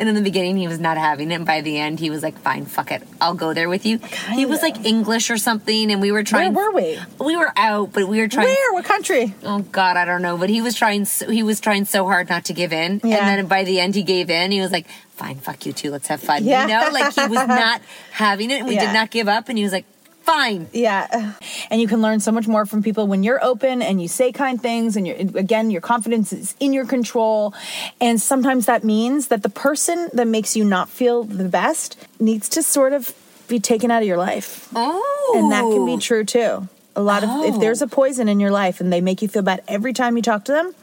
And 0.00 0.08
in 0.08 0.14
the 0.14 0.22
beginning, 0.22 0.56
he 0.56 0.66
was 0.66 0.80
not 0.80 0.96
having 0.96 1.30
it. 1.30 1.34
And 1.34 1.44
by 1.44 1.60
the 1.60 1.78
end, 1.78 2.00
he 2.00 2.08
was 2.08 2.22
like, 2.22 2.38
fine, 2.38 2.64
fuck 2.64 2.90
it. 2.90 3.02
I'll 3.20 3.34
go 3.34 3.52
there 3.52 3.68
with 3.68 3.84
you. 3.84 3.98
He 4.32 4.46
was 4.46 4.62
like 4.62 4.86
English 4.86 5.28
or 5.30 5.36
something. 5.36 5.92
And 5.92 6.00
we 6.00 6.10
were 6.10 6.24
trying. 6.24 6.54
Where 6.54 6.70
were 6.72 6.76
we? 6.76 6.98
We 7.22 7.36
were 7.36 7.52
out, 7.54 7.92
but 7.92 8.08
we 8.08 8.18
were 8.18 8.26
trying. 8.26 8.46
Where? 8.46 8.72
What 8.72 8.86
country? 8.86 9.34
Oh 9.44 9.58
God, 9.60 9.98
I 9.98 10.06
don't 10.06 10.22
know. 10.22 10.38
But 10.38 10.48
he 10.48 10.62
was 10.62 10.74
trying. 10.74 11.04
So, 11.04 11.28
he 11.30 11.42
was 11.42 11.60
trying 11.60 11.84
so 11.84 12.06
hard 12.06 12.30
not 12.30 12.46
to 12.46 12.54
give 12.54 12.72
in, 12.72 13.02
Yeah. 13.04 13.18
and 13.18 13.28
then 13.28 13.46
by 13.46 13.64
the 13.64 13.78
end, 13.78 13.94
he 13.94 14.02
gave 14.02 14.30
in. 14.30 14.50
He 14.52 14.60
was 14.62 14.72
like, 14.72 14.86
"Fine, 15.16 15.36
fuck 15.36 15.66
you 15.66 15.74
too. 15.74 15.90
Let's 15.90 16.08
have 16.08 16.20
fun." 16.22 16.44
Yeah. 16.44 16.62
You 16.62 16.68
know, 16.68 16.88
like 16.98 17.12
he 17.14 17.20
was 17.26 17.46
not 17.48 17.82
having 18.12 18.50
it, 18.50 18.60
and 18.60 18.68
we 18.68 18.76
Yeah. 18.76 18.86
did 18.86 18.94
not 18.94 19.10
give 19.10 19.28
up. 19.28 19.50
And 19.50 19.58
he 19.58 19.64
was 19.64 19.72
like, 19.72 19.84
"Fine." 20.22 20.68
Yeah. 20.72 21.34
And 21.70 21.80
you 21.80 21.88
can 21.88 22.02
learn 22.02 22.20
so 22.20 22.32
much 22.32 22.46
more 22.46 22.66
from 22.66 22.82
people 22.82 23.06
when 23.06 23.22
you're 23.22 23.42
open 23.44 23.82
and 23.82 24.00
you 24.00 24.08
say 24.08 24.32
kind 24.32 24.60
things 24.60 24.96
and 24.96 25.06
you're 25.06 25.16
again 25.16 25.70
your 25.70 25.80
confidence 25.80 26.32
is 26.32 26.54
in 26.60 26.72
your 26.72 26.86
control. 26.86 27.54
And 28.00 28.20
sometimes 28.20 28.66
that 28.66 28.84
means 28.84 29.28
that 29.28 29.42
the 29.42 29.48
person 29.50 30.08
that 30.14 30.26
makes 30.26 30.56
you 30.56 30.64
not 30.64 30.88
feel 30.88 31.24
the 31.24 31.48
best 31.48 31.96
needs 32.18 32.48
to 32.50 32.62
sort 32.62 32.92
of 32.92 33.14
be 33.48 33.58
taken 33.58 33.90
out 33.90 34.02
of 34.02 34.08
your 34.08 34.16
life. 34.16 34.68
Oh. 34.74 35.34
And 35.36 35.50
that 35.52 35.62
can 35.62 35.84
be 35.86 35.94
oh. 35.94 35.98
true 35.98 36.24
too. 36.24 36.68
A 36.96 37.02
lot 37.02 37.22
of 37.24 37.30
if 37.44 37.54
Oh. 37.56 37.58
there's 37.58 37.82
a 37.82 37.86
oh. 37.86 37.88
poison 37.88 38.28
in 38.28 38.40
your 38.40 38.50
life 38.50 38.80
and 38.80 38.92
they 38.92 39.00
make 39.00 39.22
you 39.22 39.28
feel 39.28 39.42
bad 39.42 39.62
every 39.68 39.92
time 39.92 40.16
you 40.16 40.22
talk 40.22 40.44
to 40.46 40.52
them, 40.52 40.74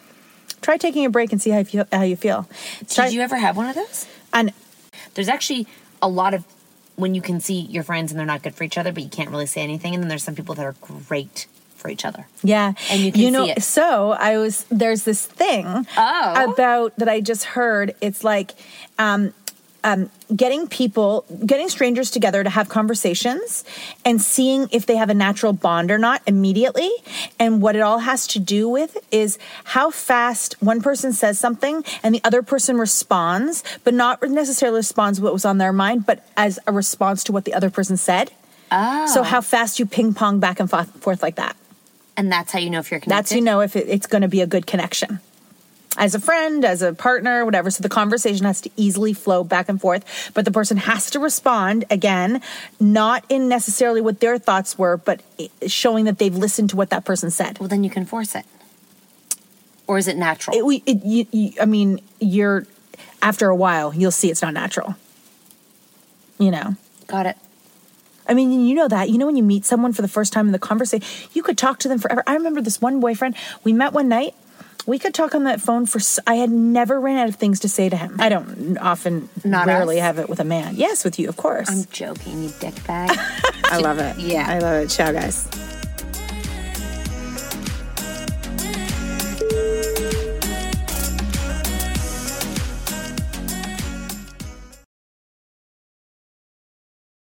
try 0.62 0.78
taking 0.78 1.06
a 1.06 1.10
break 1.10 1.32
and 1.32 1.42
see 1.42 1.50
how 1.52 1.60
you 1.60 1.66
feel 1.66 1.88
how 1.92 2.04
you 2.04 2.16
feel. 2.16 2.48
Did 2.88 3.14
you 3.14 3.22
ever 3.22 3.38
have 3.38 3.56
one 3.56 3.68
of 3.68 3.76
those? 3.76 4.06
And 4.34 4.52
there's 5.14 5.30
actually 5.30 5.68
a 6.02 6.08
lot 6.08 6.34
of 6.34 6.44
when 6.98 7.16
you 7.16 7.22
can 7.22 7.40
see 7.40 7.62
your 7.62 7.84
friends 7.84 8.12
and 8.12 8.20
they're 8.20 8.26
not 8.26 8.44
good 8.44 8.54
for 8.56 8.64
each 8.66 8.78
other, 8.78 8.92
but 8.92 9.02
you 9.04 9.10
can't 9.10 9.30
really 9.30 9.46
say 9.46 9.62
anything. 9.62 9.94
And 9.94 10.04
then 10.04 10.10
there's 10.10 10.24
some 10.24 10.36
people 10.36 10.56
that 10.56 10.66
are 10.66 10.76
great 11.08 11.48
for 11.76 11.90
each 11.90 12.04
other. 12.06 12.26
Yeah. 12.44 12.74
And 12.90 13.00
you 13.02 13.12
can 13.12 13.32
know, 13.32 13.46
see 13.46 13.52
it. 13.52 13.64
So 13.64 14.12
I 14.12 14.38
was 14.38 14.66
there's 14.70 15.04
this 15.04 15.26
thing 15.26 15.66
Oh. 15.96 16.52
about 16.54 16.98
that 16.98 17.08
I 17.08 17.22
just 17.22 17.44
heard. 17.46 17.96
It's 18.02 18.24
like 18.24 18.52
um 18.98 19.34
um, 19.88 20.10
getting 20.36 20.68
people, 20.68 21.24
getting 21.46 21.70
strangers 21.70 22.12
together 22.12 22.44
to 22.44 22.50
have 22.50 22.68
conversations 22.68 23.64
and 24.04 24.22
seeing 24.22 24.68
if 24.72 24.86
they 24.86 24.98
have 24.98 25.10
a 25.10 25.14
natural 25.14 25.54
bond 25.54 25.92
or 25.92 25.98
not 25.98 26.22
immediately. 26.28 26.92
And 27.40 27.62
what 27.62 27.78
it 27.78 27.80
all 27.80 28.00
has 28.00 28.28
to 28.28 28.40
do 28.40 28.68
with 28.68 28.98
is 29.12 29.40
how 29.64 29.90
fast 29.90 30.62
one 30.62 30.82
person 30.82 31.14
says 31.14 31.40
something 31.40 31.86
and 32.04 32.14
the 32.14 32.22
other 32.26 32.42
person 32.42 32.78
responds, 32.78 33.64
but 33.86 33.94
not 33.94 34.22
necessarily 34.22 34.80
responds 34.80 35.22
what 35.22 35.32
was 35.32 35.46
on 35.46 35.58
their 35.58 35.72
mind, 35.72 36.06
but 36.06 36.28
as 36.36 36.60
a 36.68 36.74
response 36.74 37.24
to 37.24 37.32
what 37.32 37.46
the 37.46 37.54
other 37.54 37.70
person 37.70 37.96
said. 37.96 38.32
Oh. 38.70 39.08
So 39.08 39.24
how 39.24 39.40
fast 39.40 39.80
you 39.80 39.86
ping 39.86 40.14
pong 40.14 40.42
back 40.42 40.60
and 40.60 40.70
forth 40.70 41.24
like 41.24 41.36
that. 41.36 41.56
And 42.18 42.30
that's 42.30 42.52
how 42.52 42.60
you 42.60 42.70
know 42.70 42.80
if 42.80 42.92
you're 42.92 43.00
connected. 43.00 43.18
That's 43.18 43.32
you 43.32 43.42
know 43.42 43.62
if 43.62 43.78
it, 43.78 43.88
it's 43.88 44.08
going 44.08 44.24
to 44.24 44.28
be 44.28 44.42
a 44.42 44.48
good 44.48 44.68
connection. 44.68 45.22
As 45.96 46.14
a 46.14 46.20
friend, 46.20 46.64
as 46.64 46.82
a 46.82 46.94
partner, 46.94 47.44
whatever. 47.46 47.72
So 47.72 47.82
the 47.82 47.90
conversation 47.90 48.46
has 48.46 48.62
to 48.62 48.70
easily 48.76 49.14
flow 49.14 49.44
back 49.44 49.70
and 49.70 49.80
forth, 49.82 50.32
but 50.34 50.46
the 50.46 50.52
person 50.52 50.78
has 50.78 51.10
to 51.12 51.20
respond 51.20 51.86
again, 51.90 52.42
not 52.80 53.24
in 53.30 53.48
necessarily 53.48 54.02
what 54.02 54.20
their 54.20 54.38
thoughts 54.38 54.78
were, 54.78 54.98
but 54.98 55.22
showing 55.66 56.06
that 56.06 56.20
they've 56.20 56.36
listened 56.36 56.70
to 56.72 56.76
what 56.76 56.90
that 56.92 57.06
person 57.06 57.32
said. 57.32 57.58
Well, 57.60 57.70
then 57.70 57.84
you 57.84 57.90
can 57.90 58.06
force 58.06 58.36
it. 58.36 58.46
Or 59.88 59.98
is 59.98 60.08
it 60.08 60.18
natural? 60.18 60.56
It, 60.56 60.66
we, 60.66 60.84
it, 60.86 61.04
you, 61.04 61.26
you, 61.32 61.54
I 61.62 61.66
mean, 61.66 62.02
you're 62.20 62.68
after 63.22 63.48
a 63.48 63.56
while, 63.56 63.94
you'll 63.94 64.12
see 64.12 64.30
it's 64.30 64.42
not 64.42 64.54
natural. 64.54 64.96
You 66.38 66.52
know. 66.52 66.76
Got 67.08 67.26
it. 67.26 67.38
I 68.28 68.34
mean, 68.34 68.52
you 68.52 68.76
know 68.76 68.88
that. 68.88 69.10
You 69.10 69.18
know, 69.18 69.26
when 69.26 69.38
you 69.38 69.44
meet 69.44 69.66
someone 69.66 69.94
for 69.94 70.02
the 70.02 70.08
first 70.08 70.34
time 70.34 70.48
in 70.48 70.52
the 70.52 70.60
conversation, 70.60 71.08
you 71.34 71.42
could 71.42 71.58
talk 71.58 71.80
to 71.80 71.88
them 71.88 71.98
forever. 71.98 72.24
I 72.28 72.34
remember 72.34 72.62
this 72.62 72.82
one 72.82 73.00
boyfriend, 73.00 73.36
we 73.64 73.74
met 73.74 73.94
one 73.94 74.10
night. 74.10 74.36
We 74.88 74.98
could 74.98 75.14
talk 75.14 75.36
on 75.36 75.44
that 75.44 75.62
phone 75.62 75.86
for. 75.86 76.00
s- 76.00 76.18
I 76.26 76.36
had 76.36 76.50
never 76.50 77.00
ran 77.00 77.18
out 77.18 77.28
of 77.30 77.36
things 77.36 77.60
to 77.60 77.70
say 77.70 77.90
to 77.90 77.96
him. 77.98 78.16
I 78.20 78.30
don't 78.30 78.78
often, 78.80 79.28
Not 79.44 79.68
rarely 79.68 80.00
us? 80.00 80.04
have 80.04 80.18
it 80.18 80.30
with 80.30 80.40
a 80.40 80.44
man. 80.46 80.76
Yes, 80.76 81.04
with 81.04 81.20
you, 81.20 81.28
of 81.30 81.36
course. 81.38 81.70
I'm 81.70 81.86
joking, 81.92 82.42
you 82.44 82.52
dick 82.60 82.74
bag. 82.88 83.12
I 83.66 83.78
love 83.80 84.00
it. 84.00 84.18
Yeah. 84.18 84.46
I 84.48 84.60
love 84.60 84.84
it. 84.86 84.90
Ciao, 84.90 85.12
guys. 85.12 85.46